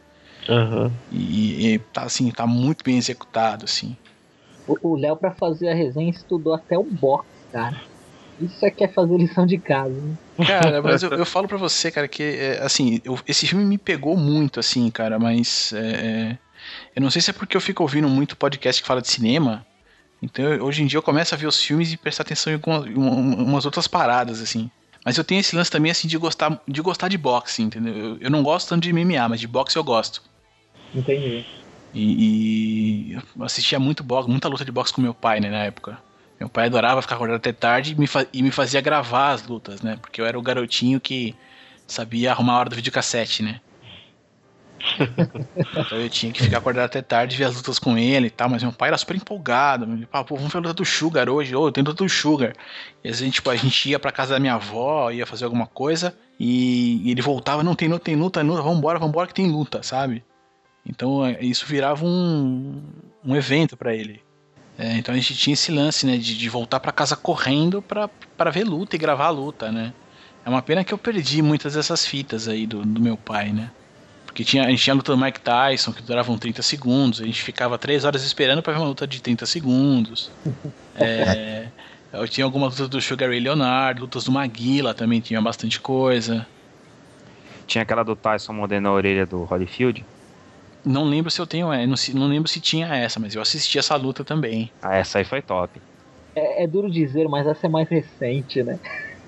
Aham. 0.48 0.90
E, 1.10 1.74
e 1.74 1.78
tá 1.78 2.02
assim, 2.04 2.30
tá 2.30 2.46
muito 2.46 2.84
bem 2.84 2.96
executado, 2.98 3.64
assim. 3.64 3.96
O 4.66 4.90
o 4.92 4.96
Léo, 4.96 5.16
pra 5.16 5.34
fazer 5.34 5.68
a 5.68 5.74
resenha, 5.74 6.10
estudou 6.10 6.54
até 6.54 6.78
o 6.78 6.84
box, 6.84 7.26
cara. 7.52 7.76
Isso 8.42 8.64
é 8.66 8.70
que 8.70 8.84
é 8.84 8.88
fazer 8.88 9.16
lição 9.16 9.46
de 9.46 9.58
casa, 9.58 9.94
né? 9.94 10.14
Cara, 10.46 10.82
mas 10.82 11.02
eu, 11.02 11.10
eu 11.10 11.26
falo 11.26 11.46
pra 11.46 11.58
você, 11.58 11.90
cara, 11.90 12.08
que 12.08 12.22
é, 12.22 12.60
assim, 12.62 13.00
eu- 13.04 13.18
esse 13.28 13.46
filme 13.46 13.64
me 13.64 13.76
pegou 13.78 14.16
muito, 14.16 14.58
assim, 14.58 14.90
cara, 14.90 15.18
mas 15.18 15.72
é, 15.74 15.78
é, 15.78 16.38
eu 16.96 17.02
não 17.02 17.10
sei 17.10 17.20
se 17.20 17.30
é 17.30 17.32
porque 17.32 17.56
eu 17.56 17.60
fico 17.60 17.82
ouvindo 17.82 18.08
muito 18.08 18.36
podcast 18.36 18.80
que 18.80 18.88
fala 18.88 19.02
de 19.02 19.08
cinema. 19.08 19.64
Então 20.22 20.44
eu- 20.44 20.64
hoje 20.64 20.82
em 20.82 20.86
dia 20.86 20.98
eu 20.98 21.02
começo 21.02 21.34
a 21.34 21.38
ver 21.38 21.46
os 21.46 21.62
filmes 21.62 21.92
e 21.92 21.96
prestar 21.96 22.22
atenção 22.22 22.50
em, 22.52 22.56
algumas- 22.56 22.86
em 22.86 22.98
um- 22.98 23.44
umas 23.44 23.64
outras 23.66 23.86
paradas, 23.86 24.40
assim. 24.40 24.70
Mas 25.04 25.18
eu 25.18 25.24
tenho 25.24 25.40
esse 25.40 25.54
lance 25.56 25.70
também, 25.70 25.90
assim, 25.90 26.08
de 26.08 26.16
gostar 26.16 26.60
de, 26.66 26.80
gostar 26.80 27.08
de 27.08 27.18
boxe, 27.18 27.60
entendeu? 27.62 27.94
Eu, 27.94 28.18
eu 28.20 28.30
não 28.30 28.42
gosto 28.42 28.68
tanto 28.68 28.82
de 28.84 28.90
MMA, 28.92 29.28
mas 29.28 29.40
de 29.40 29.48
boxe 29.48 29.76
eu 29.76 29.84
gosto. 29.84 30.22
Entendi. 30.94 31.44
E, 31.94 33.10
e 33.10 33.12
eu 33.36 33.44
assistia 33.44 33.78
muito 33.78 34.02
boxe, 34.02 34.30
muita 34.30 34.48
luta 34.48 34.64
de 34.64 34.72
boxe 34.72 34.92
com 34.92 35.00
meu 35.02 35.12
pai, 35.12 35.40
né, 35.40 35.50
na 35.50 35.64
época. 35.64 35.98
Meu 36.42 36.48
pai 36.48 36.66
adorava 36.66 37.00
ficar 37.00 37.14
acordado 37.14 37.36
até 37.36 37.52
tarde 37.52 37.92
e 37.92 37.94
me, 37.94 38.08
e 38.32 38.42
me 38.42 38.50
fazia 38.50 38.80
gravar 38.80 39.30
as 39.30 39.46
lutas, 39.46 39.80
né? 39.80 39.96
Porque 40.00 40.20
eu 40.20 40.26
era 40.26 40.36
o 40.36 40.42
garotinho 40.42 41.00
que 41.00 41.36
sabia 41.86 42.32
arrumar 42.32 42.54
a 42.54 42.58
hora 42.58 42.68
do 42.68 42.74
videocassete, 42.74 43.44
né? 43.44 43.60
Então 45.76 45.98
eu 46.00 46.10
tinha 46.10 46.32
que 46.32 46.42
ficar 46.42 46.58
acordado 46.58 46.86
até 46.86 47.00
tarde, 47.00 47.36
ver 47.36 47.44
as 47.44 47.54
lutas 47.54 47.78
com 47.78 47.96
ele 47.96 48.26
e 48.26 48.30
tal, 48.30 48.48
mas 48.48 48.60
meu 48.60 48.72
pai 48.72 48.88
era 48.88 48.98
super 48.98 49.14
empolgado. 49.14 49.84
Ele 49.84 50.04
falava, 50.06 50.26
pô, 50.26 50.34
vamos 50.34 50.52
ver 50.52 50.58
a 50.58 50.62
luta 50.62 50.74
do 50.74 50.84
Sugar 50.84 51.28
hoje, 51.28 51.54
ô, 51.54 51.70
tem 51.70 51.84
luta 51.84 52.02
do 52.02 52.08
Sugar. 52.08 52.54
E 53.04 53.08
às 53.08 53.20
vezes, 53.20 53.34
tipo, 53.36 53.48
a 53.48 53.54
gente 53.54 53.90
ia 53.90 54.00
pra 54.00 54.10
casa 54.10 54.34
da 54.34 54.40
minha 54.40 54.54
avó, 54.54 55.12
ia 55.12 55.24
fazer 55.24 55.44
alguma 55.44 55.68
coisa, 55.68 56.12
e, 56.40 57.08
ele 57.08 57.22
voltava, 57.22 57.62
não, 57.62 57.76
tem 57.76 57.86
luta, 57.86 58.04
tem 58.04 58.16
luta, 58.16 58.42
luta, 58.42 58.62
vambora, 58.62 58.98
vambora 58.98 59.28
que 59.28 59.34
tem 59.34 59.48
luta, 59.48 59.80
sabe? 59.84 60.24
Então 60.84 61.24
é, 61.24 61.40
isso 61.40 61.64
virava 61.66 62.04
um, 62.04 62.82
um 63.24 63.36
evento 63.36 63.76
pra 63.76 63.94
ele. 63.94 64.20
É, 64.78 64.96
então 64.96 65.14
a 65.14 65.18
gente 65.18 65.34
tinha 65.36 65.54
esse 65.54 65.70
lance, 65.70 66.06
né, 66.06 66.16
de, 66.16 66.36
de 66.36 66.48
voltar 66.48 66.80
pra 66.80 66.92
casa 66.92 67.14
correndo 67.14 67.82
pra 67.82 68.10
ver 68.50 68.64
luta 68.64 68.96
e 68.96 68.98
gravar 68.98 69.26
a 69.26 69.30
luta, 69.30 69.70
né? 69.70 69.92
É 70.44 70.48
uma 70.48 70.62
pena 70.62 70.82
que 70.82 70.92
eu 70.92 70.98
perdi 70.98 71.40
muitas 71.40 71.74
dessas 71.74 72.04
fitas 72.04 72.48
aí 72.48 72.66
do, 72.66 72.84
do 72.84 73.00
meu 73.00 73.16
pai, 73.16 73.52
né? 73.52 73.70
Porque 74.26 74.44
tinha, 74.44 74.64
a 74.64 74.70
gente 74.70 74.82
tinha 74.82 74.94
a 74.94 74.96
luta 74.96 75.14
do 75.14 75.22
Mike 75.22 75.40
Tyson, 75.40 75.92
que 75.92 76.02
duravam 76.02 76.38
30 76.38 76.62
segundos, 76.62 77.20
a 77.20 77.24
gente 77.24 77.42
ficava 77.42 77.76
3 77.78 78.04
horas 78.04 78.24
esperando 78.24 78.62
pra 78.62 78.72
ver 78.72 78.78
uma 78.78 78.88
luta 78.88 79.06
de 79.06 79.20
30 79.20 79.44
segundos. 79.46 80.30
É, 80.96 81.68
eu 82.12 82.26
tinha 82.26 82.44
algumas 82.44 82.72
lutas 82.72 82.88
do 82.88 83.00
Sugar 83.00 83.28
Ray 83.28 83.40
Leonard, 83.40 84.00
lutas 84.00 84.24
do 84.24 84.32
Maguila 84.32 84.94
também 84.94 85.20
tinha 85.20 85.40
bastante 85.40 85.78
coisa. 85.78 86.46
Tinha 87.66 87.82
aquela 87.82 88.02
do 88.02 88.16
Tyson 88.16 88.52
mordendo 88.52 88.88
a 88.88 88.92
orelha 88.92 89.26
do 89.26 89.44
Holyfield. 89.44 90.04
Não 90.84 91.04
lembro 91.04 91.30
se 91.30 91.40
eu 91.40 91.46
tenho, 91.46 91.72
é, 91.72 91.86
não, 91.86 91.94
não 92.14 92.26
lembro 92.26 92.48
se 92.48 92.60
tinha 92.60 92.88
essa, 92.94 93.20
mas 93.20 93.34
eu 93.34 93.42
assisti 93.42 93.78
essa 93.78 93.94
luta 93.96 94.24
também. 94.24 94.70
Ah, 94.82 94.96
essa 94.96 95.18
aí 95.18 95.24
foi 95.24 95.40
top. 95.40 95.80
É, 96.34 96.64
é 96.64 96.66
duro 96.66 96.90
dizer, 96.90 97.28
mas 97.28 97.46
essa 97.46 97.66
é 97.66 97.70
mais 97.70 97.88
recente, 97.88 98.62
né? 98.62 98.78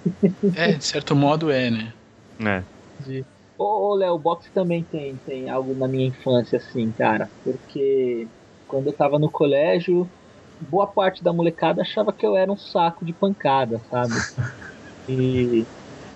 É, 0.56 0.72
de 0.72 0.84
certo 0.84 1.16
modo 1.16 1.50
é, 1.50 1.70
né? 1.70 1.94
É. 2.40 2.64
De... 2.98 3.24
Ô, 3.58 3.90
ô 3.92 3.94
Léo, 3.94 4.14
o 4.14 4.18
boxe 4.18 4.52
também 4.52 4.84
tem, 4.84 5.18
tem 5.18 5.48
algo 5.48 5.74
na 5.74 5.88
minha 5.88 6.08
infância, 6.08 6.58
assim, 6.58 6.92
cara. 6.92 7.30
Porque 7.42 8.28
quando 8.66 8.88
eu 8.88 8.96
tava 8.96 9.18
no 9.18 9.30
colégio, 9.30 10.10
boa 10.60 10.86
parte 10.92 11.22
da 11.22 11.32
molecada 11.32 11.82
achava 11.82 12.12
que 12.12 12.26
eu 12.26 12.36
era 12.36 12.50
um 12.52 12.56
saco 12.56 13.04
de 13.04 13.12
pancada, 13.14 13.80
sabe? 13.90 14.14
E, 15.08 15.68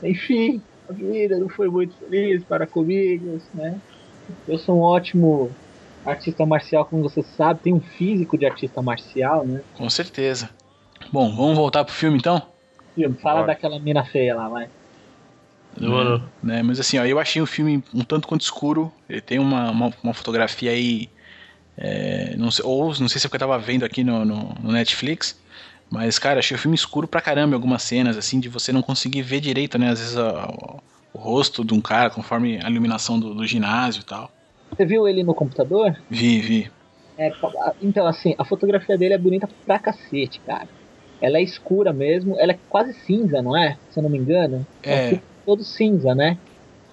enfim, 0.02 0.64
a 0.88 0.94
vida 0.94 1.38
não 1.38 1.48
foi 1.50 1.68
muito 1.68 1.96
feliz 1.98 2.44
para 2.46 2.66
comigo, 2.66 3.36
né? 3.52 3.80
Eu 4.46 4.58
sou 4.58 4.76
um 4.78 4.82
ótimo 4.82 5.50
artista 6.04 6.44
marcial, 6.46 6.84
como 6.84 7.02
você 7.02 7.22
sabe, 7.22 7.60
tem 7.62 7.74
um 7.74 7.80
físico 7.80 8.36
de 8.38 8.46
artista 8.46 8.80
marcial, 8.82 9.46
né? 9.46 9.62
Com 9.74 9.88
certeza. 9.90 10.50
Bom, 11.12 11.34
vamos 11.34 11.56
voltar 11.56 11.84
pro 11.84 11.94
filme 11.94 12.18
então? 12.18 12.40
Filme, 12.94 13.16
fala 13.18 13.40
Bora. 13.40 13.46
daquela 13.48 13.78
mina 13.78 14.04
feia 14.04 14.34
lá, 14.34 14.48
vai. 14.48 14.68
Demorou. 15.76 16.22
né? 16.42 16.62
Mas 16.62 16.80
assim, 16.80 16.98
ó, 16.98 17.04
eu 17.04 17.18
achei 17.18 17.40
o 17.40 17.46
filme 17.46 17.82
um 17.94 18.02
tanto 18.02 18.26
quanto 18.26 18.40
escuro. 18.40 18.92
Ele 19.08 19.20
tem 19.20 19.38
uma, 19.38 19.70
uma, 19.70 19.92
uma 20.02 20.14
fotografia 20.14 20.70
aí. 20.70 21.08
é, 21.76 22.34
não 22.36 22.50
sei, 22.50 22.64
ou 22.64 22.86
não 22.98 23.08
sei 23.08 23.20
se 23.20 23.26
é 23.26 23.28
porque 23.28 23.36
eu 23.36 23.48
tava 23.48 23.58
vendo 23.58 23.84
aqui 23.84 24.02
no, 24.02 24.24
no, 24.24 24.54
no 24.60 24.72
Netflix. 24.72 25.38
Mas, 25.90 26.18
cara, 26.18 26.40
achei 26.40 26.54
o 26.56 26.60
filme 26.60 26.74
escuro 26.74 27.06
pra 27.08 27.20
caramba 27.20 27.52
em 27.52 27.54
algumas 27.54 27.82
cenas, 27.82 28.16
assim, 28.16 28.40
de 28.40 28.48
você 28.48 28.72
não 28.72 28.82
conseguir 28.82 29.22
ver 29.22 29.40
direito, 29.40 29.78
né? 29.78 29.88
Às 29.90 30.00
vezes 30.00 30.16
a- 30.16 30.48
o, 30.48 30.80
o 31.12 31.18
rosto 31.18 31.64
de 31.64 31.74
um 31.74 31.80
cara, 31.80 32.10
conforme 32.10 32.58
a 32.64 32.70
iluminação 32.70 33.18
do, 33.18 33.34
do 33.34 33.46
ginásio 33.46 34.00
e 34.00 34.04
tal. 34.04 34.30
Você 34.70 34.84
viu 34.84 35.08
ele 35.08 35.22
no 35.22 35.34
computador? 35.34 35.96
Vi, 36.10 36.40
vi. 36.40 36.70
É, 37.16 37.32
então, 37.82 38.06
assim, 38.06 38.34
a 38.38 38.44
fotografia 38.44 38.96
dele 38.96 39.14
é 39.14 39.18
bonita 39.18 39.48
pra 39.66 39.78
cacete, 39.78 40.40
cara. 40.40 40.68
Ela 41.20 41.38
é 41.38 41.42
escura 41.42 41.92
mesmo, 41.92 42.38
ela 42.38 42.52
é 42.52 42.58
quase 42.68 42.92
cinza, 42.92 43.42
não 43.42 43.56
é? 43.56 43.76
Se 43.90 43.98
eu 43.98 44.02
não 44.04 44.10
me 44.10 44.18
engano. 44.18 44.58
um 44.58 44.64
É. 44.84 45.08
filme 45.08 45.22
todo 45.44 45.64
cinza, 45.64 46.14
né? 46.14 46.38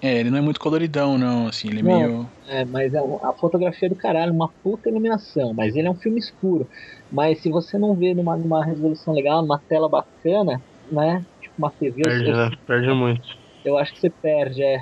É, 0.02 0.18
ele 0.18 0.30
não 0.30 0.38
é 0.38 0.40
muito 0.40 0.60
coloridão, 0.60 1.16
não, 1.16 1.46
assim, 1.46 1.68
ele 1.68 1.80
é 1.80 1.82
Não. 1.82 1.98
meio. 1.98 2.30
É, 2.48 2.64
mas 2.64 2.92
é 2.92 2.98
a 2.98 3.32
fotografia 3.32 3.88
do 3.88 3.94
caralho, 3.94 4.32
uma 4.32 4.48
puta 4.62 4.88
iluminação. 4.88 5.52
Mas 5.54 5.74
ele 5.76 5.88
é 5.88 5.90
um 5.90 5.96
filme 5.96 6.18
escuro. 6.18 6.68
Mas 7.10 7.40
se 7.40 7.50
você 7.50 7.78
não 7.78 7.94
vê 7.94 8.14
numa, 8.14 8.36
numa 8.36 8.64
resolução 8.64 9.14
legal, 9.14 9.42
numa 9.42 9.60
tela 9.68 9.88
bacana, 9.88 10.60
né? 10.90 11.24
Tipo 11.40 11.54
uma 11.58 11.70
TV, 11.70 12.02
Perde, 12.02 12.32
né? 12.32 12.50
Perde 12.66 12.92
muito. 12.92 13.45
Eu 13.68 13.78
acho 13.78 13.92
que 13.92 14.00
você 14.00 14.10
perde, 14.10 14.62
é. 14.62 14.78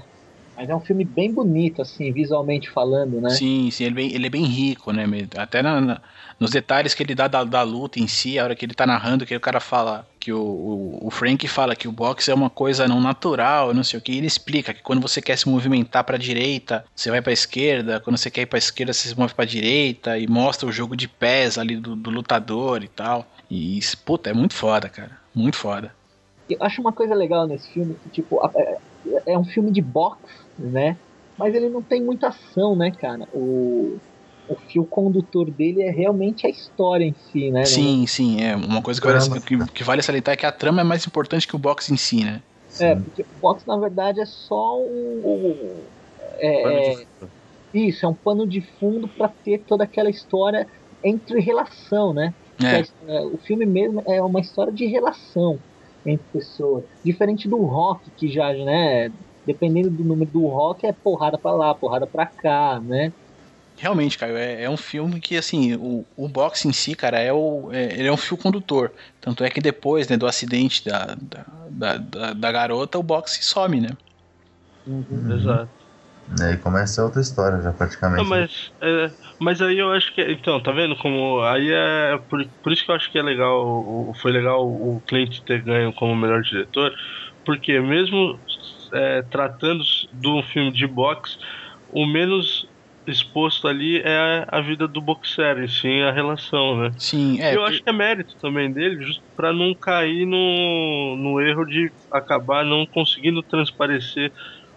Mas 0.56 0.68
é 0.68 0.76
um 0.76 0.80
filme 0.80 1.04
bem 1.04 1.34
bonito, 1.34 1.82
assim, 1.82 2.12
visualmente 2.12 2.70
falando, 2.70 3.20
né? 3.20 3.30
Sim, 3.30 3.70
sim, 3.70 3.84
ele, 3.84 3.92
é 3.92 3.96
bem- 3.96 4.14
ele 4.14 4.26
é 4.26 4.30
bem 4.30 4.44
rico, 4.44 4.92
né? 4.92 5.04
Até 5.36 5.62
na- 5.62 5.80
na- 5.80 6.02
nos 6.38 6.50
detalhes 6.50 6.94
que 6.94 7.02
ele 7.02 7.14
dá 7.14 7.26
da, 7.26 7.42
da 7.42 7.62
luta 7.62 7.98
em 7.98 8.06
si, 8.06 8.38
a 8.38 8.44
hora 8.44 8.54
que 8.54 8.64
ele 8.64 8.74
tá 8.74 8.86
narrando, 8.86 9.26
que 9.26 9.34
o 9.34 9.40
cara 9.40 9.58
fala, 9.60 10.06
que 10.20 10.32
o, 10.32 10.38
o, 10.40 11.06
o 11.08 11.10
Frank 11.10 11.46
fala 11.48 11.74
que 11.74 11.88
o 11.88 11.92
boxe 11.92 12.30
é 12.30 12.34
uma 12.34 12.50
coisa 12.50 12.86
não 12.86 13.00
natural, 13.00 13.74
não 13.74 13.82
sei 13.82 13.98
o 13.98 14.02
que, 14.02 14.12
e 14.12 14.18
ele 14.18 14.26
explica 14.26 14.72
que 14.74 14.82
quando 14.82 15.00
você 15.02 15.20
quer 15.22 15.36
se 15.38 15.48
movimentar 15.48 16.04
pra 16.04 16.16
direita, 16.16 16.84
você 16.94 17.10
vai 17.10 17.20
pra 17.22 17.32
esquerda, 17.32 17.98
quando 18.00 18.16
você 18.16 18.30
quer 18.30 18.42
ir 18.42 18.46
pra 18.46 18.58
esquerda, 18.58 18.92
você 18.92 19.08
se 19.08 19.18
move 19.18 19.34
pra 19.34 19.44
direita, 19.44 20.18
e 20.18 20.26
mostra 20.28 20.68
o 20.68 20.72
jogo 20.72 20.96
de 20.96 21.08
pés 21.08 21.58
ali 21.58 21.76
do, 21.76 21.96
do 21.96 22.10
lutador 22.10 22.84
e 22.84 22.88
tal. 22.88 23.26
E 23.50 23.78
isso, 23.78 23.96
puta, 24.04 24.30
é 24.30 24.32
muito 24.34 24.54
foda, 24.54 24.88
cara. 24.88 25.18
Muito 25.34 25.56
foda. 25.56 25.94
Eu 26.48 26.58
acho 26.60 26.80
uma 26.80 26.92
coisa 26.92 27.14
legal 27.14 27.46
nesse 27.46 27.68
filme, 27.70 27.96
que, 28.02 28.10
tipo, 28.10 28.38
é, 28.56 29.32
é 29.32 29.38
um 29.38 29.44
filme 29.44 29.72
de 29.72 29.80
boxe, 29.80 30.20
né? 30.58 30.96
Mas 31.38 31.54
ele 31.54 31.68
não 31.68 31.82
tem 31.82 32.02
muita 32.04 32.28
ação, 32.28 32.76
né, 32.76 32.92
cara? 33.00 33.24
O, 33.32 33.98
o 34.46 34.56
fio 34.70 34.86
condutor 34.86 35.50
dele 35.50 35.82
é 35.82 35.90
realmente 35.90 36.46
a 36.46 36.50
história 36.50 37.04
em 37.04 37.14
si, 37.14 37.50
né? 37.50 37.64
Sim, 37.64 38.06
sim, 38.06 38.42
é 38.42 38.54
uma 38.54 38.82
coisa 38.82 39.00
que 39.00 39.06
vale, 39.06 39.40
que, 39.40 39.72
que 39.72 39.84
vale 39.84 40.02
salientar 40.02 40.34
é 40.34 40.36
que 40.36 40.46
a 40.46 40.52
trama 40.52 40.82
é 40.82 40.84
mais 40.84 41.06
importante 41.06 41.48
que 41.48 41.56
o 41.56 41.58
boxe 41.58 41.92
em 41.92 41.96
si, 41.96 42.24
né? 42.24 42.42
É, 42.80 42.94
Sim. 42.94 43.02
porque 43.02 43.22
o 43.22 43.38
boxe, 43.40 43.66
na 43.66 43.78
verdade, 43.78 44.20
é 44.20 44.26
só 44.26 44.78
um. 44.78 45.22
um- 45.24 45.86
é- 46.38 46.92
é- 46.92 47.06
isso, 47.72 48.06
é 48.06 48.08
um 48.08 48.14
pano 48.14 48.46
de 48.46 48.60
fundo 48.78 49.08
pra 49.16 49.28
ter 49.42 49.64
toda 49.66 49.82
aquela 49.82 50.08
história 50.08 50.66
entre 51.02 51.40
relação, 51.40 52.14
né? 52.14 52.32
É. 52.62 52.82
O 53.26 53.38
filme 53.38 53.66
mesmo 53.66 54.02
é 54.06 54.22
uma 54.22 54.40
história 54.40 54.72
de 54.72 54.86
relação 54.86 55.58
entre 56.04 56.26
pessoas. 56.32 56.84
Diferente 57.04 57.48
do 57.48 57.58
rock, 57.64 58.10
que 58.12 58.28
já, 58.30 58.52
né? 58.52 59.10
Dependendo 59.44 59.90
do 59.90 60.04
número 60.04 60.30
do 60.30 60.46
rock, 60.46 60.86
é 60.86 60.92
porrada 60.92 61.38
pra 61.38 61.52
lá, 61.52 61.74
porrada 61.74 62.06
pra 62.06 62.26
cá, 62.26 62.80
né? 62.80 63.12
Realmente, 63.76 64.16
Caio, 64.16 64.36
é, 64.36 64.62
é 64.62 64.70
um 64.70 64.76
filme 64.76 65.20
que, 65.20 65.36
assim, 65.36 65.74
o, 65.74 66.06
o 66.16 66.28
boxe 66.28 66.68
em 66.68 66.72
si, 66.72 66.94
cara, 66.94 67.18
é 67.18 67.32
o, 67.32 67.72
é, 67.72 67.92
ele 67.98 68.06
é 68.06 68.12
um 68.12 68.16
fio 68.16 68.36
condutor. 68.36 68.94
Tanto 69.20 69.42
é 69.42 69.50
que 69.50 69.60
depois, 69.60 70.06
né, 70.08 70.16
do 70.16 70.26
acidente 70.28 70.84
da, 70.84 71.16
da, 71.16 71.42
da, 71.70 71.96
da- 71.98 72.32
da 72.34 72.52
garota, 72.52 72.98
o 72.98 73.02
boxe 73.02 73.42
some, 73.42 73.80
né? 73.80 73.88
Exato. 75.28 75.83
E 76.38 76.42
aí 76.42 76.56
começa 76.56 77.04
outra 77.04 77.20
história 77.20 77.60
já 77.60 77.72
praticamente. 77.72 78.22
Não, 78.22 78.28
mas, 78.28 78.50
é, 78.82 79.10
mas 79.40 79.60
aí 79.62 79.78
eu 79.78 79.92
acho 79.92 80.14
que. 80.14 80.22
Então, 80.22 80.62
tá 80.62 80.72
vendo 80.72 80.96
como. 80.96 81.42
Aí 81.42 81.70
é. 81.70 82.18
Por, 82.28 82.44
por 82.62 82.72
isso 82.72 82.84
que 82.84 82.90
eu 82.90 82.94
acho 82.94 83.10
que 83.10 83.18
é 83.18 83.22
legal. 83.22 83.62
o- 83.64 84.12
Foi 84.20 84.32
legal 84.32 84.60
o 84.62 85.02
Clint 85.06 85.40
ter 85.44 85.62
ganho 85.62 85.92
como 85.94 86.16
melhor 86.16 86.40
diretor. 86.42 86.92
Porque 87.44 87.78
mesmo 87.78 88.40
é, 88.94 89.22
tratando 89.30 89.82
de 90.12 90.28
um 90.28 90.42
filme 90.42 90.72
de 90.72 90.86
boxe, 90.86 91.36
o 91.88 92.06
menos 92.06 92.62
exposto 93.06 93.68
ali 93.68 93.98
é 94.02 94.46
a 94.48 94.60
vida 94.62 94.88
do 94.88 95.02
boxer, 95.02 95.58
e 95.58 95.68
sim 95.68 96.00
a 96.02 96.10
relação, 96.10 96.78
né? 96.80 96.90
Sim, 96.98 97.38
é. 97.38 97.54
eu 97.54 97.62
acho 97.64 97.82
que 97.82 97.90
é 97.90 97.92
mérito 97.92 98.32
também 98.40 98.72
dele, 98.72 99.02
justo 99.02 99.22
pra 99.36 99.52
não 99.52 99.74
cair 99.78 100.24
no, 100.24 101.16
no 101.18 101.38
erro 101.40 101.66
de 101.66 101.90
acabar 102.10 102.64
não 102.64 102.86
conseguindo 102.86 103.42
transparecer 103.42 104.32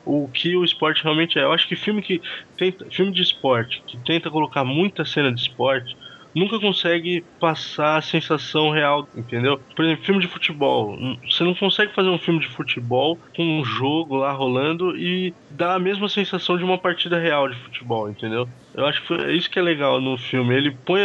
o 0.07 0.29
que 0.29 0.55
o 0.55 0.63
esporte 0.63 1.03
realmente 1.03 1.37
é. 1.37 1.43
Eu 1.43 1.51
acho 1.51 1.67
que 1.67 1.75
filme 1.75 2.01
que 2.01 2.21
tenta, 2.55 2.85
filme 2.89 3.11
de 3.11 3.21
esporte 3.21 3.83
que 3.85 3.97
tenta 3.97 4.31
colocar 4.31 4.63
muita 4.63 5.03
cena 5.03 5.31
de 5.31 5.41
esporte 5.41 5.95
nunca 6.37 6.59
consegue 6.59 7.23
passar 7.39 7.97
a 7.97 8.01
sensação 8.01 8.69
real, 8.71 9.07
entendeu? 9.15 9.59
Por 9.75 9.85
exemplo, 9.85 10.05
filme 10.05 10.21
de 10.21 10.27
futebol, 10.27 10.95
você 11.29 11.43
não 11.43 11.55
consegue 11.55 11.93
fazer 11.93 12.09
um 12.09 12.17
filme 12.19 12.39
de 12.39 12.47
futebol 12.47 13.19
com 13.35 13.43
um 13.59 13.63
jogo 13.65 14.15
lá 14.15 14.31
rolando 14.31 14.95
e 14.97 15.33
dar 15.49 15.75
a 15.75 15.79
mesma 15.79 16.07
sensação 16.09 16.57
de 16.57 16.63
uma 16.63 16.77
partida 16.77 17.19
real 17.19 17.49
de 17.49 17.55
futebol, 17.63 18.09
entendeu? 18.09 18.47
Eu 18.75 18.85
acho 18.85 19.05
que 19.07 19.13
é 19.13 19.33
isso 19.35 19.49
que 19.49 19.57
é 19.57 19.61
legal 19.61 19.99
no 19.99 20.17
filme. 20.17 20.55
Ele 20.55 20.71
põe 20.85 21.01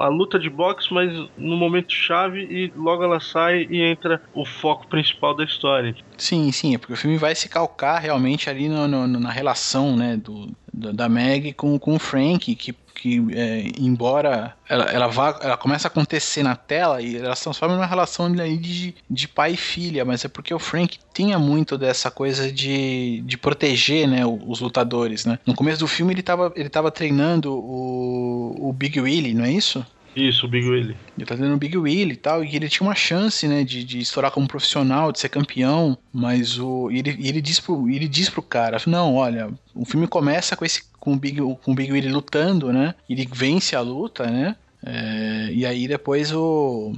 a 0.00 0.08
luta 0.08 0.38
de 0.38 0.50
boxe, 0.50 0.92
mas 0.92 1.10
no 1.38 1.56
momento 1.56 1.90
chave 1.90 2.40
e 2.40 2.70
logo 2.76 3.02
ela 3.02 3.20
sai 3.20 3.66
e 3.70 3.80
entra 3.82 4.20
o 4.34 4.44
foco 4.44 4.86
principal 4.88 5.34
da 5.34 5.44
história. 5.44 5.94
Sim, 6.18 6.52
sim, 6.52 6.74
é 6.74 6.78
porque 6.78 6.92
o 6.92 6.96
filme 6.96 7.16
vai 7.16 7.34
se 7.34 7.48
calcar 7.48 7.98
realmente 8.00 8.50
ali 8.50 8.68
no- 8.68 8.86
no- 8.86 9.06
na 9.08 9.30
relação, 9.30 9.96
né, 9.96 10.16
do, 10.16 10.50
da- 10.92 11.08
Meg 11.08 11.52
com, 11.54 11.78
com 11.78 11.94
o 11.96 11.98
Frank, 11.98 12.54
que, 12.54 12.74
que 12.94 13.26
é, 13.32 13.70
embora 13.78 14.54
ela, 14.68 14.84
ela 14.84 15.06
vá, 15.06 15.38
ela 15.42 15.56
começa 15.56 15.88
a 15.88 15.90
acontecer 15.90 16.42
na 16.42 16.54
tela 16.54 17.00
e 17.00 17.16
ela 17.16 17.34
se 17.34 17.42
transforma 17.44 17.74
numa 17.74 17.86
relação 17.86 18.30
de, 18.30 18.94
de 19.08 19.28
pai 19.28 19.52
e 19.52 19.56
filha, 19.56 20.04
mas 20.04 20.24
é 20.24 20.28
porque 20.28 20.52
o 20.52 20.58
Frank 20.58 20.98
tinha 21.14 21.38
muito 21.38 21.78
dessa 21.78 22.10
coisa 22.10 22.52
de, 22.52 23.22
de 23.22 23.36
proteger, 23.38 24.06
né, 24.08 24.24
os 24.26 24.60
lutadores, 24.60 25.24
né. 25.24 25.38
No 25.46 25.54
começo 25.54 25.80
do 25.80 25.88
filme 25.88 26.12
ele 26.12 26.22
tava, 26.22 26.52
ele 26.56 26.68
tava 26.68 26.90
treinando 26.90 27.52
o, 27.54 28.68
o 28.68 28.72
Big 28.72 29.00
Willie, 29.00 29.34
não 29.34 29.44
é 29.44 29.50
isso? 29.52 29.84
Isso, 30.16 30.46
o 30.46 30.48
Big 30.48 30.66
Willie. 30.66 30.96
Ele 31.16 31.26
tá 31.26 31.34
dando 31.34 31.54
o 31.54 31.58
Big 31.58 31.76
Willie 31.76 32.14
e 32.14 32.16
tal, 32.16 32.42
e 32.42 32.56
ele 32.56 32.68
tinha 32.70 32.88
uma 32.88 32.94
chance, 32.94 33.46
né, 33.46 33.62
de, 33.62 33.84
de 33.84 33.98
estourar 33.98 34.30
como 34.30 34.48
profissional, 34.48 35.12
de 35.12 35.20
ser 35.20 35.28
campeão, 35.28 35.96
mas 36.12 36.58
o 36.58 36.90
e 36.90 36.98
ele, 37.00 37.10
ele 37.20 37.40
diz 37.42 37.60
pro 37.60 37.88
ele 37.88 38.08
diz 38.08 38.30
pro 38.30 38.40
cara, 38.42 38.78
não, 38.86 39.14
olha, 39.14 39.50
o 39.74 39.84
filme 39.84 40.06
começa 40.06 40.56
com 40.56 40.64
esse 40.64 40.84
com 40.98 41.12
o 41.12 41.16
Big, 41.16 41.38
com 41.40 41.72
o 41.72 41.74
Big 41.74 41.92
Willie 41.92 42.10
lutando, 42.10 42.72
né? 42.72 42.94
Ele 43.08 43.28
vence 43.30 43.76
a 43.76 43.80
luta, 43.80 44.26
né? 44.26 44.56
É, 44.84 45.50
e 45.52 45.66
aí 45.66 45.86
depois 45.86 46.32
o. 46.32 46.94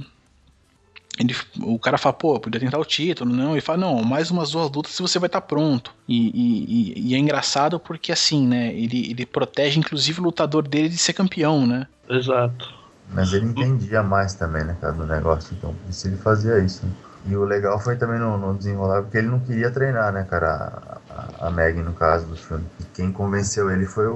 Ele, 1.19 1.35
o 1.61 1.77
cara 1.77 1.97
fala, 1.97 2.13
pô, 2.13 2.39
podia 2.39 2.61
tentar 2.61 2.79
o 2.79 2.85
título, 2.85 3.35
não? 3.35 3.51
Ele 3.51 3.59
fala, 3.61 3.79
não, 3.79 4.01
mais 4.03 4.31
umas 4.31 4.51
duas 4.51 4.71
lutas 4.71 4.97
e 4.97 5.01
você 5.01 5.19
vai 5.19 5.27
estar 5.27 5.41
pronto. 5.41 5.93
E, 6.07 6.29
e- 6.29 6.93
e- 7.03 7.09
e 7.09 7.15
é 7.15 7.17
engraçado 7.17 7.77
porque 7.77 8.11
assim, 8.13 8.47
né? 8.47 8.73
Ele, 8.73 9.11
ele 9.11 9.25
protege 9.25 9.77
inclusive 9.79 10.21
o 10.21 10.23
lutador 10.23 10.65
dele 10.65 10.87
de 10.87 10.97
ser 10.97 11.11
campeão, 11.13 11.67
né? 11.67 11.87
Exato. 12.09 12.73
Mas 13.11 13.33
ele 13.33 13.45
entendia 13.45 14.03
mais 14.03 14.35
também, 14.35 14.63
né, 14.63 14.77
cara, 14.79 14.93
do 14.93 15.05
negócio, 15.05 15.55
então 15.57 15.73
por 15.73 15.89
isso 15.89 16.07
ele 16.07 16.17
fazia 16.17 16.59
isso. 16.59 16.83
E 17.25 17.35
o 17.35 17.43
legal 17.43 17.79
foi 17.79 17.97
também 17.97 18.19
no, 18.19 18.37
no 18.37 18.57
desenrolar, 18.57 19.01
porque 19.01 19.17
ele 19.17 19.27
não 19.27 19.39
queria 19.39 19.71
treinar, 19.71 20.13
né, 20.13 20.23
cara, 20.23 21.01
a, 21.09 21.43
a, 21.43 21.47
a 21.47 21.51
Maggie 21.51 21.81
no 21.81 21.93
caso 21.93 22.27
do 22.27 22.35
filme. 22.35 22.65
E 22.79 22.83
quem 22.95 23.11
convenceu 23.11 23.69
ele 23.71 23.85
foi 23.85 24.07
o, 24.07 24.13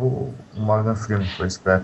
o 0.55 0.59
Morgan 0.59 0.95
Freeman, 0.95 1.27
foi 1.35 1.47
o 1.47 1.51
Scrap. 1.51 1.83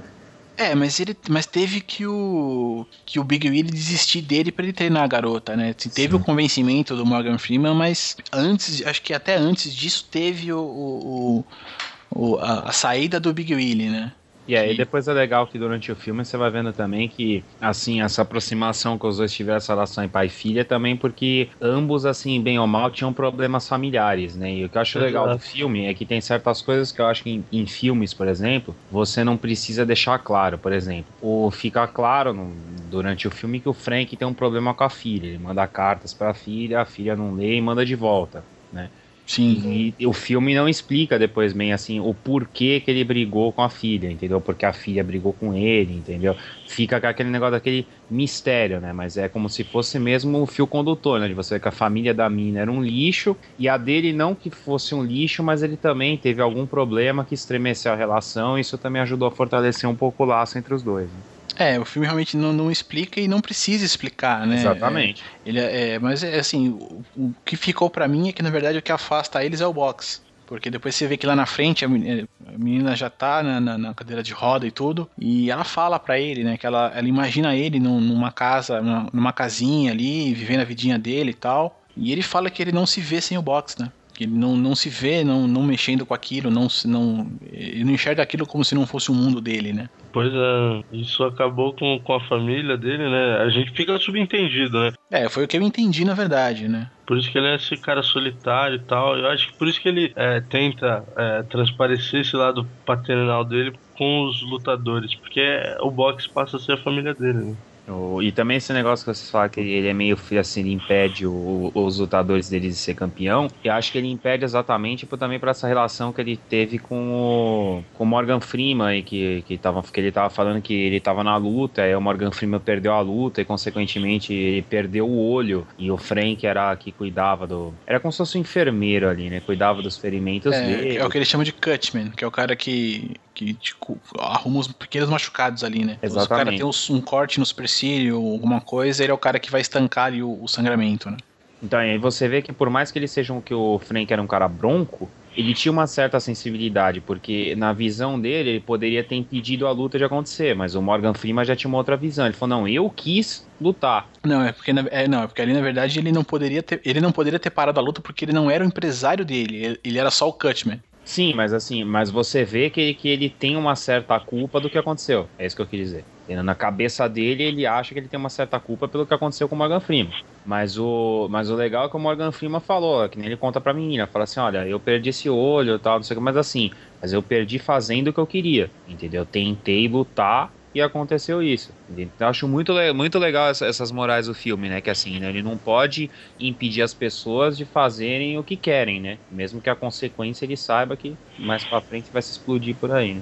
É, 0.55 0.75
mas 0.75 0.99
ele, 0.99 1.17
mas 1.29 1.45
teve 1.45 1.79
que 1.79 2.05
o 2.05 2.85
que 3.05 3.17
o 3.17 3.23
Big 3.23 3.47
Willie 3.49 3.71
desistir 3.71 4.21
dele 4.21 4.51
pra 4.51 4.63
ele 4.65 4.73
treinar 4.73 5.03
a 5.03 5.07
garota, 5.07 5.55
né? 5.55 5.73
Assim, 5.77 5.89
Teve 5.89 6.15
Sim. 6.15 6.21
o 6.21 6.23
convencimento 6.23 6.97
do 6.97 7.05
Morgan 7.05 7.37
Freeman, 7.37 7.73
mas 7.73 8.17
antes, 8.33 8.85
acho 8.85 9.01
que 9.01 9.13
até 9.13 9.37
antes 9.37 9.73
disso 9.73 10.05
teve 10.11 10.51
o, 10.51 10.59
o- 10.59 11.39
o- 11.39 12.33
o- 12.33 12.37
a, 12.39 12.69
a 12.69 12.71
saída 12.73 13.19
do 13.21 13.33
Big 13.33 13.55
Willie, 13.55 13.89
né? 13.89 14.11
E 14.49 14.55
aí 14.57 14.73
depois 14.73 15.07
é 15.07 15.13
legal 15.13 15.47
que 15.47 15.59
durante 15.59 15.91
o 15.91 15.95
filme 15.95 16.25
você 16.25 16.35
vai 16.35 16.49
vendo 16.49 16.73
também 16.73 17.07
que, 17.07 17.45
assim, 17.59 18.01
essa 18.01 18.23
aproximação 18.23 18.97
que 18.97 19.05
os 19.05 19.17
dois 19.17 19.31
tiveram, 19.31 19.57
essa 19.57 19.73
relação 19.73 20.03
em 20.03 20.09
pai 20.09 20.25
e 20.25 20.29
filha, 20.29 20.65
também 20.65 20.97
porque 20.97 21.51
ambos, 21.61 22.03
assim, 22.03 22.41
bem 22.41 22.57
ou 22.57 22.65
mal, 22.65 22.89
tinham 22.89 23.13
problemas 23.13 23.67
familiares, 23.67 24.35
né? 24.35 24.51
E 24.55 24.65
o 24.65 24.69
que 24.69 24.75
eu 24.75 24.81
acho 24.81 24.97
legal 24.97 25.29
do 25.29 25.37
filme 25.37 25.85
é 25.85 25.93
que 25.93 26.03
tem 26.03 26.19
certas 26.19 26.63
coisas 26.63 26.91
que 26.91 26.99
eu 26.99 27.05
acho 27.05 27.21
que 27.21 27.29
em, 27.29 27.47
em 27.51 27.67
filmes, 27.67 28.11
por 28.11 28.27
exemplo, 28.27 28.75
você 28.89 29.23
não 29.23 29.37
precisa 29.37 29.85
deixar 29.85 30.17
claro. 30.17 30.57
Por 30.57 30.73
exemplo, 30.73 31.13
ou 31.19 31.51
fica 31.51 31.87
claro 31.87 32.33
no- 32.33 32.55
durante 32.89 33.27
o 33.27 33.31
filme 33.31 33.61
que 33.61 33.69
o 33.69 33.73
Frank 33.73 34.17
tem 34.17 34.27
um 34.27 34.33
problema 34.33 34.73
com 34.73 34.83
a 34.83 34.89
filha. 34.89 35.27
Ele 35.27 35.37
manda 35.37 35.67
cartas 35.67 36.11
pra 36.13 36.33
filha, 36.33 36.81
a 36.81 36.85
filha 36.85 37.15
não 37.15 37.35
lê 37.35 37.55
e 37.57 37.61
manda 37.61 37.85
de 37.85 37.95
volta, 37.95 38.47
né? 38.71 38.89
Sim. 39.31 39.93
E 39.99 40.07
o 40.07 40.11
filme 40.11 40.55
não 40.55 40.67
explica 40.67 41.19
depois 41.19 41.53
bem 41.53 41.71
assim 41.71 41.99
o 41.99 42.15
porquê 42.15 42.81
que 42.81 42.89
ele 42.89 43.03
brigou 43.03 43.53
com 43.53 43.61
a 43.61 43.69
filha, 43.69 44.09
entendeu? 44.11 44.41
Porque 44.41 44.65
a 44.65 44.73
filha 44.73 45.03
brigou 45.03 45.33
com 45.35 45.53
ele, 45.53 45.93
entendeu? 45.93 46.35
Fica 46.65 46.99
com 46.99 47.05
aquele 47.05 47.29
negócio 47.29 47.51
daquele 47.51 47.87
mistério, 48.09 48.81
né? 48.81 48.91
Mas 48.91 49.17
é 49.17 49.29
como 49.29 49.47
se 49.47 49.63
fosse 49.63 49.99
mesmo 49.99 50.41
o 50.41 50.47
fio 50.47 50.65
condutor, 50.65 51.19
né? 51.19 51.27
De 51.27 51.35
você 51.35 51.59
que 51.59 51.67
a 51.67 51.71
família 51.71 52.11
da 52.11 52.27
mina 52.27 52.61
era 52.61 52.71
um 52.71 52.81
lixo 52.81 53.37
e 53.57 53.69
a 53.69 53.77
dele 53.77 54.13
não 54.13 54.33
que 54.33 54.49
fosse 54.49 54.95
um 54.95 55.03
lixo, 55.03 55.43
mas 55.43 55.61
ele 55.61 55.77
também 55.77 56.17
teve 56.17 56.41
algum 56.41 56.65
problema 56.65 57.23
que 57.23 57.35
estremeceu 57.35 57.91
a 57.91 57.95
relação 57.95 58.57
e 58.57 58.61
isso 58.61 58.79
também 58.79 59.01
ajudou 59.03 59.27
a 59.27 59.31
fortalecer 59.31 59.87
um 59.87 59.95
pouco 59.95 60.23
o 60.23 60.25
laço 60.25 60.57
entre 60.57 60.73
os 60.73 60.81
dois. 60.81 61.13
né? 61.13 61.21
É, 61.59 61.77
o 61.79 61.83
filme 61.85 62.07
realmente 62.07 62.37
não, 62.37 62.53
não 62.53 62.71
explica 62.71 63.19
e 63.19 63.27
não 63.27 63.41
precisa 63.41 63.85
explicar, 63.85 64.47
né? 64.47 64.55
Exatamente. 64.55 65.21
É, 65.45 65.49
ele 65.49 65.59
é, 65.59 65.89
é, 65.95 65.99
mas 65.99 66.23
é 66.23 66.39
assim, 66.39 66.69
o, 66.69 67.03
o 67.17 67.33
que 67.45 67.57
ficou 67.57 67.89
pra 67.89 68.07
mim 68.07 68.29
é 68.29 68.31
que 68.31 68.41
na 68.41 68.49
verdade 68.49 68.77
o 68.77 68.81
que 68.81 68.91
afasta 68.91 69.43
eles 69.43 69.59
é 69.61 69.67
o 69.67 69.73
box. 69.73 70.21
Porque 70.47 70.71
depois 70.71 70.95
você 70.95 71.05
vê 71.05 71.15
que 71.15 71.27
lá 71.27 71.35
na 71.35 71.45
frente 71.45 71.85
a 71.85 71.87
men- 71.87 72.27
a 72.47 72.57
menina 72.57 72.95
já 72.95 73.07
tá 73.09 73.43
na, 73.43 73.59
na- 73.59 73.77
na 73.77 73.93
cadeira 73.93 74.23
de 74.23 74.33
roda 74.33 74.65
e 74.65 74.71
tudo. 74.71 75.07
E 75.19 75.51
ela 75.51 75.63
fala 75.63 75.99
pra 75.99 76.17
ele, 76.17 76.43
né? 76.43 76.57
Que 76.57 76.65
ela, 76.65 76.91
ela 76.95 77.07
imagina 77.07 77.55
ele 77.55 77.79
num- 77.79 78.01
numa 78.01 78.31
casa, 78.31 78.81
numa, 78.81 79.09
numa 79.13 79.33
casinha 79.33 79.91
ali, 79.91 80.33
vivendo 80.33 80.61
a 80.61 80.65
vidinha 80.65 80.97
dele 80.97 81.31
e 81.31 81.35
tal. 81.35 81.83
E 81.95 82.11
ele 82.11 82.23
fala 82.23 82.49
que 82.49 82.61
ele 82.63 82.71
não 82.71 82.85
se 82.87 82.99
vê 83.01 83.21
sem 83.21 83.37
o 83.37 83.41
box, 83.43 83.75
né? 83.77 83.91
Que 84.19 84.25
ele 84.25 84.37
não, 84.37 84.53
não 84.57 84.75
se 84.75 84.89
vê 84.89 85.23
não, 85.23 85.47
não 85.47 85.63
mexendo 85.63 86.05
com 86.05 86.13
aquilo, 86.13 86.51
não, 86.51 86.67
não, 86.83 87.31
ele 87.53 87.85
não 87.85 87.93
enxerga 87.93 88.21
aquilo 88.21 88.45
como 88.45 88.65
se 88.65 88.75
não 88.75 88.85
fosse 88.85 89.09
o 89.09 89.13
mundo 89.15 89.39
dele, 89.39 89.71
né? 89.71 89.89
Pois 90.11 90.29
é, 90.33 90.83
isso 90.91 91.23
acabou 91.23 91.71
com, 91.71 91.97
com 92.03 92.13
a 92.13 92.19
família 92.27 92.75
dele, 92.75 93.09
né? 93.09 93.37
A 93.37 93.47
gente 93.47 93.71
fica 93.71 93.97
subentendido, 93.97 94.77
né? 94.77 94.91
É, 95.09 95.29
foi 95.29 95.45
o 95.45 95.47
que 95.47 95.55
eu 95.55 95.61
entendi 95.61 96.03
na 96.03 96.13
verdade, 96.13 96.67
né? 96.67 96.91
Por 97.07 97.17
isso 97.17 97.31
que 97.31 97.37
ele 97.37 97.47
é 97.47 97.55
esse 97.55 97.77
cara 97.77 98.03
solitário 98.03 98.75
e 98.75 98.79
tal. 98.79 99.17
Eu 99.17 99.27
acho 99.29 99.47
que 99.47 99.57
por 99.57 99.69
isso 99.69 99.79
que 99.79 99.87
ele 99.87 100.11
é, 100.17 100.41
tenta 100.41 101.01
é, 101.15 101.43
transparecer 101.43 102.19
esse 102.19 102.35
lado 102.35 102.67
paternal 102.85 103.45
dele 103.45 103.71
com 103.97 104.25
os 104.25 104.41
lutadores. 104.41 105.15
Porque 105.15 105.41
o 105.79 105.89
boxe 105.89 106.27
passa 106.27 106.57
a 106.57 106.59
ser 106.59 106.73
a 106.73 106.77
família 106.77 107.13
dele, 107.13 107.39
né? 107.39 107.55
O- 107.89 108.21
e 108.21 108.31
também 108.31 108.57
esse 108.57 108.71
negócio 108.73 109.03
que 109.05 109.13
vocês 109.13 109.29
falam 109.29 109.49
que 109.49 109.59
ele 109.59 109.87
é 109.87 109.93
meio 109.93 110.17
assim, 110.39 110.59
ele 110.61 110.71
impede 110.73 111.25
o- 111.25 111.71
os 111.73 111.99
lutadores 111.99 112.49
dele 112.49 112.67
de 112.69 112.75
ser 112.75 112.93
campeão. 112.93 113.47
Eu 113.63 113.73
acho 113.73 113.91
que 113.91 113.97
ele 113.97 114.07
impede 114.07 114.43
exatamente 114.45 115.05
por, 115.05 115.17
também 115.17 115.39
por 115.39 115.49
essa 115.49 115.67
relação 115.67 116.11
que 116.13 116.21
ele 116.21 116.37
teve 116.37 116.77
com 116.79 117.11
o, 117.11 117.83
com 117.93 118.05
Morgan 118.05 118.39
Freeman, 118.39 118.97
e 118.99 119.03
que, 119.03 119.41
que, 119.43 119.57
tava, 119.57 119.81
que 119.83 119.99
ele 119.99 120.11
tava 120.11 120.29
falando 120.29 120.61
que 120.61 120.73
ele 120.73 120.99
tava 120.99 121.23
na 121.23 121.35
luta, 121.37 121.81
aí 121.83 121.95
o 121.95 122.01
Morgan 122.01 122.31
Freeman 122.31 122.59
perdeu 122.59 122.93
a 122.93 123.01
luta 123.01 123.41
e, 123.41 123.45
consequentemente, 123.45 124.33
ele 124.33 124.61
perdeu 124.61 125.07
o 125.07 125.29
olho. 125.31 125.65
E 125.77 125.89
o 125.91 125.97
Frank 125.97 126.45
era 126.45 126.75
que 126.75 126.91
cuidava 126.91 127.47
do. 127.47 127.73
Era 127.87 127.99
como 127.99 128.11
se 128.11 128.17
fosse 128.17 128.37
um 128.37 128.41
enfermeiro 128.41 129.07
ali, 129.09 129.29
né? 129.29 129.39
Cuidava 129.39 129.81
dos 129.81 129.97
ferimentos 129.97 130.51
dele. 130.51 130.97
É, 130.97 131.01
é 131.01 131.05
o 131.05 131.09
que 131.09 131.17
eles 131.17 131.27
chamam 131.27 131.43
de 131.43 131.51
cutman, 131.53 132.09
que 132.11 132.23
é 132.23 132.27
o 132.27 132.31
cara 132.31 132.55
que, 132.55 133.15
que 133.39 133.53
tipo, 133.53 133.97
arruma 134.19 134.59
os 134.59 134.67
pequenos 134.67 135.09
machucados 135.09 135.63
ali, 135.63 135.85
né? 135.85 135.93
Se 135.93 136.07
o 136.09 136.11
cara 136.11 136.21
Exatamente. 136.23 136.57
tem 136.57 136.65
uns- 136.65 136.89
um 136.89 136.99
corte 136.99 137.39
no 137.39 137.45
supercílio, 137.45 138.17
alguma 138.17 138.59
coisa, 138.59 139.01
ele 139.01 139.11
é 139.11 139.15
o 139.15 139.17
cara 139.17 139.39
que 139.39 139.49
vai 139.49 139.61
estancar 139.61 140.07
ali 140.07 140.21
o, 140.21 140.43
o 140.43 140.47
sangramento, 140.47 141.09
né? 141.09 141.15
Então, 141.63 141.79
aí 141.79 141.97
você 141.97 142.27
vê 142.27 142.41
que 142.41 142.51
por 142.51 142.69
mais 142.69 142.91
que 142.91 142.99
eles 142.99 143.11
sejam 143.11 143.39
que 143.41 143.53
o 143.53 143.79
Frank 143.79 144.11
era 144.11 144.21
um 144.21 144.27
cara 144.27 144.47
bronco, 144.47 145.09
ele 145.37 145.53
tinha 145.53 145.71
uma 145.71 145.87
certa 145.87 146.19
sensibilidade, 146.19 146.99
porque 146.99 147.55
na 147.55 147.71
visão 147.71 148.19
dele, 148.19 148.49
ele 148.49 148.59
poderia 148.59 149.03
ter 149.03 149.15
impedido 149.15 149.67
a 149.67 149.71
luta 149.71 149.97
de 149.97 150.03
acontecer, 150.03 150.53
mas 150.55 150.75
o 150.75 150.81
Morgan 150.81 151.13
Freeman 151.13 151.45
já 151.45 151.55
tinha 151.55 151.69
uma 151.69 151.77
outra 151.77 151.95
visão. 151.95 152.25
Ele 152.25 152.33
falou: 152.33 152.57
"Não, 152.59 152.67
eu 152.67 152.89
quis 152.89 153.45
lutar". 153.59 154.09
Não, 154.25 154.41
é 154.41 154.51
porque, 154.51 154.71
é, 154.71 155.07
não, 155.07 155.23
é 155.23 155.27
porque 155.27 155.41
ali 155.41 155.53
na 155.53 155.61
verdade 155.61 155.99
ele 155.99 156.11
não 156.11 156.23
poderia 156.23 156.61
ter, 156.63 156.81
ele 156.83 156.99
não 156.99 157.11
poderia 157.11 157.39
ter 157.39 157.49
parado 157.49 157.79
a 157.79 157.83
luta 157.83 158.01
porque 158.01 158.25
ele 158.25 158.33
não 158.33 158.49
era 158.51 158.63
o 158.63 158.67
empresário 158.67 159.23
dele, 159.23 159.63
ele, 159.63 159.79
ele 159.83 159.97
era 159.97 160.11
só 160.11 160.27
o 160.27 160.33
cutman. 160.33 160.81
Sim, 161.11 161.33
mas 161.33 161.53
assim, 161.53 161.83
mas 161.83 162.11
você 162.11 162.45
vê 162.45 162.69
que 162.69 162.79
ele, 162.79 162.93
que 162.93 163.07
ele 163.07 163.29
tem 163.31 163.57
uma 163.57 163.75
certa 163.75 164.19
culpa 164.19 164.61
do 164.61 164.69
que 164.69 164.77
aconteceu. 164.77 165.31
É 165.39 165.45
isso 165.45 165.55
que 165.55 165.61
eu 165.61 165.67
quis 165.67 165.79
dizer. 165.79 166.07
Na 166.27 166.53
cabeça 166.53 167.09
dele, 167.09 167.41
ele 167.41 167.65
acha 167.65 167.95
que 167.95 167.99
ele 167.99 168.07
tem 168.07 168.19
uma 168.19 168.29
certa 168.29 168.59
culpa 168.59 168.87
pelo 168.87 169.07
que 169.07 169.13
aconteceu 169.15 169.49
com 169.49 169.55
o 169.55 169.57
Morgan 169.57 169.79
Freeman. 169.79 170.13
Mas 170.43 170.77
o, 170.77 171.27
mas 171.31 171.49
o 171.49 171.55
legal 171.55 171.85
é 171.87 171.89
que 171.89 171.95
o 171.97 171.99
Morgan 171.99 172.31
Freeman 172.31 172.61
falou, 172.61 173.09
que 173.09 173.17
nem 173.17 173.25
ele 173.27 173.37
conta 173.37 173.59
pra 173.59 173.73
menina, 173.73 174.05
fala 174.05 174.25
assim, 174.25 174.39
olha, 174.39 174.67
eu 174.67 174.79
perdi 174.79 175.09
esse 175.09 175.27
olho 175.27 175.75
e 175.75 175.79
tal, 175.79 175.95
não 175.97 176.03
sei 176.03 176.15
o 176.15 176.19
que, 176.19 176.23
mas 176.23 176.37
assim, 176.37 176.69
mas 177.01 177.11
eu 177.11 177.23
perdi 177.23 177.57
fazendo 177.57 178.09
o 178.09 178.13
que 178.13 178.19
eu 178.19 178.27
queria, 178.27 178.71
entendeu? 178.85 179.21
Eu 179.23 179.25
tentei 179.25 179.87
lutar 179.87 180.53
e 180.73 180.81
aconteceu 180.81 181.41
isso. 181.41 181.73
Então 181.89 182.27
acho 182.27 182.47
muito, 182.47 182.73
muito 182.93 183.17
legal 183.17 183.49
essa- 183.49 183.65
essas 183.65 183.91
morais 183.91 184.27
do 184.27 184.33
filme, 184.33 184.69
né? 184.69 184.81
Que 184.81 184.89
assim, 184.89 185.19
né? 185.19 185.29
Ele 185.29 185.41
não 185.41 185.57
pode 185.57 186.09
impedir 186.39 186.81
as 186.81 186.93
pessoas 186.93 187.57
de 187.57 187.65
fazerem 187.65 188.37
o 188.37 188.43
que 188.43 188.55
querem, 188.55 188.99
né? 189.01 189.17
Mesmo 189.31 189.61
que 189.61 189.69
a 189.69 189.75
consequência 189.75 190.45
ele 190.45 190.55
saiba 190.57 190.95
que 190.95 191.17
mais 191.37 191.63
pra 191.63 191.81
frente 191.81 192.11
vai 192.11 192.21
se 192.21 192.31
explodir 192.33 192.75
por 192.75 192.91
aí, 192.91 193.15
né? 193.15 193.21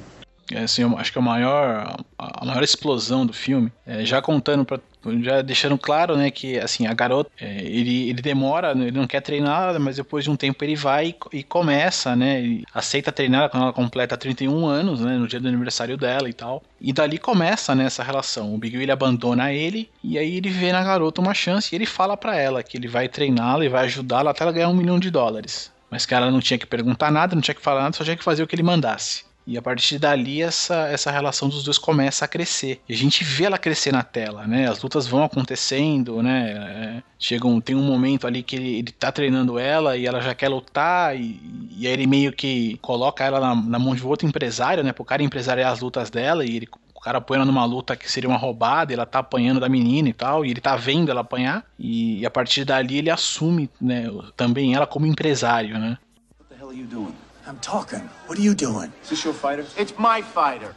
É, 0.51 0.59
assim, 0.59 0.81
eu 0.83 0.97
acho 0.97 1.11
que 1.11 1.19
a 1.19 1.21
maior, 1.21 1.97
a 2.17 2.45
maior 2.45 2.63
explosão 2.63 3.25
do 3.25 3.33
filme, 3.33 3.69
é, 3.85 4.05
já 4.05 4.21
contando, 4.21 4.63
pra, 4.63 4.79
já 5.21 5.41
deixando 5.41 5.77
claro, 5.77 6.15
né, 6.15 6.31
que 6.31 6.59
assim, 6.59 6.87
a 6.87 6.93
garota, 6.93 7.29
é, 7.39 7.61
ele, 7.63 8.09
ele 8.09 8.21
demora, 8.21 8.71
ele 8.71 8.91
não 8.91 9.07
quer 9.07 9.21
treinar, 9.21 9.79
mas 9.79 9.97
depois 9.97 10.23
de 10.23 10.31
um 10.31 10.35
tempo 10.35 10.63
ele 10.63 10.75
vai 10.75 11.07
e, 11.33 11.37
e 11.39 11.43
começa, 11.43 12.15
né, 12.15 12.39
ele 12.39 12.63
aceita 12.73 13.11
treinar 13.11 13.49
quando 13.49 13.63
ela 13.63 13.73
completa 13.73 14.17
31 14.17 14.65
anos, 14.65 15.01
né, 15.01 15.17
no 15.17 15.27
dia 15.27 15.39
do 15.39 15.47
aniversário 15.47 15.97
dela 15.97 16.29
e 16.29 16.33
tal. 16.33 16.63
E 16.79 16.93
dali 16.93 17.17
começa, 17.17 17.73
né, 17.73 17.85
essa 17.85 18.03
relação. 18.03 18.53
O 18.53 18.57
Big 18.57 18.77
Will 18.77 18.91
abandona 18.91 19.51
ele 19.51 19.89
e 20.03 20.17
aí 20.17 20.37
ele 20.37 20.49
vê 20.49 20.71
na 20.71 20.83
garota 20.83 21.21
uma 21.21 21.33
chance 21.33 21.73
e 21.73 21.75
ele 21.75 21.85
fala 21.85 22.15
pra 22.15 22.35
ela 22.35 22.63
que 22.63 22.77
ele 22.77 22.87
vai 22.87 23.07
treiná-la 23.07 23.65
e 23.65 23.69
vai 23.69 23.85
ajudá-la 23.85 24.31
até 24.31 24.43
ela 24.43 24.51
ganhar 24.51 24.69
um 24.69 24.75
milhão 24.75 24.99
de 24.99 25.09
dólares. 25.09 25.71
Mas 25.89 26.05
que 26.05 26.13
ela 26.13 26.29
não 26.29 26.39
tinha 26.39 26.57
que 26.57 26.65
perguntar 26.65 27.11
nada, 27.11 27.33
não 27.33 27.41
tinha 27.41 27.55
que 27.55 27.61
falar 27.61 27.81
nada, 27.81 27.95
só 27.95 28.03
tinha 28.03 28.17
que 28.17 28.23
fazer 28.23 28.43
o 28.43 28.47
que 28.47 28.55
ele 28.55 28.63
mandasse. 28.63 29.26
E 29.47 29.57
a 29.57 29.61
partir 29.61 29.97
dali 29.97 30.41
essa, 30.41 30.89
essa 30.89 31.09
relação 31.09 31.47
dos 31.47 31.63
dois 31.63 31.77
começa 31.77 32.25
a 32.25 32.27
crescer. 32.27 32.81
E 32.87 32.93
a 32.93 32.97
gente 32.97 33.23
vê 33.23 33.45
ela 33.45 33.57
crescer 33.57 33.93
na 33.93 34.03
tela, 34.03 34.45
né? 34.45 34.67
As 34.67 34.81
lutas 34.81 35.07
vão 35.07 35.23
acontecendo, 35.23 36.21
né? 36.21 36.51
É, 36.51 37.03
chega 37.17 37.47
um, 37.47 37.61
tem 37.61 37.73
um 37.73 37.81
momento 37.81 38.27
ali 38.27 38.43
que 38.43 38.57
ele, 38.57 38.79
ele 38.79 38.91
tá 38.91 39.09
treinando 39.09 39.57
ela 39.57 39.95
e 39.95 40.05
ela 40.05 40.19
já 40.19 40.35
quer 40.35 40.49
lutar 40.49 41.15
e, 41.15 41.39
e 41.77 41.87
aí 41.87 41.93
ele 41.93 42.05
meio 42.05 42.33
que 42.33 42.77
coloca 42.81 43.23
ela 43.23 43.39
na, 43.39 43.55
na 43.55 43.79
mão 43.79 43.95
de 43.95 44.05
outro 44.05 44.27
empresário, 44.27 44.83
né? 44.83 44.91
Pro 44.91 45.05
cara 45.05 45.23
empresariar 45.23 45.71
as 45.71 45.79
lutas 45.79 46.09
dela 46.09 46.43
e 46.43 46.57
ele 46.57 46.67
o 46.93 46.99
cara 46.99 47.23
ela 47.29 47.45
numa 47.45 47.63
luta 47.63 47.95
que 47.95 48.11
seria 48.11 48.27
uma 48.27 48.39
roubada, 48.39 48.91
ela 48.91 49.05
tá 49.05 49.19
apanhando 49.19 49.61
da 49.61 49.69
menina 49.69 50.09
e 50.09 50.13
tal, 50.13 50.43
e 50.43 50.49
ele 50.49 50.59
tá 50.59 50.75
vendo 50.75 51.09
ela 51.11 51.21
apanhar, 51.21 51.63
e, 51.79 52.19
e 52.19 52.25
a 52.25 52.29
partir 52.29 52.65
dali 52.65 52.97
ele 52.97 53.09
assume, 53.11 53.69
né, 53.79 54.11
também 54.35 54.73
ela 54.73 54.87
como 54.87 55.05
empresário, 55.05 55.77
né? 55.77 55.97
What 56.39 56.49
the 56.49 56.55
hell 56.59 56.69
are 56.69 56.77
you 56.77 56.87
doing? 56.87 57.26
I'm 57.47 57.59
talking. 57.59 58.01
What 58.27 58.37
are 58.37 58.41
you 58.41 58.53
doing? 58.53 58.91
Is 59.03 59.09
this 59.09 59.23
your 59.23 59.33
fighter? 59.33 59.65
It's 59.77 59.97
my 59.97 60.21
fighter. 60.21 60.75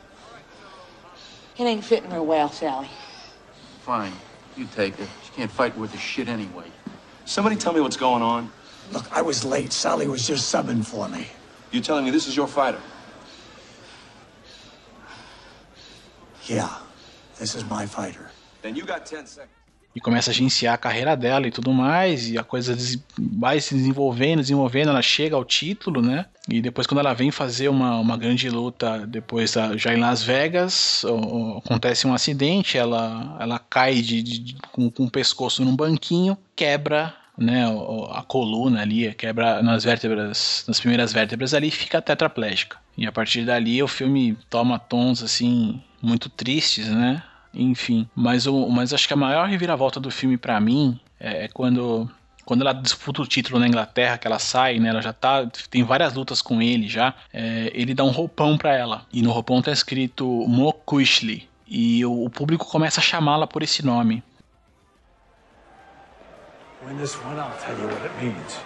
It 1.59 1.65
ain't 1.65 1.85
fitting 1.85 2.11
her 2.13 2.23
well, 2.23 2.49
Sally. 2.49 2.89
Fine. 3.83 4.13
You 4.57 4.67
take 4.75 4.95
her. 4.95 5.07
She 5.25 5.33
can't 5.33 5.51
fight 5.51 5.77
worth 5.77 5.95
a 5.95 5.99
shit 5.99 6.29
anyway. 6.29 6.67
Somebody 7.25 7.57
tell 7.57 7.73
me 7.73 7.81
what's 7.81 7.97
going 7.97 8.23
on. 8.23 8.51
Look, 8.93 9.11
I 9.13 9.21
was 9.21 9.45
late. 9.45 9.73
Sally 9.73 10.07
was 10.07 10.27
just 10.27 10.53
subbing 10.53 10.85
for 10.85 11.09
me. 11.09 11.27
You're 11.73 11.83
telling 11.83 12.05
me 12.05 12.11
this 12.11 12.29
is 12.29 12.37
your 12.37 12.47
fighter? 12.47 12.81
Yeah, 16.45 16.73
this 17.39 17.55
is 17.55 17.65
my 17.69 17.87
fighter. 17.87 18.31
Then 18.63 18.75
you 18.75 18.85
got 18.85 19.07
10 19.07 19.27
seconds. 19.27 19.60
E 19.95 20.01
começa 20.01 20.31
a 20.31 20.33
agenciar 20.33 20.75
a 20.75 20.79
carreira 20.79 21.17
dela 21.17 21.47
e 21.47 21.51
tudo 21.51 21.73
mais, 21.73 22.31
e 22.31 22.39
a 22.39 22.45
coisa 22.45 22.77
vai 23.19 23.61
se 23.61 23.75
desenvolvendo, 23.75 24.41
desenvolvendo, 24.41 24.89
ela 24.91 25.03
chega 25.03 25.35
ao 25.35 25.45
título, 25.45 26.01
né? 26.01 26.27
E 26.49 26.61
depois 26.61 26.87
quando 26.87 27.01
ela 27.01 27.13
vem 27.15 27.31
fazer 27.31 27.69
uma, 27.69 27.97
uma 27.99 28.17
grande 28.17 28.49
luta, 28.49 29.07
depois 29.07 29.55
já 29.77 29.93
em 29.93 29.99
Las 29.99 30.23
Vegas, 30.23 31.05
acontece 31.59 32.07
um 32.07 32.15
acidente, 32.15 32.79
ela, 32.79 33.37
ela 33.41 33.59
cai 33.59 34.01
de, 34.01 34.23
de- 34.23 34.57
com, 34.73 34.91
com 34.91 35.05
o 35.05 35.11
pescoço 35.11 35.65
num 35.65 35.75
banquinho, 35.75 36.37
quebra 36.55 37.15
né, 37.39 37.65
a 38.13 38.23
coluna 38.23 38.83
ali, 38.83 39.13
quebra 39.15 39.63
nas 39.63 39.83
vértebras, 39.85 40.65
nas 40.69 40.79
primeiras 40.79 41.13
vértebras 41.13 41.55
ali 41.55 41.71
fica 41.71 42.01
tetraplégica. 42.03 42.77
E 42.99 43.07
a 43.07 43.13
partir 43.13 43.45
dali 43.45 43.83
o 43.83 43.89
filme 43.89 44.37
toma 44.51 44.79
tons 44.79 45.23
assim 45.23 45.81
muito 46.03 46.29
tristes, 46.29 46.89
né? 46.89 47.23
Enfim, 47.53 48.09
mas 48.15 48.47
o 48.47 48.69
mas 48.69 48.95
acho 48.95 49.09
que 49.09 49.15
a 49.15 49.17
maior 49.17 49.49
reviravolta 49.49 49.99
do 49.99 50.11
filme 50.11 50.37
pra 50.37 50.61
mim 50.61 50.99
é, 51.19 51.45
é 51.45 51.49
quando 51.49 52.09
quando 52.45 52.63
ela 52.63 52.73
disputa 52.73 53.23
o 53.23 53.27
título 53.27 53.61
na 53.61 53.69
Inglaterra, 53.69 54.19
que 54.19 54.27
ela 54.27 54.39
sai, 54.41 54.81
né? 54.81 54.89
Ela 54.89 55.01
já 55.01 55.13
tá. 55.13 55.47
Tem 55.71 55.85
várias 55.85 56.15
lutas 56.15 56.43
com 56.43 56.61
ele 56.61 56.89
já. 56.89 57.15
é, 57.33 57.71
ele 57.73 57.95
dá 57.95 58.03
um 58.03 58.11
roupão 58.11 58.59
pra 58.59 58.75
ela. 58.75 59.07
E 59.13 59.23
no 59.23 59.31
roupão 59.31 59.63
tá 59.63 59.71
escrito 59.71 60.27
Mo 60.49 60.73
Kushli. 60.73 61.49
E 61.67 62.05
o, 62.05 62.25
o 62.25 62.31
público 62.31 62.67
começa 62.67 62.99
a 62.99 63.03
chamá-la 63.03 63.47
por 63.47 63.63
esse 63.63 63.85
nome. 63.87 64.23
Win 66.85 66.97
this 66.97 67.15
one, 67.25 67.39
I'll 67.39 67.53
tell 67.65 67.77
you 67.79 67.87
what 67.87 68.03
it 68.05 68.25
means. 68.25 68.59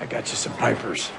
I 0.00 0.06
got 0.06 0.30
you 0.30 0.36
some 0.36 0.56
pipers. 0.56 1.10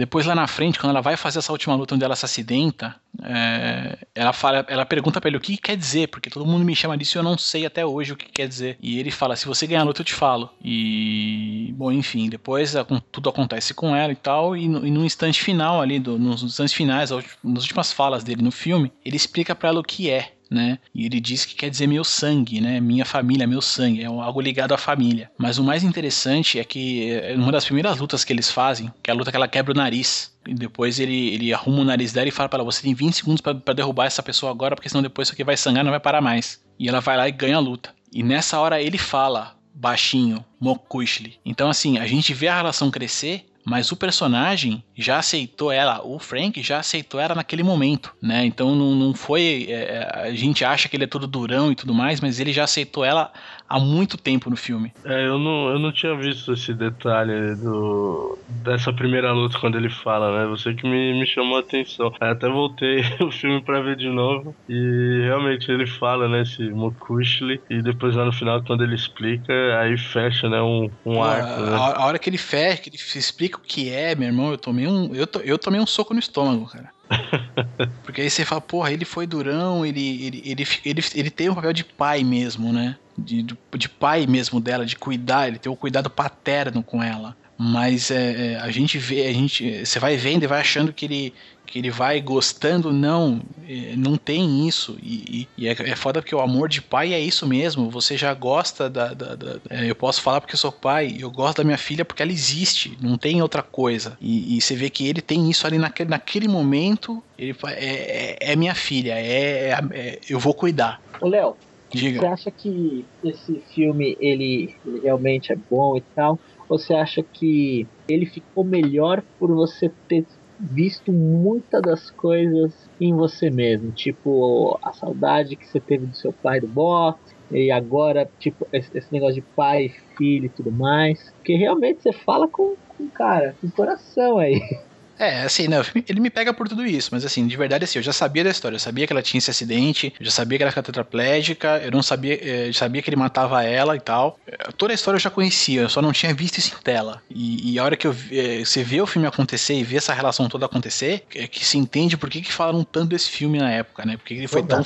Depois 0.00 0.26
lá 0.26 0.34
na 0.34 0.46
frente, 0.46 0.78
quando 0.78 0.90
ela 0.90 1.00
vai 1.00 1.16
fazer 1.16 1.38
essa 1.38 1.52
última 1.52 1.74
luta 1.76 1.94
onde 1.94 2.04
ela 2.04 2.16
se 2.16 2.24
acidenta, 2.24 2.96
é, 3.22 3.98
ela 4.14 4.32
fala, 4.32 4.64
ela 4.68 4.84
pergunta 4.86 5.20
pra 5.20 5.28
ele 5.28 5.36
o 5.36 5.40
que 5.40 5.56
quer 5.56 5.76
dizer, 5.76 6.08
porque 6.08 6.30
todo 6.30 6.46
mundo 6.46 6.64
me 6.64 6.74
chama 6.74 6.96
disso 6.96 7.16
e 7.16 7.18
eu 7.18 7.22
não 7.22 7.36
sei 7.38 7.66
até 7.66 7.84
hoje 7.86 8.12
o 8.12 8.16
que 8.16 8.26
quer 8.26 8.48
dizer. 8.48 8.76
E 8.80 8.98
ele 8.98 9.10
fala: 9.10 9.36
se 9.36 9.46
você 9.46 9.66
ganhar 9.66 9.82
a 9.82 9.84
luta, 9.84 10.00
eu 10.00 10.04
te 10.04 10.14
falo. 10.14 10.50
E 10.64 11.72
bom, 11.76 11.92
enfim, 11.92 12.28
depois 12.28 12.74
tudo 13.12 13.28
acontece 13.28 13.74
com 13.74 13.94
ela 13.94 14.12
e 14.12 14.16
tal, 14.16 14.56
e 14.56 14.68
no, 14.68 14.86
e 14.86 14.90
instante 15.06 15.42
final 15.42 15.80
ali, 15.80 15.98
do- 15.98 16.18
nos 16.18 16.42
instantes 16.42 16.74
finais, 16.74 17.10
nas 17.10 17.62
últimas 17.62 17.92
falas 17.92 18.24
dele 18.24 18.42
no 18.42 18.50
filme, 18.50 18.92
ele 19.04 19.16
explica 19.16 19.54
pra 19.54 19.68
ela 19.68 19.80
o 19.80 19.84
que 19.84 20.10
é. 20.10 20.32
Né? 20.50 20.80
E 20.92 21.06
ele 21.06 21.20
diz 21.20 21.44
que 21.44 21.54
quer 21.54 21.70
dizer 21.70 21.86
meu 21.86 22.02
sangue, 22.02 22.60
né? 22.60 22.80
Minha 22.80 23.04
família, 23.04 23.46
meu 23.46 23.62
sangue, 23.62 24.02
é 24.02 24.06
algo 24.06 24.40
ligado 24.40 24.74
à 24.74 24.76
família. 24.76 25.30
Mas 25.38 25.58
o 25.58 25.64
mais 25.64 25.84
interessante 25.84 26.58
é 26.58 26.64
que 26.64 27.08
é 27.12 27.36
uma 27.36 27.52
das 27.52 27.64
primeiras 27.64 27.98
lutas 27.98 28.24
que 28.24 28.32
eles 28.32 28.50
fazem, 28.50 28.92
que 29.00 29.10
é 29.10 29.14
a 29.14 29.16
luta 29.16 29.30
que 29.30 29.36
ela 29.36 29.46
quebra 29.46 29.72
o 29.72 29.76
nariz. 29.76 30.36
E 30.44 30.52
depois 30.52 30.98
ele, 30.98 31.34
ele 31.34 31.54
arruma 31.54 31.82
o 31.82 31.84
nariz 31.84 32.12
dela 32.12 32.28
e 32.28 32.32
fala 32.32 32.48
pra 32.48 32.58
ela: 32.58 32.64
você 32.64 32.82
tem 32.82 32.92
20 32.94 33.14
segundos 33.14 33.40
pra 33.40 33.74
derrubar 33.74 34.06
essa 34.06 34.24
pessoa 34.24 34.50
agora, 34.50 34.74
porque 34.74 34.88
senão 34.88 35.02
depois 35.02 35.28
isso 35.28 35.34
aqui 35.34 35.44
vai 35.44 35.56
sangrar 35.56 35.82
e 35.82 35.84
não 35.84 35.92
vai 35.92 36.00
parar 36.00 36.20
mais. 36.20 36.60
E 36.78 36.88
ela 36.88 37.00
vai 37.00 37.16
lá 37.16 37.28
e 37.28 37.32
ganha 37.32 37.56
a 37.56 37.60
luta. 37.60 37.94
E 38.12 38.22
nessa 38.22 38.58
hora 38.58 38.82
ele 38.82 38.98
fala, 38.98 39.56
baixinho, 39.72 40.44
Mokushli. 40.58 41.38
Então, 41.44 41.70
assim, 41.70 41.98
a 41.98 42.06
gente 42.06 42.34
vê 42.34 42.48
a 42.48 42.56
relação 42.56 42.90
crescer, 42.90 43.46
mas 43.64 43.92
o 43.92 43.96
personagem 43.96 44.82
já 44.96 45.18
aceitou 45.18 45.70
ela, 45.70 46.04
o 46.04 46.18
Frank 46.18 46.62
já 46.62 46.78
aceitou 46.78 47.20
ela 47.20 47.34
naquele 47.34 47.62
momento, 47.62 48.14
né? 48.22 48.44
Então 48.44 48.74
não, 48.74 48.94
não 48.94 49.14
foi. 49.14 49.66
é, 49.68 50.08
a 50.12 50.34
gente 50.34 50.64
acha 50.64 50.88
que 50.88 50.96
ele 50.96 51.04
é 51.04 51.06
todo 51.06 51.26
durão 51.26 51.70
e 51.70 51.74
tudo 51.74 51.94
mais, 51.94 52.20
mas 52.20 52.40
ele 52.40 52.52
já 52.52 52.64
aceitou 52.64 53.04
ela 53.04 53.32
há 53.70 53.78
muito 53.78 54.18
tempo 54.18 54.50
no 54.50 54.56
filme. 54.56 54.92
É, 55.06 55.26
eu 55.26 55.38
não, 55.38 55.70
eu 55.70 55.78
não 55.78 55.92
tinha 55.92 56.14
visto 56.16 56.52
esse 56.52 56.74
detalhe 56.74 57.56
do, 57.56 58.44
dessa 58.62 58.92
primeira 58.92 59.32
luta 59.32 59.58
quando 59.58 59.78
ele 59.78 59.88
fala, 59.88 60.40
né? 60.44 60.50
Você 60.50 60.74
que 60.74 60.86
me, 60.86 61.18
me 61.18 61.26
chamou 61.26 61.56
a 61.56 61.60
atenção. 61.60 62.10
Aí 62.20 62.30
até 62.30 62.48
voltei 62.48 63.00
o 63.24 63.30
filme 63.30 63.64
pra 63.64 63.80
ver 63.80 63.96
de 63.96 64.10
novo 64.10 64.56
e 64.68 65.20
realmente 65.22 65.70
ele 65.70 65.86
fala, 65.86 66.28
né? 66.28 66.42
Esse 66.42 66.68
Mokushli 66.70 67.62
e 67.70 67.82
depois 67.82 68.14
lá 68.16 68.24
no 68.24 68.32
final 68.32 68.62
quando 68.64 68.82
ele 68.84 68.94
explica, 68.94 69.52
aí 69.80 69.96
fecha, 69.96 70.48
né? 70.50 70.60
Um, 70.60 70.88
um 71.06 71.22
arco, 71.22 71.60
né? 71.62 71.76
a, 71.76 72.04
hora 72.04 72.18
que 72.18 72.28
ele 72.28 72.38
fecha, 72.38 72.82
que 72.82 72.90
ele 72.90 72.96
explica 72.96 73.58
o 73.58 73.62
que 73.62 73.88
é, 73.90 74.14
meu 74.14 74.28
irmão, 74.28 74.50
eu 74.50 74.58
tomei 74.58 74.86
um, 74.86 75.14
eu, 75.14 75.26
to- 75.26 75.40
eu 75.40 75.58
tomei 75.58 75.80
um 75.80 75.86
soco 75.86 76.12
no 76.12 76.20
estômago, 76.20 76.66
cara. 76.66 76.90
Porque 78.02 78.20
aí 78.22 78.30
você 78.30 78.44
fala, 78.44 78.60
porra, 78.60 78.92
ele 78.92 79.04
foi 79.04 79.26
durão, 79.26 79.84
ele, 79.84 80.24
ele, 80.26 80.42
ele, 80.44 80.64
ele, 80.84 81.00
ele 81.14 81.30
tem 81.30 81.48
um 81.48 81.54
papel 81.54 81.72
de 81.72 81.84
pai 81.84 82.24
mesmo, 82.24 82.72
né? 82.72 82.96
De, 83.24 83.42
de, 83.42 83.88
pai 83.88 84.26
mesmo 84.26 84.60
dela, 84.60 84.84
de 84.86 84.96
cuidar, 84.96 85.48
ele 85.48 85.58
tem 85.58 85.70
um 85.70 85.76
cuidado 85.76 86.08
paterno 86.10 86.82
com 86.82 87.02
ela. 87.02 87.36
Mas 87.62 88.10
é, 88.10 88.54
é, 88.54 88.56
a 88.56 88.70
gente 88.70 88.96
vê, 88.96 89.26
a 89.26 89.32
gente, 89.34 89.84
você 89.84 89.98
vai 89.98 90.16
vendo 90.16 90.44
e 90.44 90.46
vai 90.46 90.60
achando 90.60 90.94
que 90.94 91.04
ele, 91.04 91.34
que 91.66 91.78
ele 91.78 91.90
vai 91.90 92.18
gostando, 92.18 92.90
não, 92.90 93.42
é, 93.68 93.94
não 93.96 94.16
tem 94.16 94.66
isso. 94.66 94.96
E, 95.02 95.46
e- 95.58 95.64
e 95.64 95.68
é, 95.68 95.72
é 95.72 95.94
foda 95.94 96.22
porque 96.22 96.34
o 96.34 96.40
amor 96.40 96.70
de 96.70 96.80
pai 96.80 97.12
é 97.12 97.20
isso 97.20 97.46
mesmo. 97.46 97.90
Você 97.90 98.16
já 98.16 98.32
gosta 98.32 98.88
da. 98.88 99.12
da- 99.12 99.34
da- 99.34 99.60
é, 99.68 99.90
eu 99.90 99.94
posso 99.94 100.22
falar 100.22 100.40
porque 100.40 100.54
eu 100.54 100.58
sou 100.58 100.72
pai, 100.72 101.14
eu 101.18 101.30
gosto 101.30 101.58
da 101.58 101.64
minha 101.64 101.76
filha 101.76 102.02
porque 102.02 102.22
ela 102.22 102.32
existe, 102.32 102.96
não 102.98 103.18
tem 103.18 103.42
outra 103.42 103.62
coisa. 103.62 104.16
E, 104.22 104.56
e 104.56 104.60
você 104.62 104.74
vê 104.74 104.88
que 104.88 105.06
ele 105.06 105.20
tem 105.20 105.50
isso 105.50 105.66
ali 105.66 105.76
naquele, 105.76 106.08
naquele 106.08 106.48
momento. 106.48 107.22
Ele 107.38 107.54
é, 107.66 108.38
é, 108.48 108.52
é 108.52 108.56
minha 108.56 108.74
filha, 108.74 109.12
é, 109.18 110.18
eu 110.28 110.38
vou 110.38 110.54
cuidar. 110.54 110.98
Ô, 111.20 111.54
Léo, 111.94 112.00
você 112.02 112.10
Diga. 112.10 112.30
acha 112.30 112.50
que 112.50 113.04
esse 113.24 113.60
filme 113.74 114.16
ele, 114.20 114.74
realmente 115.02 115.52
é 115.52 115.56
bom 115.56 115.96
e 115.96 116.02
tal? 116.14 116.38
Ou 116.68 116.78
você 116.78 116.94
acha 116.94 117.22
que 117.22 117.86
ele 118.08 118.26
ficou 118.26 118.64
melhor 118.64 119.22
por 119.38 119.52
você 119.54 119.90
ter 120.08 120.24
visto 120.72 121.12
muitas 121.12 121.82
das 121.82 122.10
coisas 122.10 122.74
em 123.00 123.14
você 123.14 123.50
mesmo? 123.50 123.92
Tipo, 123.92 124.78
a 124.84 124.92
saudade 124.92 125.56
que 125.56 125.66
você 125.66 125.80
teve 125.80 126.06
do 126.06 126.16
seu 126.16 126.32
pai 126.32 126.60
do 126.60 126.68
boxe, 126.68 127.34
e 127.50 127.70
agora, 127.72 128.30
tipo, 128.38 128.68
esse 128.72 129.12
negócio 129.12 129.42
de 129.42 129.48
pai, 129.56 129.88
filho 130.16 130.46
e 130.46 130.50
tudo 130.50 130.70
mais. 130.70 131.18
Porque 131.36 131.54
realmente 131.54 132.02
você 132.02 132.12
fala 132.12 132.48
com, 132.48 132.76
com 132.86 133.10
cara, 133.10 133.56
com 133.60 133.70
coração 133.70 134.38
aí. 134.38 134.60
É, 135.20 135.42
assim, 135.42 135.68
né, 135.68 135.78
o 135.78 135.84
filme, 135.84 136.02
ele 136.08 136.18
me 136.18 136.30
pega 136.30 136.50
por 136.54 136.66
tudo 136.66 136.86
isso, 136.86 137.10
mas 137.12 137.26
assim, 137.26 137.46
de 137.46 137.54
verdade, 137.54 137.84
assim, 137.84 137.98
eu 137.98 138.02
já 138.02 138.10
sabia 138.12 138.42
da 138.42 138.48
história, 138.48 138.76
eu 138.76 138.80
sabia 138.80 139.06
que 139.06 139.12
ela 139.12 139.20
tinha 139.20 139.36
esse 139.36 139.50
acidente, 139.50 140.14
eu 140.18 140.24
já 140.24 140.32
sabia 140.32 140.56
que 140.56 140.62
ela 140.62 140.70
ficava 140.70 140.86
tetraplégica, 140.86 141.78
eu 141.84 141.90
não 141.90 142.02
sabia, 142.02 142.34
eh, 142.42 142.68
eu 142.68 142.72
sabia 142.72 143.02
que 143.02 143.10
ele 143.10 143.16
matava 143.16 143.62
ela 143.62 143.94
e 143.94 144.00
tal. 144.00 144.38
Eh, 144.46 144.70
Toda 144.78 144.94
a 144.94 144.94
história 144.94 145.16
eu 145.16 145.20
já 145.20 145.28
conhecia, 145.28 145.82
eu 145.82 145.90
só 145.90 146.00
não 146.00 146.10
tinha 146.10 146.32
visto 146.32 146.56
isso 146.56 146.74
em 146.74 146.82
tela. 146.82 147.22
E, 147.28 147.72
e 147.74 147.78
a 147.78 147.84
hora 147.84 147.98
que 147.98 148.06
eu, 148.06 148.16
eh, 148.32 148.64
você 148.64 148.82
vê 148.82 149.02
o 149.02 149.06
filme 149.06 149.28
acontecer 149.28 149.74
e 149.74 149.84
vê 149.84 149.98
essa 149.98 150.14
relação 150.14 150.48
toda 150.48 150.64
acontecer, 150.64 151.22
é 151.34 151.46
que 151.46 151.66
se 151.66 151.76
entende 151.76 152.16
por 152.16 152.30
que, 152.30 152.40
que 152.40 152.50
falaram 152.50 152.82
tanto 152.82 153.10
desse 153.10 153.30
filme 153.30 153.58
na 153.58 153.70
época, 153.70 154.06
né? 154.06 154.16
Por 154.16 154.24
que 154.24 154.34
que 154.34 154.40
ele 154.40 154.48
foi 154.48 154.62
tão, 154.62 154.82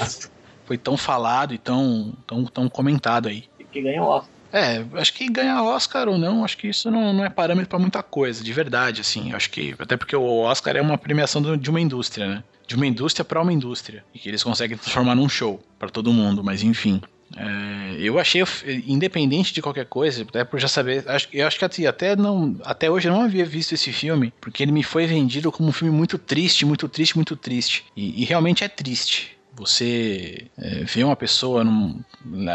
foi 0.67 0.77
tão 0.77 0.97
falado 0.97 1.55
e 1.55 1.59
tão, 1.59 2.13
tão, 2.27 2.45
tão 2.47 2.69
comentado 2.69 3.29
aí. 3.29 3.45
Que 3.71 3.81
ganha 3.81 4.03
o 4.03 4.07
Oscar. 4.07 4.34
É, 4.55 4.85
acho 5.01 5.13
que 5.15 5.29
ganhar 5.29 5.65
Oscar 5.65 6.09
ou 6.09 6.17
não, 6.17 6.45
acho 6.45 6.57
que 6.57 6.69
isso 6.69 6.89
não, 6.89 7.13
não 7.13 7.25
é 7.25 7.29
parâmetro 7.29 7.69
pra 7.69 7.79
muita 7.79 8.05
coisa, 8.05 8.43
de 8.45 8.53
verdade, 8.53 9.01
assim. 9.01 9.33
Acho 9.33 9.51
que. 9.51 9.75
Até 9.79 9.97
porque 9.97 10.15
o 10.15 10.39
Oscar 10.43 10.77
é 10.77 10.81
uma 10.81 10.97
premiação 10.97 11.43
de 11.57 11.69
uma 11.71 11.81
indústria, 11.81 12.27
né? 12.29 12.45
De 12.67 12.77
uma 12.77 12.87
indústria 12.87 13.25
pra 13.25 13.43
uma 13.43 13.53
indústria. 13.53 14.05
E 14.15 14.19
que 14.19 14.29
eles 14.29 14.45
conseguem 14.45 14.77
transformar 14.79 15.17
num 15.17 15.29
show 15.29 15.61
pra 15.77 15.89
todo 15.89 16.13
mundo, 16.13 16.45
mas 16.45 16.63
enfim. 16.63 17.01
É, 17.37 17.97
eu 17.99 18.17
achei, 18.19 18.45
independente 18.87 19.53
de 19.53 19.61
qualquer 19.61 19.87
coisa, 19.87 20.23
até 20.23 20.45
por 20.45 20.61
já 20.61 20.69
saber, 20.69 21.03
acho, 21.09 21.27
eu 21.33 21.47
acho 21.47 21.59
que 21.59 21.65
até- 21.65 21.87
até, 21.87 22.15
não, 22.17 22.57
até 22.65 22.89
hoje 22.89 23.09
eu 23.09 23.13
não 23.13 23.23
havia 23.23 23.45
visto 23.45 23.73
esse 23.73 23.93
filme, 23.93 24.33
porque 24.41 24.63
ele 24.63 24.71
me 24.71 24.85
foi 24.85 25.05
vendido 25.07 25.51
como 25.51 25.69
um 25.69 25.73
filme 25.73 25.93
muito 25.93 26.17
triste, 26.17 26.65
muito 26.65 26.89
triste, 26.89 27.17
muito 27.17 27.35
triste. 27.35 27.85
E, 27.97 28.23
e 28.23 28.25
realmente 28.25 28.63
é 28.63 28.69
triste. 28.69 29.34
Você 29.57 30.49
é, 30.59 30.85
vê 30.85 31.05
uma 31.05 31.15
pessoa 31.17 31.63
num- 31.63 32.03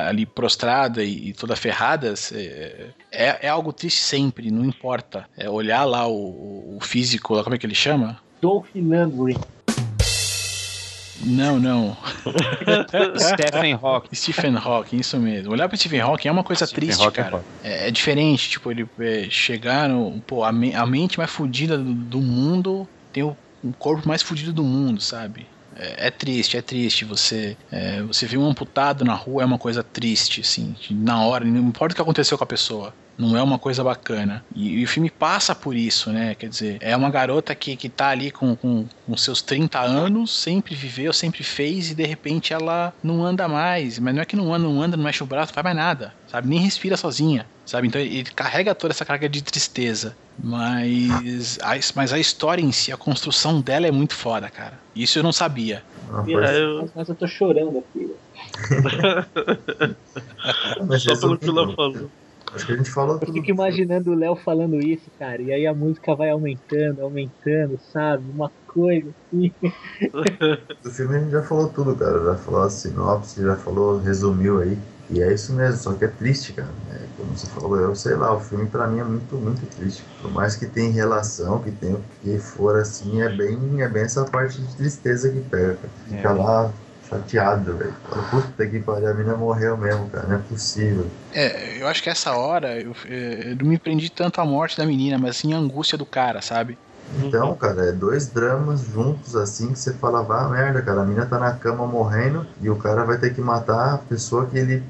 ali 0.08 0.26
prostrada 0.26 1.04
e, 1.04 1.30
e 1.30 1.34
toda 1.34 1.56
ferrada, 1.56 2.16
cê- 2.16 2.92
é, 3.12 3.46
é 3.48 3.50
algo 3.50 3.72
triste 3.72 4.02
sempre, 4.02 4.52
não 4.52 4.66
importa. 4.66 5.26
É 5.38 5.50
olhar 5.50 5.86
lá 5.86 6.08
o, 6.08 6.76
o 6.78 6.80
físico, 6.82 7.34
lá, 7.36 7.44
como 7.44 7.56
é 7.56 7.58
que 7.60 7.66
ele 7.66 7.76
chama? 7.76 8.18
Dolph 8.42 8.68
Lundgren. 8.76 9.38
Não, 11.22 11.60
não. 11.60 11.98
Stephen 13.18 13.74
Hawking. 13.82 14.16
Stephen 14.16 14.56
Hawking, 14.56 14.98
isso 14.98 15.18
mesmo. 15.20 15.52
Olhar 15.52 15.68
pro 15.68 15.78
Stephen 15.78 16.00
Hawking 16.00 16.30
é 16.30 16.32
uma 16.32 16.44
coisa 16.44 16.66
Stephen 16.66 16.88
triste, 16.88 17.02
Hawking 17.04 17.20
é 17.20 17.24
cara. 17.24 17.44
É, 17.64 17.88
é 17.88 17.92
diferente, 17.92 18.50
tipo, 18.50 18.72
ele 18.72 18.88
é, 19.00 19.28
chegar 19.30 19.90
no. 19.90 20.22
Pô, 20.22 20.44
a, 20.44 20.52
me- 20.52 20.74
a 20.74 20.86
mente 20.86 21.18
mais 21.18 21.30
fodida 21.30 21.78
do, 21.78 21.94
do 21.94 22.22
mundo 22.22 22.88
tem 23.12 23.24
o, 23.24 23.36
o 23.62 23.74
corpo 23.74 24.08
mais 24.08 24.22
fodido 24.22 24.54
do 24.54 24.64
mundo, 24.64 25.02
sabe? 25.02 25.46
É, 25.80 26.08
é 26.08 26.12
triste, 26.12 26.58
é 26.58 26.62
triste. 26.62 27.06
Você 27.06 27.58
é, 27.72 28.02
você 28.04 28.26
vê 28.26 28.38
um 28.38 28.46
amputado 28.46 29.06
na 29.06 29.14
rua 29.14 29.44
é 29.44 29.46
uma 29.46 29.58
coisa 29.58 29.82
triste, 29.82 30.42
assim. 30.42 30.76
Na 30.92 31.24
hora, 31.26 31.46
não 31.46 31.70
importa 31.70 31.94
o 31.94 31.96
que 31.96 32.02
aconteceu 32.02 32.38
com 32.38 32.44
a 32.44 32.48
pessoa. 32.48 32.94
Não 33.20 33.36
é 33.38 33.44
uma 33.44 33.60
coisa 33.60 33.84
bacana. 33.84 34.46
E, 34.56 34.80
e 34.80 34.84
o 34.84 34.88
filme 34.88 35.10
passa 35.10 35.54
por 35.54 35.76
isso, 35.76 36.10
né? 36.10 36.36
Quer 36.36 36.48
dizer, 36.48 36.78
é 36.80 36.96
uma 36.96 37.10
garota 37.10 37.54
que, 37.54 37.76
que 37.76 37.90
tá 37.90 38.08
ali 38.08 38.32
com, 38.32 38.56
com, 38.56 38.86
com 39.06 39.18
seus 39.18 39.42
30 39.42 39.80
anos, 39.82 40.32
sempre 40.32 40.74
viveu, 40.74 41.12
sempre 41.12 41.44
fez, 41.44 41.92
e 41.92 41.96
de 41.96 42.06
repente 42.06 42.54
ela 42.54 42.94
não 43.04 43.22
anda 43.26 43.46
mais. 43.48 44.00
Mas 44.00 44.16
não 44.16 44.22
é 44.22 44.26
que 44.26 44.38
não 44.38 44.54
anda, 44.54 44.66
não 44.66 44.82
anda, 44.82 44.96
não 44.96 45.04
mexe 45.04 45.22
o 45.22 45.26
braço, 45.26 45.52
não 45.52 45.56
faz 45.56 45.64
mais 45.66 45.76
nada. 45.76 46.14
Sabe? 46.32 46.48
Nem 46.48 46.60
respira 46.60 46.96
sozinha. 46.96 47.46
Sabe? 47.66 47.88
Então 47.90 48.00
ele 48.00 48.24
carrega 48.34 48.74
toda 48.74 48.94
essa 48.94 49.04
carga 49.06 49.28
de 49.28 49.44
tristeza. 49.44 50.16
Mas 50.42 51.60
a, 51.62 51.72
mas 51.96 52.14
a 52.14 52.18
história 52.20 52.62
em 52.62 52.72
si, 52.72 52.92
a 52.94 52.98
construção 52.98 53.60
dela 53.60 53.86
é 53.86 53.92
muito 53.92 54.16
foda, 54.16 54.50
cara. 54.50 54.80
Isso 54.96 55.20
eu 55.20 55.24
não 55.24 55.34
sabia. 55.34 55.84
Coisa- 56.26 56.54
eu- 56.54 56.90
Mas 56.96 57.10
eu 57.10 57.16
tô 57.16 57.28
chorando 57.28 57.80
aqui. 57.80 58.10
mas 60.88 61.04
Só 61.04 61.16
pelo 61.18 61.38
que 61.38 61.50
ela 61.50 61.76
falou. 61.76 62.10
Acho 62.54 62.66
que 62.66 62.72
a 62.74 62.78
gente 62.78 62.90
falou 62.92 63.16
Eu 63.16 63.20
tudo. 63.20 63.34
fico 63.34 63.52
imaginando 63.52 64.12
o 64.12 64.16
Léo 64.16 64.36
falando 64.36 64.80
isso, 64.82 65.12
cara. 65.18 65.42
E 65.42 65.52
aí 65.52 65.66
a 65.68 65.74
música 65.74 66.16
vai 66.16 66.30
aumentando, 66.30 67.02
aumentando, 67.02 67.78
sabe? 67.80 68.30
Uma 68.30 68.52
coisa 68.68 69.10
assim. 69.10 69.56
Do 70.84 70.92
filme 70.92 71.16
a 71.18 71.20
gente 71.20 71.32
já 71.32 71.44
falou 71.44 71.70
tudo, 71.70 71.96
cara. 71.96 72.24
Já 72.24 72.36
falou 72.38 72.62
a 72.64 72.70
sinopse, 72.70 73.42
já 73.44 73.56
falou, 73.56 74.00
resumiu 74.00 74.60
aí. 74.62 74.78
E 75.12 75.22
é 75.22 75.34
isso 75.34 75.54
mesmo, 75.54 75.78
só 75.82 75.94
que 75.94 76.06
é 76.06 76.08
triste, 76.08 76.54
cara. 76.54 76.70
É, 76.92 77.08
como 77.18 77.36
você 77.36 77.48
falou, 77.48 77.76
eu 77.78 77.96
sei 77.96 78.16
lá, 78.16 78.34
o 78.36 78.40
filme 78.40 78.70
pra 78.70 78.88
mim 78.88 79.00
é 79.00 79.04
muito, 79.04 79.36
muito 79.36 79.66
triste. 79.76 80.04
Por 80.22 80.32
mais 80.32 80.56
que 80.56 80.68
tenha 80.68 80.92
relação, 80.92 81.62
que 81.64 81.72
tenha 81.72 81.96
o 81.98 82.04
que 82.22 82.38
for 82.38 82.76
assim, 82.76 83.22
é 83.22 83.30
bem, 83.30 83.82
é 83.82 83.90
bem 83.90 84.04
essa 84.04 84.24
parte 84.26 84.62
de 84.62 84.76
tristeza 84.78 85.30
que 85.32 85.42
pega, 85.42 85.76
cara. 85.76 85.90
Fica 86.08 86.30
É. 86.30 86.34
lá 86.34 86.72
chateado, 87.10 87.76
velho. 87.76 87.94
Puta 88.30 88.68
que 88.68 88.80
pariu, 88.80 89.10
a 89.10 89.14
menina 89.14 89.36
morreu 89.36 89.76
mesmo, 89.76 90.10
cara. 90.10 90.28
Não 90.28 90.36
é 90.36 90.40
possível. 90.40 91.08
É, 91.34 91.82
eu 91.82 91.88
acho 91.88 92.04
que 92.04 92.10
essa 92.10 92.34
hora 92.34 92.80
eu, 92.80 92.96
eu 93.06 93.56
não 93.56 93.66
me 93.66 93.78
prendi 93.78 94.10
tanto 94.10 94.40
à 94.40 94.46
morte 94.46 94.78
da 94.78 94.86
menina, 94.86 95.18
mas 95.18 95.38
sim 95.38 95.54
a 95.54 95.58
angústia 95.58 95.98
do 95.98 96.06
cara, 96.06 96.42
sabe? 96.42 96.78
Então, 97.24 97.56
cara, 97.56 97.88
é 97.88 97.92
dois 97.92 98.28
dramas 98.28 98.82
juntos 98.82 99.36
assim 99.36 99.74
que 99.74 99.80
você 99.80 99.94
fala, 99.94 100.22
vá 100.22 100.48
merda, 100.48 100.82
cara, 100.82 101.02
a 101.02 101.06
menina 101.06 101.26
tá 101.26 101.40
na 101.40 101.54
cama 101.54 101.88
morrendo 101.88 102.46
e 102.62 102.70
o 102.70 102.76
cara 102.76 103.04
vai 103.04 103.18
ter 103.18 103.34
que 103.34 103.42
matar 103.42 103.96
a 103.96 103.98
pessoa 103.98 104.46
que 104.46 104.58
ele, 104.58 104.84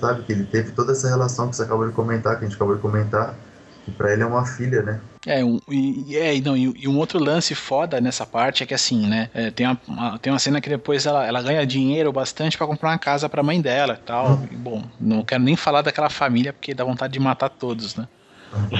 sabe, 0.00 0.22
que 0.22 0.32
ele 0.32 0.44
teve 0.44 0.72
toda 0.72 0.92
essa 0.92 1.08
relação 1.08 1.48
que 1.48 1.56
você 1.56 1.62
acabou 1.62 1.86
de 1.86 1.92
comentar, 1.92 2.38
que 2.38 2.44
a 2.44 2.48
gente 2.48 2.56
acabou 2.56 2.76
de 2.76 2.80
comentar, 2.80 3.34
que 3.84 3.90
pra 3.90 4.10
ele 4.10 4.22
é 4.22 4.26
uma 4.26 4.46
filha, 4.46 4.82
né? 4.82 5.00
É, 5.26 5.44
um, 5.44 5.60
e, 5.68 6.12
e- 6.12 6.16
é, 6.16 6.40
não, 6.40 6.56
e, 6.56 6.72
e 6.76 6.88
um 6.88 6.96
outro 6.96 7.18
lance 7.22 7.54
foda 7.54 8.00
nessa 8.00 8.24
parte 8.24 8.62
é 8.62 8.66
que 8.66 8.72
assim, 8.72 9.06
né? 9.06 9.28
é, 9.34 9.50
tem, 9.50 9.66
uma, 9.66 9.78
uma- 9.86 10.18
tem 10.18 10.32
uma 10.32 10.38
cena 10.38 10.60
que 10.60 10.68
depois 10.68 11.04
ela, 11.04 11.26
ela 11.26 11.42
ganha 11.42 11.66
dinheiro 11.66 12.10
bastante 12.10 12.56
pra 12.56 12.66
comprar 12.66 12.88
uma 12.90 12.98
casa 12.98 13.28
pra 13.28 13.42
mãe 13.42 13.60
dela 13.60 13.98
e 14.00 14.06
tal. 14.06 14.42
E, 14.50 14.56
bom, 14.56 14.82
não 14.98 15.22
quero 15.22 15.42
nem 15.42 15.56
falar 15.56 15.82
daquela 15.82 16.08
família 16.08 16.52
porque 16.54 16.72
dá 16.72 16.84
vontade 16.84 17.12
de 17.12 17.20
matar 17.20 17.48
todos, 17.50 17.96
né? 17.96 18.06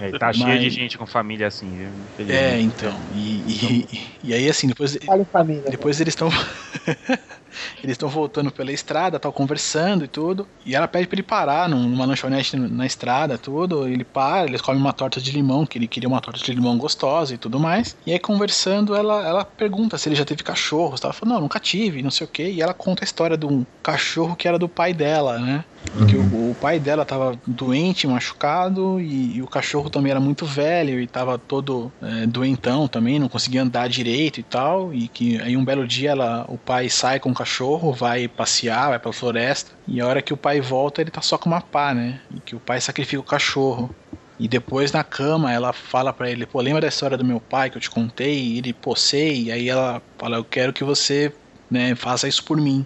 É, 0.00 0.10
tá 0.18 0.30
cheio 0.32 0.46
Mas- 0.46 0.60
de 0.60 0.70
gente 0.70 0.98
com 0.98 1.06
família 1.06 1.46
assim, 1.46 1.70
viu? 1.76 2.28
É, 2.28 2.60
então. 2.60 3.00
E, 3.10 3.86
e, 3.92 4.00
e 4.24 4.34
aí, 4.34 4.48
assim, 4.48 4.66
depois. 4.68 4.96
Fala 5.06 5.22
em 5.22 5.26
família. 5.26 5.64
Depois 5.70 6.00
eles 6.00 6.12
estão. 6.12 6.28
eles 7.82 7.92
estão 7.94 8.08
voltando 8.08 8.50
pela 8.50 8.72
estrada, 8.72 9.18
tal, 9.18 9.32
conversando 9.32 10.04
e 10.04 10.08
tudo. 10.08 10.46
E 10.64 10.74
ela 10.74 10.88
pede 10.88 11.06
pra 11.06 11.14
ele 11.16 11.22
parar 11.22 11.68
num- 11.68 11.88
numa 11.88 12.04
lanchonete 12.04 12.56
na 12.56 12.86
estrada, 12.86 13.38
tudo. 13.38 13.86
Ele 13.88 14.04
para, 14.04 14.46
eles 14.46 14.60
comem 14.60 14.80
uma 14.80 14.92
torta 14.92 15.20
de 15.20 15.30
limão, 15.30 15.64
que 15.66 15.78
ele 15.78 15.86
queria 15.88 16.08
uma 16.08 16.20
torta 16.20 16.40
de 16.44 16.52
limão 16.52 16.76
gostosa 16.78 17.34
e 17.34 17.38
tudo 17.38 17.58
mais. 17.60 17.96
E 18.06 18.12
aí, 18.12 18.18
conversando, 18.18 18.94
ela, 18.94 19.26
ela 19.26 19.44
pergunta 19.44 19.96
se 19.98 20.08
ele 20.08 20.16
já 20.16 20.24
teve 20.24 20.42
cachorros. 20.42 21.00
Ela 21.02 21.12
fala, 21.12 21.34
não, 21.34 21.40
nunca 21.42 21.58
tive, 21.60 22.02
não 22.02 22.10
sei 22.10 22.26
o 22.26 22.30
quê. 22.30 22.50
E 22.50 22.60
ela 22.62 22.74
conta 22.74 23.02
a 23.02 23.06
história 23.06 23.36
de 23.36 23.46
um 23.46 23.64
cachorro 23.82 24.34
que 24.36 24.46
era 24.48 24.58
do 24.58 24.68
pai 24.68 24.92
dela, 24.92 25.38
né? 25.38 25.64
Que 26.08 26.16
o, 26.16 26.50
o 26.50 26.54
pai 26.60 26.78
dela 26.80 27.04
tava 27.04 27.38
doente, 27.46 28.06
machucado, 28.06 29.00
e, 29.00 29.36
e 29.36 29.42
o 29.42 29.46
cachorro 29.46 29.88
também 29.88 30.10
era 30.10 30.20
muito 30.20 30.44
velho 30.44 31.00
e 31.00 31.06
tava 31.06 31.38
todo 31.38 31.90
é, 32.02 32.26
doentão 32.26 32.86
também, 32.88 33.18
não 33.18 33.28
conseguia 33.28 33.62
andar 33.62 33.88
direito 33.88 34.38
e 34.40 34.42
tal. 34.42 34.92
E 34.92 35.08
que 35.08 35.40
aí 35.40 35.56
um 35.56 35.64
belo 35.64 35.86
dia 35.86 36.10
ela, 36.10 36.44
o 36.48 36.58
pai 36.58 36.88
sai 36.90 37.18
com 37.20 37.30
o 37.30 37.34
cachorro, 37.34 37.45
vai 37.92 38.28
passear, 38.28 38.90
vai 38.90 38.98
pra 38.98 39.12
floresta, 39.12 39.72
e 39.86 40.00
a 40.00 40.06
hora 40.06 40.20
que 40.22 40.32
o 40.32 40.36
pai 40.36 40.60
volta, 40.60 41.00
ele 41.00 41.10
tá 41.10 41.22
só 41.22 41.38
com 41.38 41.48
uma 41.48 41.60
pá, 41.60 41.94
né? 41.94 42.20
E 42.34 42.40
que 42.40 42.56
o 42.56 42.60
pai 42.60 42.80
sacrifica 42.80 43.20
o 43.20 43.24
cachorro. 43.24 43.94
E 44.38 44.46
depois 44.46 44.92
na 44.92 45.02
cama 45.02 45.50
ela 45.50 45.72
fala 45.72 46.12
pra 46.12 46.30
ele, 46.30 46.44
pô, 46.44 46.60
lembra 46.60 46.82
da 46.82 46.88
história 46.88 47.16
do 47.16 47.24
meu 47.24 47.40
pai 47.40 47.70
que 47.70 47.78
eu 47.78 47.80
te 47.80 47.88
contei? 47.88 48.38
E 48.38 48.58
ele, 48.58 48.72
pô, 48.72 48.94
sei. 48.94 49.44
E 49.44 49.52
aí 49.52 49.68
ela 49.68 50.02
fala, 50.18 50.36
eu 50.36 50.44
quero 50.44 50.72
que 50.72 50.84
você, 50.84 51.32
né, 51.70 51.94
faça 51.94 52.28
isso 52.28 52.44
por 52.44 52.60
mim. 52.60 52.84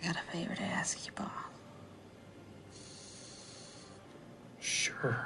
I 0.00 0.06
got 0.06 0.16
a 0.16 0.22
favor 0.30 0.54
to 0.54 0.62
ask 0.62 1.04
you, 1.06 1.12
Bob. 1.16 1.30
Sure. 4.60 5.16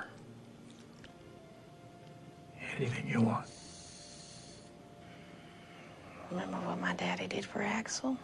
Anything 2.78 3.09
you 3.11 3.22
want. 3.22 3.57
Remember 6.31 6.59
what 6.59 6.79
my 6.79 6.93
daddy 6.95 7.26
did 7.26 7.45
for 7.45 7.62
Axel? 7.62 8.16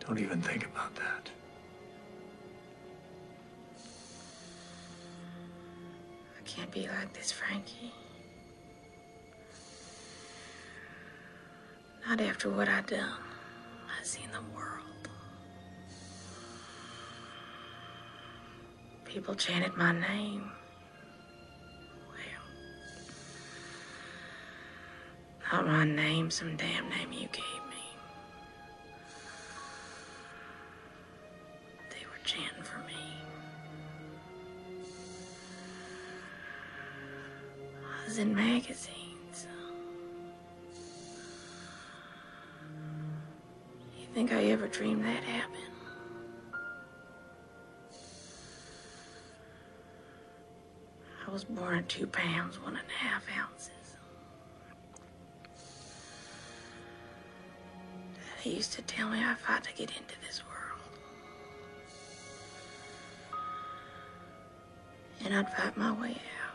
Don't 0.00 0.18
even 0.18 0.42
think 0.42 0.66
about 0.66 0.94
that. 0.96 1.30
I 6.36 6.42
can't 6.44 6.70
be 6.70 6.88
like 6.88 7.12
this, 7.14 7.30
Frankie. 7.32 7.92
Not 12.06 12.20
after 12.20 12.50
what 12.50 12.68
I 12.68 12.80
done. 12.82 13.29
I 14.00 14.02
seen 14.02 14.30
the 14.32 14.56
world. 14.56 15.08
People 19.04 19.34
chanted 19.34 19.76
my 19.76 19.92
name. 19.92 20.50
Well, 22.08 22.42
not 25.52 25.66
my 25.66 25.84
name, 25.84 26.30
some 26.30 26.56
damn 26.56 26.88
name 26.88 27.12
you 27.12 27.28
gave 27.28 27.62
me. 27.68 27.84
They 31.90 32.06
were 32.06 32.24
chanting 32.24 32.62
for 32.62 32.78
me. 32.78 32.94
I 37.84 38.04
was 38.06 38.16
in 38.16 38.34
magazines. 38.34 39.09
Dreamed 44.70 45.04
that 45.04 45.22
happened? 45.24 45.56
I 51.26 51.30
was 51.30 51.44
born 51.44 51.78
at 51.78 51.88
two 51.88 52.06
pounds, 52.06 52.60
one 52.60 52.76
and 52.76 52.86
a 52.88 53.04
half 53.04 53.22
ounces. 53.38 53.70
Daddy 58.42 58.56
used 58.56 58.72
to 58.72 58.82
tell 58.82 59.08
me 59.10 59.18
I 59.22 59.34
fought 59.34 59.64
to 59.64 59.72
get 59.74 59.90
into 59.90 60.14
this 60.26 60.42
world. 60.48 60.80
And 65.24 65.34
I'd 65.34 65.52
fight 65.52 65.76
my 65.76 65.92
way 65.92 66.10
out. 66.10 66.49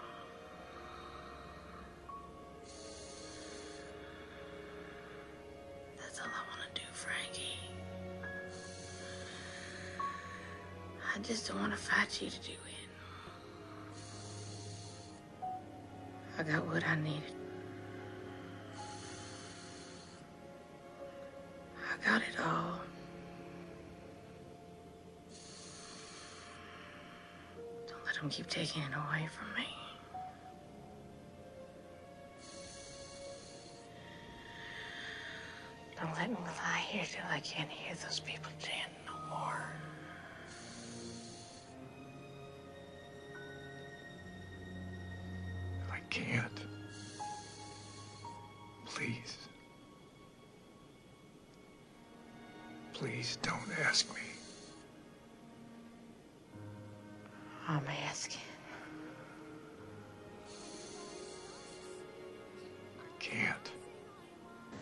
Just 11.28 11.48
don't 11.48 11.60
want 11.60 11.72
to 11.72 11.78
fight 11.78 12.22
you 12.22 12.30
to 12.30 12.40
do 12.42 12.52
it. 12.52 12.60
I 16.38 16.44
got 16.44 16.68
what 16.68 16.86
I 16.86 16.96
needed. 16.98 17.24
I 21.78 22.06
got 22.06 22.22
it 22.22 22.40
all. 22.40 22.80
Don't 27.88 28.06
let 28.06 28.16
him 28.18 28.30
keep 28.30 28.48
taking 28.48 28.84
it 28.84 28.92
away 28.94 29.28
from 29.36 29.48
me. 29.56 29.68
Don't 36.00 36.14
let 36.16 36.30
me 36.30 36.38
lie 36.46 36.84
here 36.88 37.06
till 37.10 37.26
I 37.32 37.40
can't 37.40 37.70
hear 37.70 37.96
those 38.04 38.20
people 38.20 38.52
chanting 38.60 38.95
can't. 63.36 63.85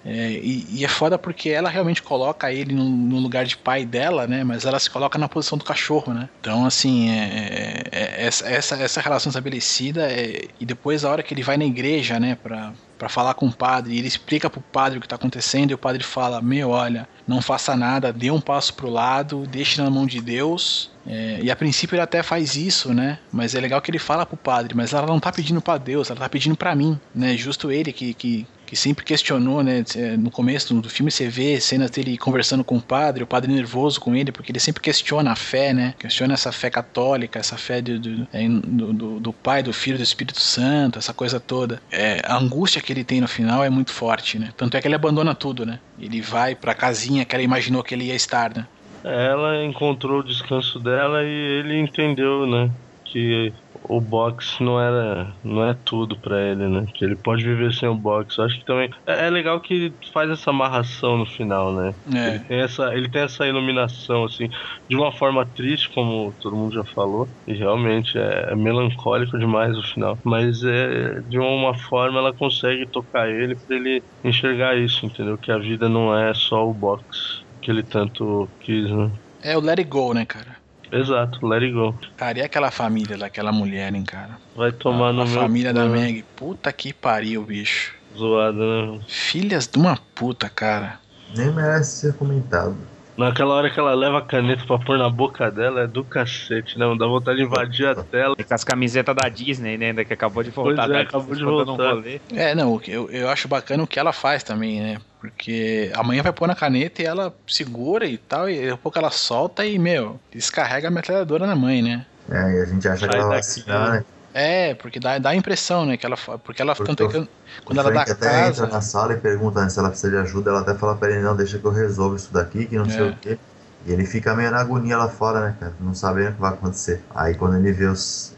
É, 0.05 0.31
e, 0.31 0.65
e 0.69 0.85
é 0.85 0.87
foda 0.87 1.17
porque 1.17 1.49
ela 1.49 1.69
realmente 1.69 2.01
coloca 2.01 2.51
ele 2.51 2.73
no, 2.73 2.83
no 2.83 3.19
lugar 3.19 3.45
de 3.45 3.55
pai 3.55 3.85
dela, 3.85 4.27
né? 4.27 4.43
Mas 4.43 4.65
ela 4.65 4.79
se 4.79 4.89
coloca 4.89 5.17
na 5.17 5.29
posição 5.29 5.57
do 5.57 5.63
cachorro, 5.63 6.13
né? 6.13 6.29
Então, 6.41 6.65
assim, 6.65 7.09
é, 7.09 7.83
é- 7.91 8.23
é- 8.23 8.25
essa, 8.25 8.75
essa, 8.75 9.01
relação 9.01 9.29
estabelecida 9.29 10.11
é- 10.11 10.47
e 10.59 10.65
depois 10.65 11.05
a 11.05 11.11
hora 11.11 11.23
que 11.23 11.33
ele 11.33 11.43
vai 11.43 11.55
na 11.57 11.65
igreja, 11.65 12.19
né? 12.19 12.35
Pra, 12.41 12.73
pra 12.97 13.09
falar 13.09 13.33
com 13.33 13.47
o 13.47 13.53
padre, 13.53 13.93
e 13.93 13.97
ele 13.99 14.07
explica 14.07 14.49
pro 14.49 14.61
padre 14.61 14.97
o 14.97 15.01
que 15.01 15.07
tá 15.07 15.15
acontecendo 15.15 15.71
e 15.71 15.73
o 15.73 15.77
padre 15.77 16.03
fala, 16.03 16.41
meu, 16.41 16.69
olha, 16.69 17.07
não 17.27 17.41
faça 17.41 17.75
nada, 17.75 18.13
dê 18.13 18.31
um 18.31 18.39
passo 18.41 18.73
pro 18.73 18.89
lado, 18.89 19.45
deixe 19.47 19.81
na 19.81 19.89
mão 19.89 20.05
de 20.05 20.21
Deus. 20.21 20.91
É, 21.05 21.39
e 21.41 21.51
a 21.51 21.55
princípio 21.55 21.95
ele 21.95 22.01
até 22.01 22.23
faz 22.23 22.55
isso, 22.55 22.93
né? 22.93 23.19
Mas 23.31 23.55
é 23.55 23.59
legal 23.59 23.81
que 23.81 23.91
ele 23.91 23.99
fala 23.99 24.25
pro 24.25 24.37
padre, 24.37 24.73
mas 24.73 24.93
ela 24.93 25.07
não 25.07 25.19
tá 25.19 25.31
pedindo 25.31 25.61
pra 25.61 25.77
Deus, 25.77 26.09
ela 26.09 26.19
tá 26.19 26.29
pedindo 26.29 26.55
pra 26.55 26.75
mim, 26.75 26.97
né? 27.13 27.35
Justo 27.35 27.71
ele 27.71 27.91
que, 27.91 28.13
que, 28.13 28.47
que 28.73 28.79
sempre 28.79 29.05
questionou, 29.05 29.61
né? 29.61 29.83
No 30.17 30.31
começo 30.31 30.73
do 30.73 30.89
filme 30.89 31.11
você 31.11 31.27
vê 31.27 31.61
cenas 31.61 31.91
dele 31.91 32.17
conversando 32.17 32.63
com 32.63 32.77
o 32.77 32.81
padre, 32.81 33.23
o 33.23 33.27
padre 33.27 33.53
nervoso 33.53 34.01
com 34.01 34.15
ele, 34.15 34.31
porque 34.31 34.51
ele 34.51 34.59
sempre 34.59 34.81
questiona 34.81 35.31
a 35.31 35.35
fé, 35.35 35.71
né? 35.73 35.93
Questiona 35.99 36.33
essa 36.33 36.51
fé 36.51 36.71
católica, 36.71 37.37
essa 37.37 37.55
fé 37.55 37.81
do, 37.83 37.99
do, 37.99 38.27
é, 38.33 38.47
do, 38.49 38.91
do- 38.93 39.19
do 39.19 39.31
Pai, 39.31 39.61
do 39.61 39.71
Filho, 39.71 39.97
do 39.97 40.03
Espírito 40.03 40.41
Santo, 40.41 40.97
essa 40.97 41.13
coisa 41.13 41.39
toda. 41.39 41.79
É, 41.91 42.19
a 42.25 42.35
angústia 42.35 42.81
que 42.81 42.91
ele 42.91 43.03
tem 43.03 43.21
no 43.21 43.27
final 43.27 43.63
é 43.63 43.69
muito 43.69 43.91
forte, 43.91 44.39
né? 44.39 44.49
Tanto 44.57 44.75
é 44.75 44.81
que 44.81 44.87
ele 44.87 44.95
abandona 44.95 45.35
tudo, 45.35 45.67
né? 45.67 45.79
Ele 45.99 46.19
vai 46.19 46.55
pra 46.55 46.73
casinha 46.73 47.23
que 47.25 47.35
ela 47.35 47.43
imaginou 47.43 47.83
que 47.83 47.93
ele 47.93 48.05
ia 48.05 48.15
estar, 48.15 48.55
né? 48.57 48.65
Ela 49.03 49.63
encontrou 49.63 50.21
o 50.21 50.23
descanso 50.23 50.79
dela 50.79 51.23
e 51.23 51.27
ele 51.59 51.77
entendeu, 51.79 52.47
né? 52.47 52.71
Que 53.05 53.53
o 53.83 53.99
boxe 54.01 54.63
não 54.63 54.79
era 54.79 55.33
não 55.43 55.67
é 55.67 55.75
tudo 55.85 56.19
pra 56.19 56.41
ele, 56.41 56.67
né? 56.67 56.85
Que 56.95 57.05
ele 57.05 57.15
pode 57.15 57.43
viver 57.43 57.73
sem 57.73 57.89
o 57.89 57.95
boxe. 57.95 58.41
Acho 58.41 58.57
que 58.59 58.65
também 58.65 58.89
é, 59.07 59.27
é 59.27 59.29
legal 59.29 59.61
que 59.61 59.93
faz 60.13 60.29
essa 60.29 60.49
amarração 60.49 61.17
no 61.17 61.25
final, 61.25 61.73
né? 61.73 61.93
É. 62.13 62.29
Ele 62.29 62.39
tem 62.45 62.59
essa 62.61 62.93
ele 62.95 63.11
tem 63.11 63.21
essa 63.21 63.47
iluminação 63.47 64.25
assim, 64.25 64.47
de 64.89 64.95
uma 64.95 65.11
forma 65.11 65.45
triste, 65.53 65.89
como 65.93 66.33
todo 66.39 66.55
mundo 66.55 66.73
já 66.73 66.83
falou, 66.93 67.27
e 67.47 67.53
realmente 67.53 68.17
é, 68.17 68.51
é 68.51 68.55
melancólico 68.55 69.37
demais 69.37 69.77
o 69.77 69.83
final, 69.83 70.17
mas 70.23 70.63
é 70.63 71.21
de 71.21 71.39
uma 71.39 71.73
forma 71.73 72.19
ela 72.19 72.33
consegue 72.33 72.89
tocar 72.91 73.29
ele 73.29 73.55
pra 73.55 73.75
ele 73.75 74.03
enxergar 74.23 74.77
isso, 74.77 75.05
entendeu? 75.05 75.37
Que 75.37 75.51
a 75.51 75.57
vida 75.57 75.89
não 75.89 76.15
é 76.17 76.33
só 76.33 76.67
o 76.67 76.73
boxe 76.73 77.43
que 77.61 77.71
ele 77.71 77.83
tanto 77.83 78.49
quis, 78.59 78.89
né? 78.91 79.11
É 79.41 79.57
o 79.57 79.61
Let 79.61 79.79
It 79.79 79.89
Go, 79.89 80.13
né, 80.13 80.25
cara? 80.25 80.62
Exato, 80.93 81.45
let 81.45 81.63
it 81.63 81.73
go. 81.73 81.95
Cara, 82.15 82.37
e 82.37 82.41
aquela 82.43 82.69
família 82.69 83.17
daquela 83.17 83.51
mulher, 83.51 83.93
hein, 83.93 84.03
cara? 84.03 84.37
Vai 84.55 84.71
tomar 84.71 85.09
a 85.09 85.13
no 85.13 85.25
meu 85.25 85.41
família 85.41 85.73
da 85.73 85.85
né? 85.85 86.01
Meg. 86.01 86.23
Puta 86.35 86.71
que 86.71 86.93
pariu, 86.93 87.43
bicho. 87.43 87.95
Zoada, 88.15 88.57
né? 88.57 88.99
Filhas 89.07 89.67
de 89.67 89.79
uma 89.79 89.97
puta, 90.13 90.47
cara. 90.49 90.99
Nem 91.35 91.51
merece 91.51 92.01
ser 92.01 92.13
comentado. 92.15 92.77
Naquela 93.17 93.53
hora 93.53 93.69
que 93.69 93.79
ela 93.79 93.93
leva 93.93 94.19
a 94.19 94.21
caneta 94.21 94.65
pra 94.65 94.79
pôr 94.79 94.97
na 94.97 95.09
boca 95.09 95.51
dela, 95.51 95.81
é 95.81 95.87
do 95.87 96.03
cacete, 96.03 96.77
né? 96.79 96.85
Dá 96.97 97.05
vontade 97.05 97.37
de 97.37 97.43
invadir 97.43 97.87
a 97.87 97.95
tela. 97.95 98.35
E 98.37 98.43
com 98.43 98.53
as 98.53 98.63
camisetas 98.63 99.15
da 99.15 99.29
Disney, 99.29 99.77
né? 99.77 99.87
Ainda 99.87 100.03
que 100.03 100.13
acabou 100.13 100.43
de 100.43 100.49
voltar. 100.49 100.87
Pois 100.87 100.89
é, 100.89 100.93
da 100.93 101.09
acabou 101.09 101.35
de 101.35 101.43
um 101.45 101.63
voltar. 101.65 101.93
rolê. 101.93 102.19
É, 102.35 102.55
não, 102.55 102.81
eu, 102.87 103.09
eu 103.11 103.29
acho 103.29 103.47
bacana 103.47 103.83
o 103.83 103.87
que 103.87 103.99
ela 103.99 104.13
faz 104.13 104.43
também, 104.43 104.81
né? 104.81 104.97
Porque 105.23 105.89
amanhã 105.95 106.21
vai 106.21 106.33
pôr 106.33 106.49
na 106.49 106.53
caneta 106.53 107.01
e 107.01 107.05
ela 107.05 107.33
segura 107.47 108.05
e 108.05 108.17
tal, 108.17 108.49
e 108.49 108.57
daqui 108.59 108.71
a 108.71 108.77
pouco 108.77 108.99
ela 108.99 109.09
solta 109.09 109.65
e, 109.65 109.79
meu, 109.79 110.19
descarrega 110.33 110.89
a 110.89 110.91
metralhadora 110.91 111.47
na 111.47 111.55
mãe, 111.55 111.81
né? 111.81 112.05
É, 112.29 112.57
e 112.57 112.61
a 112.61 112.65
gente 112.65 112.85
acha 112.89 113.07
que 113.07 113.15
ela 113.15 113.27
vai 113.29 113.39
assinar, 113.39 113.91
né? 113.93 114.05
É, 114.33 114.73
porque 114.73 114.99
dá, 114.99 115.17
dá 115.19 115.29
a 115.29 115.35
impressão, 115.35 115.85
né? 115.85 115.95
Que 115.95 116.05
ela, 116.05 116.17
porque 116.17 116.61
ela, 116.61 116.75
Porque 116.75 116.93
tanto 116.93 117.03
é 117.05 117.07
que 117.07 117.29
quando 117.63 117.79
ela 117.79 117.89
dá 117.89 118.01
até 118.01 118.49
entra 118.49 118.67
casa, 118.67 118.67
na 118.67 118.81
sala 118.81 119.13
e 119.13 119.17
pergunta 119.17 119.61
né, 119.63 119.69
se 119.69 119.79
ela 119.79 119.87
precisa 119.87 120.11
de 120.11 120.17
ajuda, 120.17 120.49
ela 120.49 120.59
até 120.59 120.75
fala 120.75 120.97
pra 120.97 121.09
ele, 121.09 121.21
não, 121.21 121.37
deixa 121.37 121.57
que 121.57 121.63
eu 121.63 121.71
resolvo 121.71 122.17
isso 122.17 122.33
daqui, 122.33 122.65
que 122.65 122.75
não 122.75 122.89
sei 122.89 123.05
É. 123.05 123.09
o 123.09 123.15
quê. 123.15 123.39
E 123.85 123.93
ele 123.93 124.05
fica 124.05 124.35
meio 124.35 124.51
na 124.51 124.59
agonia 124.59 124.97
lá 124.97 125.07
fora, 125.07 125.39
né, 125.39 125.55
cara? 125.57 125.73
Não 125.79 125.93
sabendo 125.93 126.31
o 126.31 126.33
que 126.33 126.41
vai 126.41 126.51
acontecer. 126.51 127.01
Aí 127.15 127.33
quando 127.35 127.55
ele 127.55 127.71
vê 127.71 127.85
os, 127.85 128.33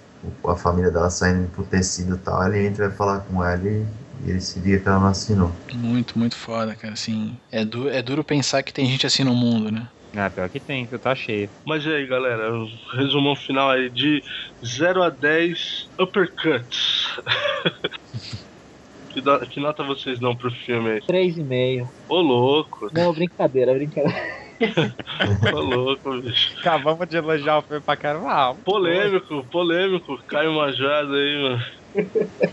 a 0.48 0.56
família 0.56 0.92
dela 0.92 1.10
saindo 1.10 1.50
pro 1.50 1.64
tecido 1.64 2.16
e 2.16 2.20
tal, 2.20 2.46
ele 2.46 2.68
entra 2.68 2.86
e 2.86 2.88
vai 2.90 2.96
falar 2.96 3.20
com 3.22 3.44
ela 3.44 3.68
e, 3.68 3.86
e 4.26 4.30
ele 4.32 4.41
se 4.41 4.59
liga 4.59 4.82
que 4.82 4.88
ela 4.88 4.99
não 4.99 5.07
assinou. 5.07 5.51
muito, 5.73 6.17
muito 6.17 6.36
foda, 6.36 6.76
cara, 6.76 6.93
assim. 6.93 7.39
É, 7.51 7.63
du 7.65 7.89
é 7.89 8.01
duro 8.01 8.23
pensar 8.23 8.63
que 8.63 8.73
tem 8.73 8.86
gente 8.86 9.05
assim 9.05 9.23
no 9.23 9.36
mundo, 9.36 9.71
né? 9.71 9.89
Ah, 10.17 10.30
pior 10.30 10.49
que 10.49 10.61
tem, 10.61 10.88
viu? 10.88 10.97
Tá 10.99 11.13
cheio. 11.13 11.51
Mas 11.67 11.86
e 11.86 11.89
aí, 11.93 12.07
galera? 12.07 12.53
o 12.53 12.65
Resumão 12.95 13.36
final 13.36 13.69
aí 13.69 13.89
de 13.91 14.21
0 14.65 15.03
a 15.03 15.09
10 15.09 15.59
uppercuts. 15.99 16.78
que, 19.09 19.21
da- 19.21 19.39
que 19.45 19.59
nota 19.59 19.84
vocês 19.84 20.19
dão 20.19 20.36
pro 20.38 20.49
filme 20.51 20.91
aí? 20.91 20.99
3,5. 21.05 21.93
Ô 22.07 22.21
louco, 22.21 22.88
Não, 22.93 23.13
brincadeira, 23.13 23.73
brincadeira. 23.73 24.17
ô 25.53 25.59
louco, 25.59 26.21
bicho. 26.21 26.49
Acabamos 26.59 27.07
de 27.07 27.17
elogiar 27.17 27.57
o 27.57 27.61
filme 27.63 27.84
pra 27.84 27.97
caramba. 27.97 28.28
Ah, 28.32 28.55
Polêmico, 28.63 29.47
polêmico. 29.49 30.15
Caio 30.30 30.53
Majado 30.53 31.13
aí, 31.13 31.41
mano. 31.43 31.63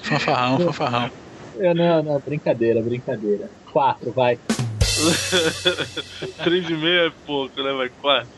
Fanfarrão, 0.02 0.58
fanfarrão. 0.58 1.10
Eu, 1.62 1.74
não, 1.74 2.02
não, 2.02 2.18
brincadeira, 2.20 2.82
brincadeira. 2.82 3.48
4, 3.72 4.12
vai. 4.12 4.36
3,5 6.44 6.86
é 6.86 7.10
pouco, 7.24 7.62
né? 7.62 7.72
Vai 7.72 7.88
4. 7.88 8.28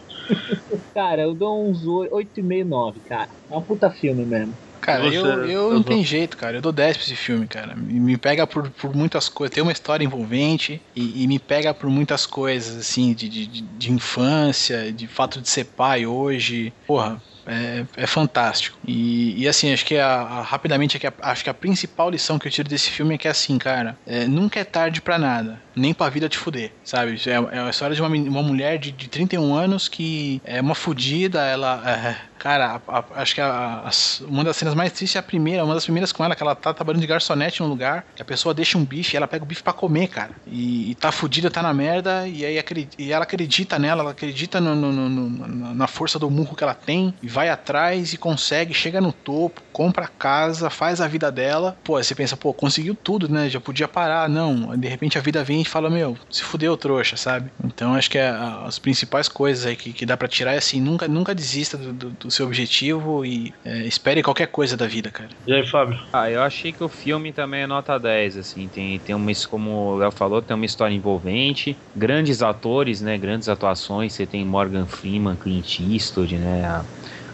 Cara, 0.95 1.23
eu 1.23 1.35
dou 1.35 1.69
uns 1.71 1.85
8,5, 1.87 2.65
9, 2.65 3.01
cara. 3.01 3.29
É 3.51 3.57
um 3.57 3.63
puta 3.63 3.91
filme 3.91 4.25
mesmo. 4.25 4.55
Cara, 4.81 5.05
Você, 5.05 5.17
eu, 5.17 5.25
eu 5.25 5.47
eu 5.49 5.63
não 5.71 5.77
vou- 5.77 5.85
tem 5.85 6.05
jeito, 6.05 6.37
cara. 6.37 6.59
Eu 6.59 6.61
dou 6.61 6.71
10 6.73 6.97
pra 6.99 7.07
esse 7.07 7.17
filme, 7.17 7.47
cara. 7.47 7.75
Me, 7.75 7.99
me 7.99 8.17
pega 8.19 8.47
por, 8.47 8.71
por 8.71 8.95
muitas 8.95 9.29
coisas. 9.31 9.55
Tem 9.55 9.63
uma 9.63 9.73
história 9.73 10.05
envolvente 10.05 10.81
e, 10.95 11.23
e 11.23 11.27
me 11.27 11.39
pega 11.39 11.73
por 11.73 11.89
muitas 11.89 12.27
coisas, 12.27 12.77
assim, 12.77 13.15
de, 13.15 13.27
de, 13.29 13.47
de- 13.47 13.63
de 13.63 13.91
infância, 13.93 14.93
de 14.93 15.07
fato 15.07 15.41
de 15.41 15.49
ser 15.49 15.65
pai 15.65 16.05
hoje. 16.07 16.73
Porra. 16.87 17.21
É, 17.47 17.85
é 17.97 18.07
fantástico. 18.07 18.79
E, 18.87 19.43
e 19.43 19.49
assim, 19.49 19.73
acho 19.73 19.85
que 19.85 19.97
a, 19.99 20.07
a- 20.23 20.43
rapidamente 20.43 20.97
aqui, 20.97 21.07
a- 21.07 21.13
acho 21.23 21.45
que 21.45 21.51
a 21.51 21.55
principal 21.55 22.11
lição 22.11 22.39
que 22.39 22.49
eu 22.49 22.53
tiro 22.53 22.69
desse 22.69 22.91
filme 22.91 23.15
é 23.15 23.19
que 23.19 23.29
assim, 23.29 23.59
cara, 23.59 23.99
é, 24.07 24.27
nunca 24.27 24.59
é 24.61 24.65
tarde 24.65 25.01
pra 25.03 25.19
nada, 25.19 25.61
nem 25.77 25.93
pra 25.93 26.09
vida 26.09 26.29
te 26.29 26.39
fuder, 26.39 26.73
sabe? 26.83 27.21
É, 27.27 27.57
é 27.57 27.61
a 27.61 27.71
história 27.71 27.95
de 27.95 28.01
uma, 28.03 28.09
uma 28.09 28.43
mulher 28.43 28.79
de, 28.79 28.91
de 28.93 29.09
31 29.09 29.55
anos 29.55 29.89
que 29.89 30.41
é 30.45 30.61
uma 30.61 30.75
fudida, 30.75 31.43
ela. 31.45 31.83
é, 31.87 32.17
cara, 32.39 32.81
a- 32.87 32.99
a- 32.99 33.05
acho 33.23 33.35
que 33.35 33.41
a- 33.41 33.91
uma 34.23 34.45
das 34.45 34.57
cenas 34.57 34.75
mais 34.75 34.93
tristes 34.93 35.17
é 35.17 35.19
a 35.19 35.23
primeira, 35.23 35.65
uma 35.65 35.75
das 35.75 35.85
primeiras 35.85 36.13
com 36.13 36.25
ela, 36.25 36.35
que 36.35 36.43
ela 36.43 36.55
tá 36.55 36.73
trabalhando 36.73 37.01
de 37.01 37.07
garçonete 37.07 37.63
num 37.63 37.69
lugar, 37.69 38.07
que 38.15 38.23
a 38.23 38.25
pessoa 38.25 38.55
deixa 38.55 38.77
um 38.79 38.85
bife 38.85 39.15
e 39.15 39.17
ela 39.17 39.27
pega 39.29 39.45
o 39.45 39.47
bife 39.47 39.63
pra 39.63 39.73
comer, 39.73 40.09
cara. 40.09 40.33
E, 40.47 40.91
e 40.91 40.95
tá 40.95 41.11
fudida, 41.13 41.51
tá 41.51 41.63
na 41.63 41.73
merda, 41.75 42.27
e 42.29 42.45
aí 42.45 42.63
e 42.99 43.13
ela 43.13 43.25
acredita 43.25 43.79
nela, 43.79 44.03
ela 44.03 44.11
acredita 44.11 44.61
no- 44.61 44.75
no- 44.75 44.93
no- 44.93 45.75
na- 45.75 45.87
força 45.87 46.19
do 46.19 46.31
murro 46.31 46.57
que 46.57 46.65
ela 46.65 46.75
tem, 46.75 47.15
e 47.23 47.29
vai 47.29 47.49
atrás 47.49 48.13
e 48.13 48.17
consegue, 48.17 48.75
chega 48.75 49.01
no 49.01 49.13
topo, 49.13 49.63
compra 49.73 50.05
a 50.07 50.09
casa, 50.09 50.71
faz 50.71 51.01
a 51.01 51.07
vida 51.09 51.31
dela. 51.31 51.77
Pô, 51.85 51.97
aí 51.97 52.05
você 52.05 52.15
pensa, 52.15 52.37
pô, 52.37 52.53
conseguiu 52.53 52.95
tudo, 52.95 53.29
né? 53.29 53.49
Já 53.49 53.61
podia 53.61 53.87
parar. 53.87 54.29
Não, 54.29 54.77
de 54.77 54.89
repente 54.89 55.19
a 55.19 55.21
vida 55.21 55.45
vem 55.45 55.63
e 55.63 55.65
fala, 55.65 55.89
meu, 55.91 56.17
se 56.31 56.43
fudeu, 56.43 56.77
trouxa, 56.77 57.17
sabe? 57.17 57.51
Então 57.65 57.95
acho 57.95 58.11
que 58.11 58.19
é, 58.19 58.29
as 58.67 58.79
principais 58.79 59.29
coisas 59.29 59.67
aí 59.67 59.77
que, 59.77 59.93
que 59.93 60.07
dá 60.07 60.17
pra 60.17 60.27
tirar 60.29 60.55
é 60.55 60.59
assim, 60.59 60.81
nunca, 60.81 61.07
nunca 61.07 61.35
desista 61.35 61.77
do, 61.77 61.93
do- 61.93 62.11
do 62.13 62.31
seu 62.35 62.47
objetivo 62.47 63.25
e 63.25 63.55
é, 63.65 63.87
espere 63.87 64.23
qualquer 64.23 64.49
coisa 64.49 64.77
da 64.77 64.87
vida, 64.87 65.11
cara. 65.11 65.31
E 65.47 65.53
aí, 65.53 65.67
Fábio? 65.67 65.99
Ah, 66.13 66.31
eu 66.31 66.43
achei 66.43 66.73
que 66.73 66.83
o 66.83 66.89
filme 66.89 67.33
também 67.33 67.63
é 67.63 67.67
nota 67.67 67.99
10, 67.99 68.39
assim, 68.39 68.69
tem, 68.69 68.99
tem 68.99 69.15
uma, 69.15 69.31
como 69.49 69.71
o 69.71 69.97
Léo 69.97 70.11
falou, 70.11 70.43
tem 70.43 70.55
uma 70.55 70.67
história 70.67 70.95
envolvente, 70.95 71.77
grandes 71.95 72.43
atores, 72.43 73.01
né, 73.01 73.17
grandes 73.17 73.49
atuações, 73.49 74.13
você 74.13 74.27
tem 74.27 74.45
Morgan 74.45 74.87
Freeman, 74.87 75.37
Clint 75.37 75.81
Eastwood, 75.81 76.37
né, 76.37 76.65
a, 76.65 76.85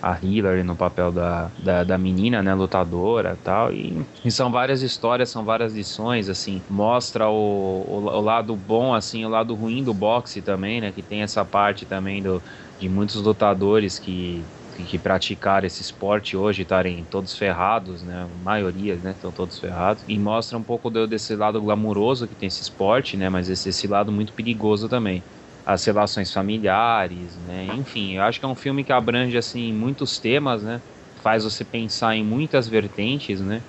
a 0.02 0.18
Hillary 0.22 0.62
no 0.62 0.76
papel 0.76 1.10
da, 1.10 1.50
da, 1.58 1.84
da 1.84 1.98
menina, 1.98 2.42
né, 2.42 2.54
lutadora 2.54 3.38
tal, 3.42 3.72
e, 3.72 4.04
e 4.24 4.30
são 4.30 4.50
várias 4.50 4.82
histórias, 4.82 5.30
são 5.30 5.44
várias 5.44 5.74
lições, 5.74 6.28
assim, 6.28 6.62
mostra 6.68 7.28
o, 7.28 7.84
o, 7.86 8.04
o 8.06 8.20
lado 8.20 8.54
bom, 8.54 8.94
assim, 8.94 9.24
o 9.24 9.28
lado 9.28 9.54
ruim 9.54 9.82
do 9.82 9.94
boxe 9.94 10.42
também, 10.42 10.80
né, 10.80 10.92
que 10.92 11.02
tem 11.02 11.22
essa 11.22 11.44
parte 11.44 11.86
também 11.86 12.22
do, 12.22 12.42
de 12.78 12.88
muitos 12.88 13.16
lutadores 13.16 13.98
que 13.98 14.46
que, 14.84 14.98
praticaram 14.98 15.66
esse 15.66 15.82
esporte 15.82 16.36
hoje 16.36 16.62
estarem 16.62 17.04
todos 17.04 17.36
ferrados, 17.36 18.02
né? 18.02 18.24
A 18.24 18.44
maioria, 18.44 18.96
né? 18.96 19.12
Estão 19.12 19.30
todos 19.30 19.58
ferrados. 19.58 20.04
E 20.06 20.18
mostra 20.18 20.56
um 20.58 20.62
pouco 20.62 20.90
desse 20.90 21.34
lado 21.34 21.60
glamuroso 21.60 22.26
que 22.26 22.34
tem 22.34 22.46
esse 22.46 22.62
esporte, 22.62 23.16
né? 23.16 23.28
Mas 23.28 23.48
esse, 23.48 23.68
esse 23.68 23.86
lado 23.86 24.10
muito 24.12 24.32
perigoso 24.32 24.88
também. 24.88 25.22
As 25.64 25.84
relações 25.84 26.32
familiares, 26.32 27.36
né? 27.46 27.66
Enfim, 27.76 28.16
eu 28.16 28.22
acho 28.22 28.40
que 28.40 28.46
é 28.46 28.48
um 28.48 28.54
filme 28.54 28.82
que 28.82 28.92
abrange, 28.92 29.36
assim, 29.36 29.72
muitos 29.72 30.18
temas, 30.18 30.62
né? 30.62 30.80
Faz 31.22 31.44
você 31.44 31.64
pensar 31.64 32.16
em 32.16 32.24
muitas 32.24 32.66
vertentes, 32.66 33.40
né? 33.40 33.62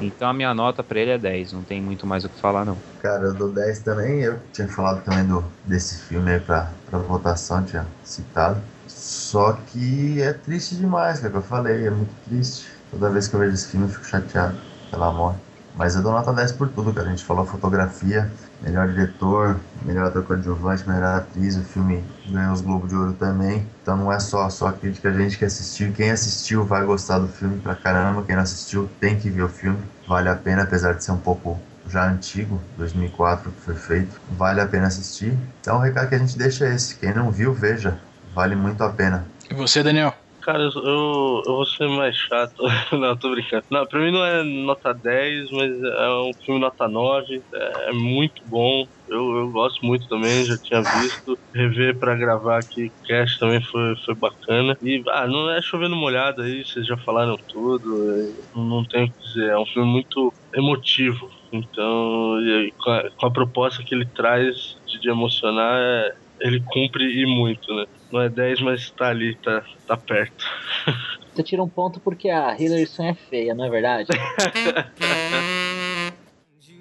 Então 0.00 0.28
a 0.28 0.32
minha 0.32 0.52
nota 0.54 0.82
pra 0.82 0.98
ele 0.98 1.10
é 1.10 1.18
10, 1.18 1.52
não 1.52 1.62
tem 1.62 1.80
muito 1.80 2.06
mais 2.06 2.24
o 2.24 2.28
que 2.28 2.40
falar 2.40 2.64
não. 2.64 2.76
Cara, 3.00 3.26
eu 3.26 3.34
dou 3.34 3.52
10 3.52 3.80
também. 3.80 4.20
Eu 4.20 4.38
tinha 4.52 4.68
falado 4.68 5.04
também 5.04 5.24
do, 5.24 5.44
desse 5.64 6.02
filme 6.06 6.32
aí 6.32 6.40
pra 6.40 6.70
votação, 7.06 7.64
tinha 7.64 7.86
citado. 8.02 8.60
Só 9.06 9.52
que 9.52 10.20
é 10.20 10.32
triste 10.32 10.74
demais, 10.74 11.20
cara, 11.20 11.30
que 11.30 11.38
eu 11.38 11.42
falei, 11.42 11.86
é 11.86 11.90
muito 11.90 12.12
triste. 12.24 12.66
Toda 12.90 13.08
vez 13.08 13.28
que 13.28 13.34
eu 13.34 13.40
vejo 13.40 13.54
esse 13.54 13.68
filme 13.68 13.86
eu 13.86 13.90
fico 13.90 14.04
chateado 14.04 14.58
pela 14.90 15.12
morte. 15.12 15.38
Mas 15.76 15.94
eu 15.94 16.02
dou 16.02 16.10
nota 16.10 16.32
10 16.32 16.50
por 16.52 16.68
tudo, 16.68 16.92
cara. 16.92 17.06
A 17.06 17.10
gente 17.10 17.24
falou 17.24 17.46
fotografia, 17.46 18.28
melhor 18.60 18.88
diretor, 18.88 19.60
melhor 19.84 20.08
ator 20.08 20.24
coadjuvante, 20.24 20.88
melhor 20.88 21.18
atriz. 21.18 21.56
O 21.56 21.62
filme 21.62 22.02
ganhou 22.28 22.52
os 22.52 22.60
Globos 22.60 22.88
de 22.88 22.96
Ouro 22.96 23.12
também. 23.12 23.64
Então 23.80 23.96
não 23.96 24.12
é 24.12 24.18
só, 24.18 24.50
só 24.50 24.68
a 24.68 24.72
crítica, 24.72 25.08
a 25.08 25.12
gente 25.12 25.38
que 25.38 25.44
assistiu. 25.44 25.92
Quem 25.92 26.10
assistiu 26.10 26.64
vai 26.64 26.84
gostar 26.84 27.20
do 27.20 27.28
filme 27.28 27.60
pra 27.60 27.76
caramba. 27.76 28.24
Quem 28.24 28.34
não 28.34 28.42
assistiu 28.42 28.90
tem 28.98 29.20
que 29.20 29.30
ver 29.30 29.42
o 29.42 29.48
filme. 29.48 29.78
Vale 30.08 30.28
a 30.28 30.34
pena, 30.34 30.62
apesar 30.64 30.94
de 30.94 31.04
ser 31.04 31.12
um 31.12 31.20
pouco 31.20 31.60
já 31.86 32.10
antigo, 32.10 32.60
2004 32.76 33.52
que 33.52 33.60
foi 33.60 33.76
feito. 33.76 34.20
Vale 34.28 34.60
a 34.60 34.66
pena 34.66 34.88
assistir. 34.88 35.38
Então 35.60 35.76
o 35.76 35.80
recado 35.80 36.08
que 36.08 36.16
a 36.16 36.18
gente 36.18 36.36
deixa 36.36 36.66
é 36.66 36.74
esse. 36.74 36.96
Quem 36.96 37.14
não 37.14 37.30
viu, 37.30 37.54
veja. 37.54 38.00
Vale 38.36 38.54
muito 38.54 38.82
a 38.84 38.92
pena. 38.92 39.32
E 39.50 39.54
você, 39.54 39.82
Daniel? 39.82 40.12
Cara, 40.42 40.62
eu, 40.62 40.70
eu, 40.70 41.42
vou 41.46 41.64
ser 41.64 41.88
mais 41.88 42.14
chato. 42.14 42.52
não, 43.00 43.18
tô 43.18 43.30
brincando. 43.30 43.64
Não, 43.70 43.86
pra 43.86 43.98
mim 43.98 44.12
não 44.12 44.22
é 44.22 44.44
nota 44.44 44.92
10, 44.92 45.50
mas 45.52 45.70
é 45.72 46.08
um 46.10 46.32
filme 46.44 46.60
nota 46.60 46.86
9. 46.86 47.24
É, 47.54 47.88
é 47.88 47.92
muito 47.92 48.42
bom. 48.44 48.84
Eu, 49.08 49.36
eu 49.38 49.50
gosto 49.52 49.78
muito 49.86 50.06
também, 50.06 50.44
já 50.44 50.54
tinha 50.62 50.82
visto. 50.82 51.38
Rever 51.54 51.98
pra 51.98 52.14
gravar 52.14 52.58
aqui 52.60 52.92
cast 53.06 53.38
também 53.38 53.60
foi, 53.72 53.94
foi 54.04 54.14
bacana. 54.14 54.76
E, 54.82 55.02
ah, 55.08 55.26
não 55.26 55.50
é 55.50 55.62
chovendo 55.62 55.96
molhado 55.96 56.42
aí, 56.42 56.62
vocês 56.62 56.86
já 56.86 56.96
falaram 57.06 57.36
tudo. 57.48 57.88
é, 58.12 58.24
Não 58.54 58.84
tenho 58.90 59.06
o 59.06 59.08
que 59.08 59.14
dizer. 59.32 59.50
É 59.50 59.58
um 59.58 59.66
filme 59.66 59.88
muito 59.90 60.34
emotivo. 60.54 61.26
Então, 61.52 62.38
e 62.42 62.52
aí, 62.52 62.72
com, 62.78 62.90
a, 62.90 63.02
com 63.18 63.26
a 63.28 63.32
proposta 63.32 63.82
que 63.86 63.94
ele 63.94 64.06
traz 64.14 64.54
de, 64.86 65.00
de 65.00 65.08
emocionar, 65.10 65.80
é- 65.80 66.10
ele 66.42 66.60
cumpre 66.66 67.02
e 67.04 67.24
muito, 67.26 67.74
né? 67.74 67.86
Não 68.10 68.20
é 68.20 68.28
10, 68.28 68.60
mas 68.62 68.90
tá 68.90 69.08
ali, 69.08 69.34
tá, 69.36 69.64
tá 69.86 69.96
perto. 69.96 70.44
Você 71.34 71.42
tira 71.42 71.62
um 71.62 71.68
ponto 71.68 72.00
porque 72.00 72.30
a 72.30 72.58
Hillary 72.58 72.86
Swank 72.86 73.10
é 73.10 73.28
feia, 73.28 73.54
não 73.54 73.64
é 73.66 73.70
verdade? 73.70 74.08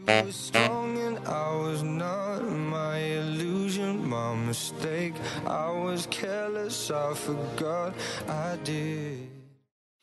You 0.07 0.23
were 0.23 0.31
strong 0.31 0.97
and 0.99 1.17
I 1.27 1.55
was 1.57 1.81
not 1.81 2.43
my 2.43 2.99
illusion, 2.99 4.07
my 4.07 4.35
mistake. 4.35 5.15
I 5.45 5.71
was 5.71 6.05
careless, 6.07 6.91
I 6.91 7.13
forgot 7.15 7.93
I 8.29 8.57
did. 8.63 9.27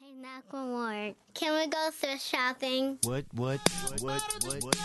Hey, 0.00 0.14
Macklemore, 0.20 1.14
can 1.34 1.54
we 1.54 1.66
go 1.68 1.90
thrift 1.92 2.22
shopping? 2.22 2.98
What, 3.04 3.24
what, 3.32 3.60
what, 4.00 4.22
what, 4.44 4.64
what? 4.64 4.76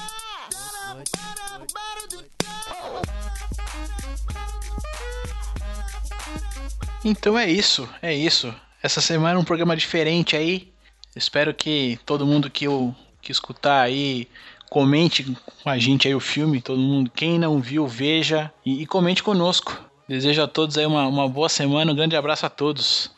Então 7.03 7.37
é 7.37 7.49
isso, 7.49 7.87
é 8.01 8.13
isso. 8.13 8.53
Essa 8.81 9.01
semana 9.01 9.37
é 9.37 9.41
um 9.41 9.45
programa 9.45 9.75
diferente 9.75 10.35
aí. 10.35 10.71
Espero 11.15 11.53
que 11.53 11.99
todo 12.05 12.25
mundo 12.25 12.49
que, 12.49 12.67
o, 12.67 12.93
que 13.21 13.31
escutar 13.31 13.81
aí 13.81 14.27
comente 14.69 15.35
com 15.63 15.69
a 15.69 15.77
gente 15.77 16.07
aí 16.07 16.15
o 16.15 16.19
filme. 16.19 16.61
Todo 16.61 16.79
mundo, 16.79 17.09
quem 17.09 17.39
não 17.39 17.59
viu, 17.59 17.87
veja 17.87 18.51
e, 18.65 18.83
e 18.83 18.85
comente 18.85 19.23
conosco. 19.23 19.85
Desejo 20.07 20.43
a 20.43 20.47
todos 20.47 20.77
aí 20.77 20.85
uma, 20.85 21.07
uma 21.07 21.27
boa 21.27 21.49
semana. 21.49 21.91
Um 21.91 21.95
grande 21.95 22.15
abraço 22.15 22.45
a 22.45 22.49
todos. 22.49 23.11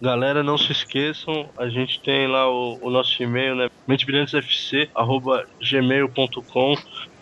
Galera, 0.00 0.42
não 0.42 0.56
se 0.58 0.72
esqueçam, 0.72 1.48
a 1.56 1.68
gente 1.70 2.00
tem 2.00 2.26
lá 2.28 2.50
o, 2.50 2.78
o 2.82 2.90
nosso 2.90 3.22
e-mail, 3.22 3.54
né? 3.54 3.70
mentebrilhantesfc.gmail.com 3.88 6.76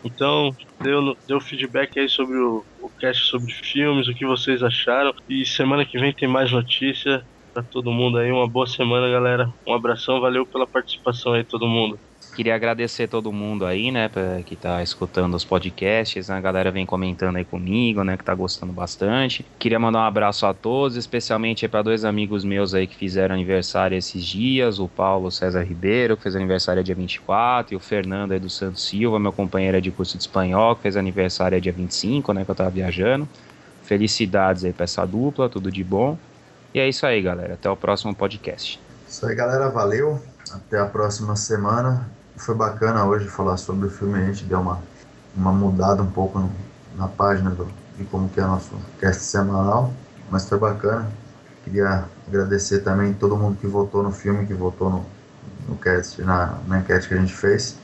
Então, 0.05 0.55
deu, 0.81 1.17
deu 1.27 1.41
feedback 1.41 1.99
aí 1.99 2.09
sobre 2.09 2.37
o, 2.37 2.65
o 2.79 2.91
cast 2.91 3.25
sobre 3.27 3.51
filmes, 3.53 4.07
o 4.07 4.15
que 4.15 4.27
vocês 4.27 4.63
acharam. 4.63 5.13
E 5.29 5.47
semana 5.47 5.87
que 5.87 5.99
vem 5.99 6.15
tem 6.15 6.29
mais 6.29 6.53
notícia 6.53 7.27
pra 7.55 7.63
todo 7.63 7.91
mundo 7.91 8.19
aí. 8.19 8.31
Uma 8.31 8.49
boa 8.49 8.67
semana, 8.67 9.11
galera. 9.11 9.49
Um 9.67 9.73
abração, 9.75 10.21
valeu 10.21 10.47
pela 10.47 10.67
participação 10.67 11.33
aí, 11.33 11.45
todo 11.45 11.67
mundo. 11.67 11.99
Queria 12.35 12.57
agradecer 12.57 13.07
todo 13.07 13.33
mundo 13.33 13.65
aí, 13.65 13.93
né, 13.93 14.11
que 14.45 14.57
tá 14.57 14.83
escutando 14.83 15.35
os 15.35 15.45
podcasts, 15.45 16.29
né, 16.29 16.37
a 16.37 16.41
galera 16.41 16.71
vem 16.73 16.85
comentando 16.85 17.37
aí 17.37 17.45
comigo, 17.45 18.03
né, 18.03 18.17
que 18.17 18.25
tá 18.25 18.35
gostando 18.35 18.73
bastante. 18.73 19.47
Queria 19.57 19.79
mandar 19.79 20.01
um 20.01 20.03
abraço 20.03 20.45
a 20.45 20.53
todos, 20.53 20.97
especialmente 20.97 21.69
para 21.69 21.83
dois 21.83 22.05
amigos 22.05 22.45
meus 22.45 22.75
aí 22.75 22.89
que 22.89 22.97
fizeram 22.97 23.37
aniversário 23.37 23.97
esses 23.97 24.25
dias, 24.25 24.81
o 24.81 24.89
Paulo 24.89 25.31
César 25.31 25.63
Ribeiro, 25.63 26.17
que 26.17 26.25
fez 26.25 26.35
aniversário 26.35 26.83
dia 26.83 26.95
24, 26.95 27.73
e 27.73 27.77
o 27.77 27.81
Fernando 27.81 28.33
aí 28.33 28.41
do 28.41 28.51
Santos 28.51 28.85
Silva, 28.85 29.21
meu 29.21 29.33
companheiro 29.33 29.81
de 29.81 29.93
curso 29.93 30.17
de 30.17 30.25
espanhol, 30.25 30.75
que 30.75 30.83
fez 30.83 30.97
aniversário 30.97 31.61
dia 31.61 31.73
25, 31.73 32.33
né, 32.33 32.45
que 32.45 32.51
eu 32.51 32.55
tava 32.55 32.71
viajando. 32.71 33.29
Felicidades 33.85 34.65
aí 34.65 34.73
pra 34.73 34.85
essa 34.85 35.07
dupla, 35.07 35.49
tudo 35.49 35.71
de 35.71 35.85
bom. 35.85 36.19
E 36.75 36.81
é 36.81 36.89
isso 36.89 37.07
aí, 37.07 37.23
galera. 37.23 37.55
Até 37.55 37.71
o 37.71 37.77
próximo 37.77 38.13
podcast. 38.13 38.81
Isso 39.09 39.25
aí, 39.25 39.37
galera. 39.37 39.69
Valeu. 39.69 40.21
Até 40.53 40.81
a 40.81 40.87
próxima 40.87 41.37
semana. 41.37 42.11
Foi 42.45 42.55
bacana 42.55 43.07
hoje 43.07 43.27
falar 43.27 43.57
sobre 43.57 43.87
o 43.87 43.91
filme. 43.91 44.19
A 44.19 44.27
gente 44.27 44.45
deu 44.45 44.61
uma, 44.61 44.79
uma 45.35 45.51
mudada 45.51 46.03
um 46.03 46.11
pouco 46.11 46.39
no- 46.39 46.53
na 46.95 47.09
página 47.09 47.49
do, 47.49 47.67
de 47.97 48.05
como 48.05 48.29
que 48.29 48.39
é 48.39 48.45
nosso 48.45 48.71
cast 49.01 49.23
semanal. 49.23 49.91
Mas 50.31 50.47
foi 50.47 50.59
bacana. 50.59 51.09
Queria 51.65 52.05
agradecer 52.29 52.81
também 52.81 53.15
todo 53.15 53.35
mundo 53.35 53.57
que 53.59 53.67
votou 53.67 54.03
no 54.03 54.13
filme, 54.13 54.45
que 54.45 54.53
votou 54.53 54.91
no, 54.91 55.07
no 55.67 55.77
cast, 55.77 56.21
na, 56.23 56.59
na 56.69 56.81
enquete 56.81 57.09
que 57.09 57.15
a 57.15 57.17
gente 57.17 57.35
fez 57.35 57.77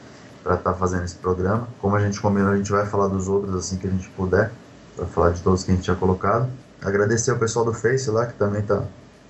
para 0.45 0.57
estar 0.57 0.75
fazendo 0.75 1.05
esse 1.05 1.15
programa. 1.15 1.67
Como 1.81 1.97
a 1.97 2.01
gente 2.01 2.21
combinou, 2.21 2.51
a 2.53 2.57
gente 2.59 2.71
vai 2.71 2.85
falar 2.85 3.09
dos 3.09 3.29
outros 3.29 3.55
assim 3.55 3.79
que 3.79 3.87
a 3.87 3.91
gente 3.91 4.11
puder. 4.11 4.51
Vai 4.95 5.07
falar 5.07 5.31
de 5.31 5.41
todos 5.41 5.65
que 5.65 5.71
a 5.71 5.75
gente 5.75 5.85
tinha 5.85 5.97
colocado. 5.97 6.47
Agradecer 6.85 7.31
ao 7.31 7.39
pessoal 7.39 7.65
do 7.65 7.73
Face 7.73 8.11
lá, 8.11 8.27
que 8.27 8.35
também 8.35 8.61
tá, 8.61 8.83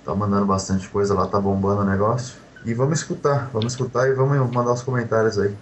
tá 0.03 0.13
mandando 0.13 0.45
bastante 0.45 0.89
coisa 0.89 1.13
lá, 1.13 1.25
tá 1.25 1.39
bombando 1.39 1.83
o 1.83 1.85
negócio. 1.85 2.35
E 2.65 2.73
vamos 2.73 2.99
escutar, 2.99 3.49
vamos 3.51 3.73
escutar 3.73 4.07
e 4.07 4.13
vamos 4.13 4.37
mandar 4.53 4.73
os 4.73 4.83
comentários 4.83 5.37
aí. 5.39 5.55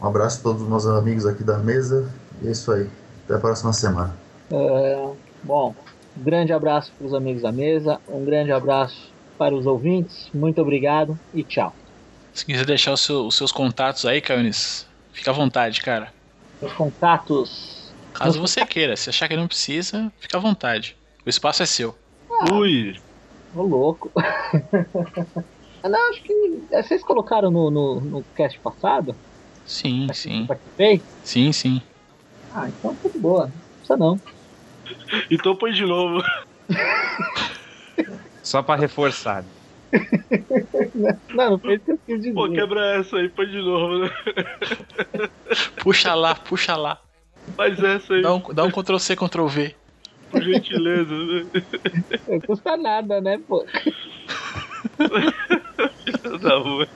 Um 0.00 0.06
abraço 0.06 0.40
a 0.40 0.42
todos 0.42 0.62
os 0.62 0.68
meus 0.68 0.86
amigos 0.86 1.24
aqui 1.26 1.42
da 1.42 1.58
mesa. 1.58 2.10
E 2.42 2.48
é 2.48 2.50
isso 2.50 2.70
aí. 2.72 2.88
Até 3.24 3.34
a 3.36 3.38
próxima 3.38 3.72
semana. 3.72 4.14
É, 4.50 5.08
bom, 5.42 5.74
um 6.16 6.22
grande 6.22 6.52
abraço 6.52 6.92
para 6.98 7.06
os 7.06 7.14
amigos 7.14 7.42
da 7.42 7.50
mesa, 7.50 7.98
um 8.06 8.24
grande 8.24 8.52
abraço 8.52 9.10
para 9.38 9.54
os 9.54 9.64
ouvintes, 9.66 10.28
muito 10.34 10.60
obrigado 10.60 11.18
e 11.32 11.42
tchau. 11.42 11.74
Se 12.34 12.44
quiser 12.44 12.66
deixar 12.66 12.92
o 12.92 12.96
seu- 12.96 13.26
os 13.26 13.34
seus 13.36 13.50
contatos 13.50 14.04
aí, 14.04 14.20
Caionis, 14.20 14.86
fica 15.12 15.30
à 15.30 15.34
vontade, 15.34 15.80
cara. 15.80 16.12
Os 16.60 16.72
contatos. 16.74 17.92
Caso 18.12 18.38
você 18.40 18.64
queira, 18.66 18.94
se 18.96 19.08
achar 19.08 19.26
que 19.28 19.36
não 19.36 19.48
precisa, 19.48 20.12
fica 20.20 20.36
à 20.36 20.40
vontade. 20.40 20.96
O 21.24 21.28
espaço 21.30 21.62
é 21.62 21.66
seu. 21.66 21.96
Ui! 22.52 23.00
Ô 23.54 23.62
louco. 23.62 24.12
Ah, 25.84 25.88
Não, 25.90 26.10
acho 26.10 26.22
que 26.22 26.32
eh, 26.72 26.82
vocês 26.82 27.04
colocaram 27.04 27.50
no, 27.50 27.70
no, 27.70 28.00
no 28.00 28.24
cast 28.34 28.58
passado? 28.60 29.14
Sim, 29.66 30.06
sim. 30.14 30.46
Participei? 30.46 31.02
Sim, 31.22 31.52
sim. 31.52 31.82
Ah, 32.50 32.66
então 32.68 32.96
tudo 32.96 33.20
boa. 33.20 33.46
Não 33.46 33.52
precisa 33.76 33.96
não. 33.98 34.18
Então 35.30 35.54
põe 35.56 35.72
de 35.72 35.84
novo. 35.84 36.22
Só 38.42 38.62
pra 38.62 38.76
reforçar. 38.76 39.44
Não, 41.34 41.50
não 41.52 41.58
foi 41.58 41.74
isso 41.74 41.84
que 41.84 41.92
eu 41.92 41.98
quis 41.98 42.18
dizer. 42.20 42.34
Pô, 42.34 42.50
quebra 42.50 42.96
essa 42.96 43.16
aí, 43.16 43.28
põe 43.28 43.46
de 43.46 43.58
novo, 43.58 43.98
né? 43.98 44.10
Puxa 45.82 46.14
lá, 46.14 46.34
puxa 46.34 46.76
lá. 46.76 47.00
Faz 47.56 47.78
essa 47.82 48.14
aí, 48.14 48.22
Dá 48.22 48.34
um, 48.34 48.40
dá 48.54 48.64
um 48.64 48.70
Ctrl 48.70 48.98
C, 48.98 49.14
Ctrl 49.16 49.46
V. 49.46 49.76
por 50.30 50.42
gentileza, 50.42 51.14
né? 51.14 51.44
Não 52.26 52.40
custa 52.40 52.76
nada, 52.76 53.20
né, 53.20 53.38
pô? 53.46 53.64
da 56.42 56.56
rua. 56.58 56.88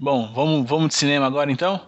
Bom, 0.00 0.32
vamos, 0.32 0.68
vamos 0.68 0.88
de 0.88 0.94
cinema 0.94 1.26
agora 1.26 1.50
então? 1.50 1.80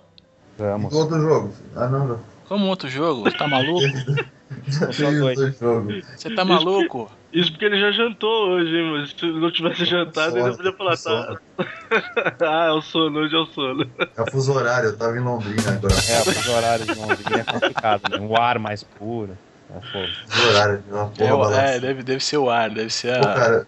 Vamos. 0.59 0.93
Outro 0.93 1.20
jogo. 1.20 1.55
Ah, 1.74 1.89
não, 1.89 2.07
não. 2.07 2.30
Como 2.51 2.66
outro 2.66 2.88
jogo? 2.88 3.22
Você 3.30 3.36
tá 3.38 3.46
maluco? 3.46 3.80
Você 4.66 6.34
tá 6.34 6.44
maluco? 6.44 7.09
Isso 7.32 7.53
porque 7.53 7.64
ele 7.64 7.80
já 7.80 7.92
jantou 7.92 8.48
hoje, 8.48 8.76
hein, 8.76 8.90
mas 8.90 9.11
se 9.16 9.24
não 9.24 9.53
tivesse 9.53 9.84
jantado, 9.84 10.36
ele 10.36 10.57
podia 10.57 10.72
falar, 10.72 10.96
tá. 10.96 11.36
ah, 12.44 12.66
é 12.66 12.70
o 12.72 12.82
sono, 12.82 13.20
hoje 13.20 13.36
é 13.36 13.38
o 13.38 13.46
sono. 13.46 13.88
É 14.16 14.22
o 14.22 14.30
fuso 14.32 14.53
horário, 14.53 14.88
eu 14.88 14.96
tava 14.96 15.16
em 15.16 15.20
Londrina 15.20 15.70
agora. 15.70 15.94
É, 15.94 16.28
os 16.28 16.48
horários 16.48 16.86
de 16.88 16.94
Londrina 16.94 17.38
é 17.38 17.44
complicado, 17.44 18.03
né? 18.11 18.18
Um 18.18 18.36
ar 18.36 18.59
mais 18.59 18.82
puro. 18.82 19.38
É 19.72 19.80
fogo. 19.92 20.09
Fuso 20.28 20.48
horário, 20.48 20.82
uma 20.90 21.03
É, 21.03 21.05
porra 21.07 21.24
é, 21.24 21.30
balançando. 21.36 21.80
deve, 21.82 22.03
deve 22.03 22.24
ser 22.24 22.36
o 22.38 22.51
ar, 22.51 22.68
deve 22.70 22.90
ser 22.90 23.16
Pô, 23.20 23.28
a. 23.28 23.34
cara. 23.34 23.66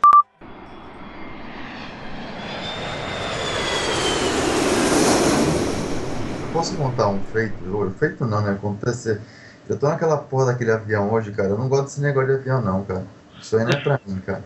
Posso 6.53 6.77
contar 6.77 7.09
um 7.09 7.21
feito? 7.23 7.57
Feito 7.99 8.25
não, 8.27 8.41
né? 8.43 8.53
Acontecer. 8.53 9.21
Eu 9.69 9.79
tô 9.79 9.89
naquela 9.89 10.17
porra 10.19 10.47
daquele 10.47 10.71
avião 10.73 11.11
hoje, 11.13 11.31
cara. 11.33 11.51
Eu 11.51 11.59
não 11.59 11.69
gosto 11.69 11.85
desse 11.85 12.01
negócio 12.01 12.29
de 12.29 12.35
avião, 12.41 12.61
não, 12.61 12.85
cara. 12.85 13.05
Isso 13.41 13.57
aí 13.57 13.65
não 13.65 13.71
é 13.73 13.77
pra 13.81 14.01
mim, 14.07 14.21
cara. 14.21 14.43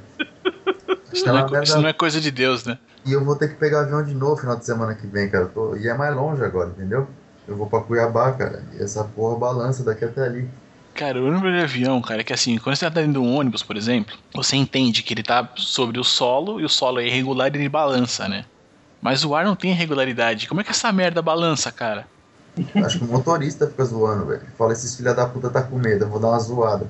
Isso 1.13 1.25
é 1.29 1.33
não, 1.33 1.39
uma 1.41 1.47
é, 1.47 1.51
merda. 1.51 1.65
isso 1.65 1.81
não 1.81 1.89
é 1.89 1.93
coisa 1.93 2.21
de 2.21 2.31
Deus, 2.31 2.65
né? 2.65 2.79
E 3.05 3.13
eu 3.13 3.25
vou 3.25 3.37
ter 3.37 3.49
que 3.49 3.55
pegar 3.55 3.81
avião 3.83 4.05
de 4.05 4.15
novo 4.15 4.37
final 4.37 4.57
de 4.57 4.65
semana 4.65 4.95
que 4.95 5.07
vem, 5.07 5.29
cara. 5.29 5.47
Tô- 5.47 5.77
E 5.77 5.89
é 5.89 5.95
mais 5.95 6.15
longe 6.15 6.43
agora, 6.45 6.71
entendeu? 6.71 7.07
Eu 7.49 7.57
vou 7.57 7.67
pra 7.69 7.81
Cuiabá, 7.81 8.33
cara. 8.33 8.63
E 8.79 8.83
essa 8.83 9.05
porra 9.05 9.39
balança 9.39 9.83
daqui 9.85 10.05
até 10.05 10.25
ali. 10.25 10.49
Cara, 10.95 11.21
o 11.23 11.31
número 11.31 11.57
de 11.57 11.63
avião, 11.63 12.01
cara, 12.01 12.23
é 12.23 12.25
que 12.25 12.33
assim, 12.33 12.57
quando 12.59 12.75
você 12.75 12.85
tá 12.87 12.91
dentro 12.91 13.13
de 13.13 13.19
um 13.19 13.37
ônibus, 13.37 13.63
por 13.63 13.77
exemplo, 13.77 14.17
você 14.35 14.57
entende 14.57 15.03
que 15.03 15.13
ele 15.13 15.23
tá 15.23 15.49
sobre 15.57 16.01
o 16.01 16.05
solo 16.05 16.59
e 16.59 16.65
o 16.65 16.69
solo 16.71 17.01
é 17.01 17.07
irregular 17.07 17.55
e 17.55 17.59
ele 17.59 17.69
balança, 17.69 18.27
né? 18.29 18.45
Mas 19.07 19.25
o 19.25 19.37
ar 19.37 19.45
não 19.45 19.55
tem 19.55 19.71
irregularidade. 19.71 20.49
Como 20.49 20.61
é 20.61 20.65
que 20.65 20.73
essa 20.73 20.91
merda 20.91 21.23
balança, 21.23 21.71
cara? 21.71 22.09
Acho 22.85 22.99
que 22.99 23.05
o 23.05 23.09
motorista 23.09 23.69
fica 23.69 23.85
zoando, 23.85 24.27
velho. 24.27 24.43
Fala, 24.59 24.73
esses 24.73 24.97
filha 24.97 25.15
da 25.15 25.29
puta 25.29 25.49
tá 25.49 25.63
com 25.63 25.79
medo, 25.79 26.07
eu 26.07 26.09
vou 26.09 26.19
dar 26.19 26.27
uma 26.31 26.41
zoada. 26.41 26.89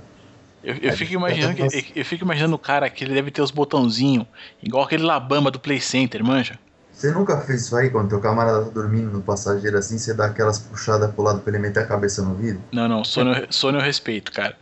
Eu, 0.65 0.77
eu 0.77 0.89
É, 0.89 0.93
fico 0.93 1.13
imaginando 1.13 1.55
que, 1.55 1.63
eu, 1.63 1.69
eu 1.97 2.05
fico 2.07 2.25
imaginando 2.25 2.57
o 2.57 2.59
cara 2.59 2.89
que 2.89 3.05
ele 3.05 3.13
deve 3.13 3.31
ter 3.31 3.43
os 3.43 3.51
botãozinhos, 3.51 4.27
igual 4.63 4.85
aquele 4.85 5.03
Labamba 5.03 5.51
do 5.51 5.61
Play 5.61 5.79
Center, 5.79 6.25
manja? 6.25 6.59
Você 6.91 7.11
nunca 7.13 7.39
fez 7.43 7.67
isso 7.67 7.77
aí 7.77 7.91
quando 7.91 8.09
teu 8.09 8.19
camarada 8.19 8.65
tá 8.65 8.71
dormindo 8.71 9.11
no 9.11 9.21
passageiro 9.21 9.77
assim, 9.77 9.99
você 9.99 10.15
dá 10.15 10.25
aquelas 10.25 10.59
puxadas 10.59 11.13
pro 11.13 11.23
lado 11.23 11.41
pra 11.41 11.53
ele 11.53 11.59
meter 11.61 11.81
a 11.81 11.87
cabeça 11.87 12.23
no 12.23 12.35
vidro? 12.35 12.63
Não, 12.73 12.89
não, 12.89 13.05
sono, 13.05 13.35
eu- 13.35 13.47
sono 13.53 13.77
eu 13.77 13.83
respeito, 13.83 14.33
cara. 14.33 14.57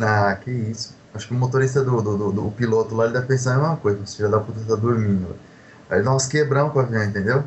Ah, 0.00 0.34
que 0.42 0.50
isso. 0.50 0.96
Acho 1.14 1.28
que 1.28 1.34
o 1.34 1.36
motorista 1.36 1.84
do, 1.84 2.00
do, 2.00 2.16
do- 2.16 2.32
do- 2.32 2.46
o 2.46 2.52
piloto 2.52 2.94
lá, 2.94 3.04
ele 3.04 3.12
deve 3.12 3.26
pensar 3.26 3.54
a 3.54 3.58
mesma 3.58 3.76
coisa. 3.76 4.02
Esse 4.02 4.16
filho 4.16 4.30
da 4.30 4.40
puta 4.40 4.60
tá 4.66 4.74
dormindo, 4.74 5.26
velho. 5.28 5.38
Aí 5.90 5.98
ele 5.98 6.04
dá 6.04 6.14
uns 6.14 6.26
quebrão 6.26 6.70
com 6.70 6.78
o 6.78 6.82
avião, 6.82 7.04
entendeu? 7.04 7.44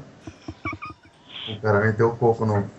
O 1.50 1.62
cara 1.62 1.80
meteu 1.82 2.10
o 2.10 2.16
coco 2.16 2.46
no, 2.46 2.70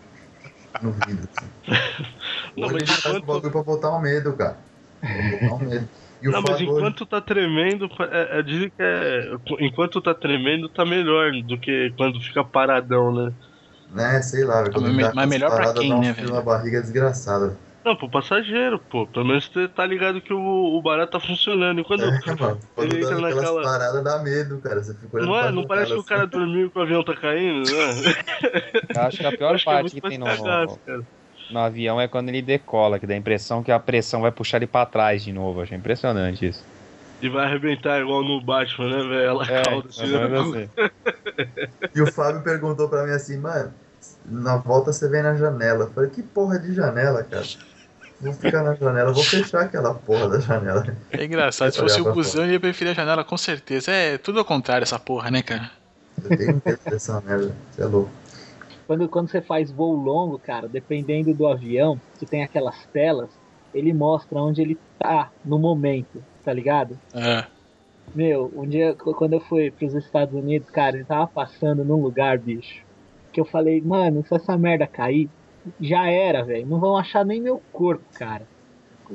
no 0.80 0.92
vidro. 0.92 1.28
Assim. 1.36 1.46
Não, 2.56 2.68
ele 2.70 2.78
mas 2.80 2.90
faz 2.90 3.14
o 3.14 3.18
enquanto- 3.18 3.26
bagulho 3.26 3.52
pra 3.52 3.62
botar 3.62 3.90
um 3.96 4.00
medo, 4.00 4.32
cara. 4.34 4.56
Pra 5.00 5.48
botar 5.48 5.54
um 5.54 5.68
medo. 5.68 5.88
E 6.22 6.28
o 6.28 6.32
Não, 6.32 6.42
mas 6.42 6.50
hoje- 6.56 6.64
enquanto 6.64 7.06
tá 7.06 7.20
tremendo, 7.20 7.88
é, 8.10 8.38
é, 8.38 8.42
dizem 8.42 8.68
que 8.68 8.74
é, 8.82 9.32
enquanto 9.60 10.00
tá 10.02 10.14
tremendo 10.14 10.68
tá 10.68 10.84
melhor 10.84 11.32
do 11.44 11.58
que 11.58 11.92
quando 11.96 12.20
fica 12.20 12.44
paradão, 12.44 13.12
né? 13.14 13.32
Né, 13.92 14.22
sei 14.22 14.44
lá, 14.44 14.60
mas 14.62 14.74
quando 14.74 14.92
me- 14.92 15.02
dá 15.02 15.12
mas 15.14 15.28
melhor 15.28 15.50
pra 15.50 15.72
quem, 15.72 15.88
dá 15.90 15.96
um 15.96 16.00
né, 16.00 16.12
velho? 16.12 16.32
na 16.34 16.40
barriga 16.42 16.80
desgraçada. 16.80 17.56
Não, 17.82 17.96
pro 17.96 18.10
passageiro, 18.10 18.78
pô. 18.78 19.06
Pelo 19.06 19.24
menos 19.24 19.46
você 19.48 19.66
tá 19.66 19.86
ligado 19.86 20.20
que 20.20 20.32
o, 20.34 20.38
o 20.38 20.82
barato 20.82 21.12
tá 21.12 21.20
funcionando. 21.20 21.80
E 21.80 21.84
quando, 21.84 22.04
É, 22.04 22.10
mano. 22.38 22.60
Quando 22.74 22.92
Ele 22.94 23.00
dá 23.04 23.12
entra 23.12 23.20
naquela- 23.20 23.62
paradas 23.62 24.04
dá 24.04 24.18
medo, 24.18 24.58
cara. 24.58 24.82
Você 24.82 24.92
fica 24.94 25.16
olhando 25.16 25.28
não, 25.28 25.36
é, 25.38 25.42
pra 25.42 25.52
não 25.52 25.66
parece 25.66 25.86
que 25.92 25.98
o 25.98 26.02
janela, 26.02 26.04
cara 26.04 26.26
dormiu 26.26 26.66
e 26.66 26.70
que 26.70 26.78
o 26.78 26.82
avião 26.82 27.02
tá 27.02 27.14
caindo, 27.16 27.70
né? 27.70 28.14
Eu 28.94 29.02
acho 29.02 29.16
que 29.18 29.26
a 29.26 29.32
pior 29.36 29.54
Acho 29.54 29.64
que 29.64 29.70
é 29.70 29.72
parte 29.72 29.90
que 29.94 30.00
tem 30.02 30.18
no, 30.18 30.26
cagaço, 30.26 30.78
cara. 30.84 31.00
no 31.50 31.58
avião 31.58 31.98
é 32.00 32.06
quando 32.06 32.28
ele 32.28 32.42
decola, 32.42 32.98
que 32.98 33.06
dá 33.06 33.14
a 33.14 33.16
impressão 33.16 33.62
que 33.62 33.72
a 33.72 33.78
pressão 33.80 34.20
vai 34.20 34.30
puxar 34.30 34.58
ele 34.58 34.66
pra 34.66 34.84
trás 34.84 35.24
de 35.24 35.32
novo. 35.32 35.62
Achei 35.62 35.78
impressionante 35.78 36.46
isso. 36.46 36.62
E 37.22 37.28
vai 37.30 37.46
arrebentar 37.46 37.98
igual 38.00 38.22
no 38.22 38.40
Batman, 38.42 38.88
né, 38.88 39.08
velho? 39.08 39.22
Ela 39.22 39.44
É, 39.46 39.62
calda 39.62 39.88
assim, 39.88 40.06
né? 40.06 40.38
assim. 40.38 40.68
E 41.94 42.00
o 42.02 42.06
Fábio 42.12 42.42
perguntou 42.42 42.88
pra 42.88 43.04
mim 43.04 43.12
assim, 43.12 43.36
mano, 43.38 43.72
na 44.24 44.56
volta 44.56 44.92
você 44.92 45.06
vem 45.08 45.22
na 45.22 45.34
janela. 45.34 45.84
Eu 45.84 45.90
falei, 45.92 46.08
que 46.10 46.22
porra 46.22 46.58
de 46.58 46.72
janela, 46.74 47.22
cara? 47.24 47.44
Vou 48.20 48.32
ficar 48.34 48.62
na 48.62 48.74
janela, 48.74 49.12
vou 49.12 49.24
fechar 49.24 49.62
aquela 49.62 49.94
porra 49.94 50.28
da 50.28 50.40
janela. 50.40 50.84
É 51.10 51.24
engraçado, 51.24 51.72
se 51.72 51.78
fosse 51.80 52.00
o 52.00 52.12
busão, 52.12 52.44
eu 52.44 52.52
ia 52.52 52.60
preferir 52.60 52.90
a 52.92 52.94
janela 52.94 53.24
com 53.24 53.36
certeza. 53.36 53.90
É 53.90 54.18
tudo 54.18 54.38
ao 54.38 54.44
contrário 54.44 54.82
essa 54.82 54.98
porra, 54.98 55.30
né, 55.30 55.42
cara? 55.42 55.70
Eu 56.22 56.36
tenho 56.36 56.62
medo 56.64 56.78
dessa 56.88 57.18
merda, 57.22 57.50
você 57.72 57.82
é 57.82 57.86
louco. 57.86 58.10
Quando, 58.86 59.08
quando 59.08 59.30
você 59.30 59.40
faz 59.40 59.70
voo 59.70 59.94
longo, 59.94 60.38
cara, 60.38 60.68
dependendo 60.68 61.32
do 61.32 61.46
avião, 61.46 61.98
que 62.18 62.26
tem 62.26 62.42
aquelas 62.42 62.76
telas, 62.92 63.30
ele 63.72 63.92
mostra 63.94 64.38
onde 64.42 64.60
ele 64.60 64.78
tá 64.98 65.30
no 65.44 65.58
momento, 65.58 66.22
tá 66.44 66.52
ligado? 66.52 66.98
É. 67.14 67.44
Meu, 68.14 68.50
um 68.54 68.66
dia 68.66 68.94
qu- 68.94 69.14
quando 69.14 69.34
eu 69.34 69.40
fui 69.40 69.70
pros 69.70 69.94
Estados 69.94 70.34
Unidos, 70.34 70.68
cara, 70.70 70.96
ele 70.96 71.04
tava 71.04 71.26
passando 71.28 71.84
num 71.84 72.02
lugar, 72.02 72.36
bicho, 72.38 72.82
que 73.32 73.40
eu 73.40 73.44
falei, 73.44 73.80
mano, 73.80 74.24
se 74.26 74.34
essa 74.34 74.58
merda 74.58 74.86
cair, 74.86 75.30
já 75.80 76.06
era, 76.06 76.44
velho. 76.44 76.66
Não 76.66 76.78
vão 76.80 76.96
achar 76.96 77.24
nem 77.24 77.40
meu 77.40 77.60
corpo, 77.72 78.04
cara. 78.14 78.46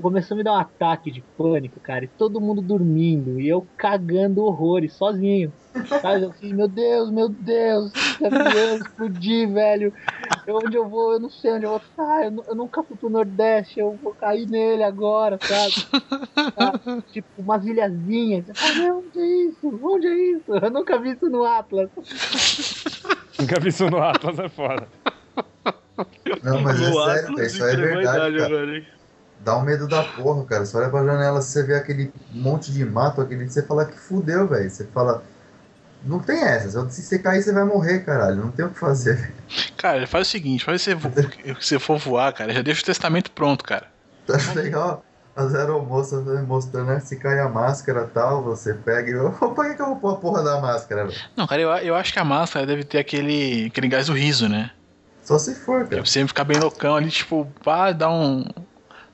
Começou 0.02 0.36
a 0.36 0.38
me 0.38 0.44
dar 0.44 0.54
um 0.54 0.58
ataque 0.60 1.10
de 1.10 1.24
pânico, 1.38 1.80
cara, 1.80 2.04
e 2.04 2.10
todo 2.10 2.42
mundo 2.42 2.62
dormindo, 2.62 3.40
e 3.40 3.48
eu 3.48 3.66
cagando 3.78 4.44
horrores, 4.44 4.94
sozinho. 4.94 5.54
Sabe, 6.02 6.26
assim, 6.26 6.54
meu 6.54 6.68
Deus, 6.68 7.10
meu 7.10 7.30
Deus, 7.30 7.94
avião 8.22 8.76
explodir, 8.76 9.50
velho. 9.54 9.94
Eu, 10.46 10.58
onde 10.58 10.76
eu 10.76 10.90
vou, 10.90 11.14
eu 11.14 11.20
não 11.22 11.30
sei 11.30 11.54
onde 11.54 11.66
eu 11.66 11.70
vou 11.70 11.80
estar, 11.80 12.26
eu, 12.26 12.44
eu 12.46 12.56
nunca 12.56 12.84
fui 12.84 12.98
pro 12.98 13.10
Nordeste, 13.10 13.80
eu 13.80 13.98
vou 14.04 14.14
cair 14.14 14.46
nele 14.48 14.84
agora, 14.84 15.40
sabe? 15.42 17.04
Tipo, 17.12 17.28
umas 17.38 17.66
ilhazinhas. 17.66 18.46
Fala, 18.54 18.76
meu, 18.76 18.98
onde 18.98 19.20
é 19.20 19.50
isso? 19.50 19.80
Onde 19.82 20.08
é 20.08 20.32
isso? 20.32 20.54
Eu 20.54 20.72
nunca 20.72 21.00
vi 21.00 21.12
isso 21.12 21.30
no 21.30 21.46
Atlas. 21.46 21.90
Nunca 23.40 23.60
vi 23.62 23.70
isso 23.70 23.90
no 23.90 24.02
Atlas, 24.02 24.40
é 24.40 24.50
foda. 24.50 24.88
Não, 26.44 26.62
mas 26.62 26.82
é 26.82 26.92
sério, 26.92 27.36
velho, 27.36 27.48
isso 27.48 27.64
aí 27.64 27.74
é 27.74 27.78
verdade, 27.78 28.38
cara. 28.38 28.86
Dá 29.40 29.58
um 29.58 29.62
medo 29.62 29.88
da 29.88 30.04
porra, 30.04 30.44
cara. 30.46 30.66
Você 30.66 30.76
olha 30.76 30.90
pra 30.90 31.06
janela, 31.06 31.42
você 31.42 31.64
vê 31.64 31.76
aquele 31.76 32.12
monte 32.32 32.72
de 32.72 32.84
mato, 32.84 33.22
aquele 33.22 33.48
você 33.48 33.62
fala 33.62 33.86
que 33.86 33.98
fudeu, 33.98 34.48
velho. 34.48 34.70
Você 34.70 34.86
fala, 34.86 35.24
não 36.04 36.20
tem 36.20 36.42
essa, 36.42 36.90
se 36.90 37.02
você 37.02 37.20
cair 37.20 37.42
você 37.42 37.54
vai 37.54 37.64
morrer, 37.64 38.00
caralho. 38.00 38.38
Não 38.38 38.52
tem 38.52 38.66
o 38.66 38.70
que 38.70 38.80
fazer. 38.80 39.34
Cara, 39.78 40.06
faz 40.08 40.28
o 40.28 40.32
seguinte, 40.32 40.64
faz 40.64 40.82
você, 40.82 40.96
você 41.60 41.80
for 41.80 41.98
voar, 41.98 42.34
cara, 42.34 42.54
já 42.54 42.62
deixa 42.62 42.82
o 42.82 42.86
testamento 42.86 43.32
pronto, 43.32 43.64
cara. 43.64 43.88
Acho 44.28 44.56
legal 44.56 45.04
as 45.36 45.54
aeromoças 45.54 46.26
né, 46.26 46.42
mostrando, 46.42 46.88
né? 46.88 47.00
Se 47.02 47.18
cai 47.18 47.40
a 47.40 47.50
máscara 47.50 48.08
e 48.10 48.14
tal, 48.14 48.42
você 48.42 48.74
pega 48.74 49.12
e. 49.12 49.16
Opa, 49.16 49.50
por 49.54 49.66
que, 49.68 49.76
que 49.76 49.82
eu 49.82 49.88
vou 49.88 49.98
pôr 49.98 50.14
a 50.14 50.16
porra 50.16 50.44
da 50.44 50.62
máscara, 50.62 51.06
velho? 51.06 51.20
Não, 51.36 51.46
cara, 51.46 51.62
eu, 51.62 51.70
eu 51.70 51.96
acho 51.96 52.14
que 52.14 52.20
a 52.20 52.24
máscara 52.24 52.66
deve 52.66 52.84
ter 52.84 53.00
aquele, 53.00 53.66
aquele 53.68 53.88
gás 53.88 54.08
do 54.08 54.14
riso, 54.14 54.48
né? 54.48 54.72
Só 55.26 55.40
se 55.40 55.56
for, 55.56 55.82
Pra 55.82 55.90
cara. 55.98 56.06
você 56.06 56.26
ficar 56.28 56.44
bem 56.44 56.60
loucão 56.60 56.96
ali, 56.96 57.10
tipo, 57.10 57.46
pá, 57.64 57.92
dá 57.92 58.10
um, 58.10 58.46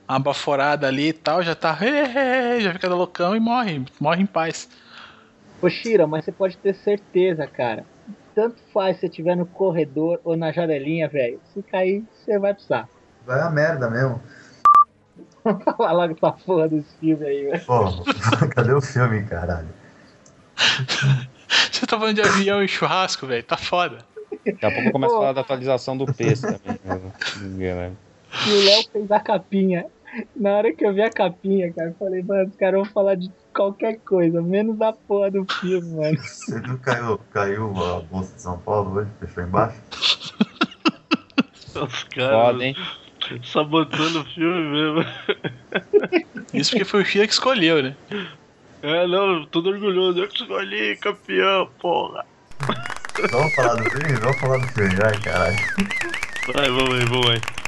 uma 0.06 0.18
baforada 0.18 0.86
ali 0.86 1.08
e 1.08 1.12
tal, 1.12 1.42
já 1.42 1.54
tá, 1.54 1.76
já 2.60 2.72
fica 2.74 2.88
loucão 2.88 3.34
e 3.34 3.40
morre, 3.40 3.82
morre 3.98 4.22
em 4.22 4.26
paz. 4.26 4.68
Ô, 5.60 5.70
Shira, 5.70 6.06
mas 6.06 6.24
você 6.24 6.32
pode 6.32 6.58
ter 6.58 6.74
certeza, 6.74 7.46
cara. 7.46 7.84
Tanto 8.34 8.56
faz 8.72 8.96
se 8.96 9.00
você 9.00 9.06
estiver 9.06 9.36
no 9.36 9.46
corredor 9.46 10.20
ou 10.24 10.36
na 10.36 10.52
janelinha, 10.52 11.08
velho. 11.08 11.40
Se 11.52 11.62
cair, 11.62 12.04
você 12.12 12.38
vai 12.38 12.52
precisar. 12.52 12.88
Vai 13.26 13.40
a 13.40 13.48
merda 13.50 13.88
mesmo. 13.88 14.20
Fala 15.76 15.92
logo 15.92 16.14
essa 16.14 16.32
porra 16.44 16.68
desse 16.68 16.94
filme 16.98 17.24
aí, 17.26 17.44
velho. 17.44 17.64
Pô, 17.64 17.84
cadê 18.54 18.72
o 18.72 18.80
filme, 18.80 19.22
caralho? 19.24 19.68
Você 21.70 21.86
tá 21.86 21.98
falando 21.98 22.14
de 22.14 22.22
avião 22.22 22.62
e 22.62 22.68
churrasco, 22.68 23.26
velho, 23.26 23.42
tá 23.42 23.56
foda. 23.56 23.98
Daqui 24.44 24.66
a 24.66 24.70
pouco 24.70 24.88
eu 24.88 24.92
começo 24.92 25.14
a 25.14 25.18
falar 25.18 25.32
da 25.32 25.40
atualização 25.42 25.96
do 25.96 26.06
PES 26.06 26.40
também. 26.40 26.78
né? 27.58 27.92
E 28.46 28.50
o 28.50 28.64
Léo 28.64 28.84
fez 28.92 29.10
a 29.10 29.20
capinha. 29.20 29.86
Na 30.36 30.50
hora 30.56 30.72
que 30.74 30.84
eu 30.84 30.92
vi 30.92 31.02
a 31.02 31.10
capinha, 31.10 31.72
cara, 31.72 31.88
eu 31.88 31.94
falei, 31.94 32.22
mano, 32.22 32.48
os 32.50 32.56
caras 32.56 32.80
vão 32.82 32.84
falar 32.92 33.14
de 33.14 33.30
qualquer 33.54 33.98
coisa, 34.00 34.42
menos 34.42 34.76
da 34.76 34.92
porra 34.92 35.30
do 35.30 35.46
filme, 35.60 35.96
mano. 35.96 36.18
Você 36.18 36.60
viu 36.60 36.76
que 36.76 36.84
caiu, 36.84 37.20
caiu 37.32 37.84
a 37.84 38.00
bolsa 38.00 38.34
de 38.34 38.42
São 38.42 38.58
Paulo 38.58 38.98
hoje? 38.98 39.10
Fechou 39.20 39.42
embaixo? 39.44 39.76
Os 41.74 42.04
caras 42.04 42.52
Foda, 42.52 42.64
hein? 42.64 42.76
sabotando 43.44 44.20
o 44.20 44.24
filme 44.24 44.62
mesmo. 44.70 45.04
Isso 46.52 46.70
porque 46.72 46.84
foi 46.84 47.02
o 47.02 47.04
Shira 47.04 47.26
que 47.26 47.32
escolheu, 47.32 47.82
né? 47.82 47.96
É, 48.82 49.06
não, 49.06 49.46
todo 49.46 49.70
orgulhoso. 49.70 50.18
Eu 50.18 50.28
que 50.28 50.42
escolhi 50.42 50.96
campeão, 50.96 51.68
porra. 51.78 52.26
Vamos 53.30 53.54
falar 53.54 53.74
do 53.74 53.90
filme? 53.90 54.14
Vamos 54.14 54.38
falar 54.38 54.58
do 54.58 54.68
filme, 54.68 54.94
vai, 54.96 55.20
caralho. 55.20 55.56
Vai, 56.54 56.68
vamos 56.68 56.94
aí, 56.94 57.04
vamos 57.04 57.30
aí. 57.30 57.61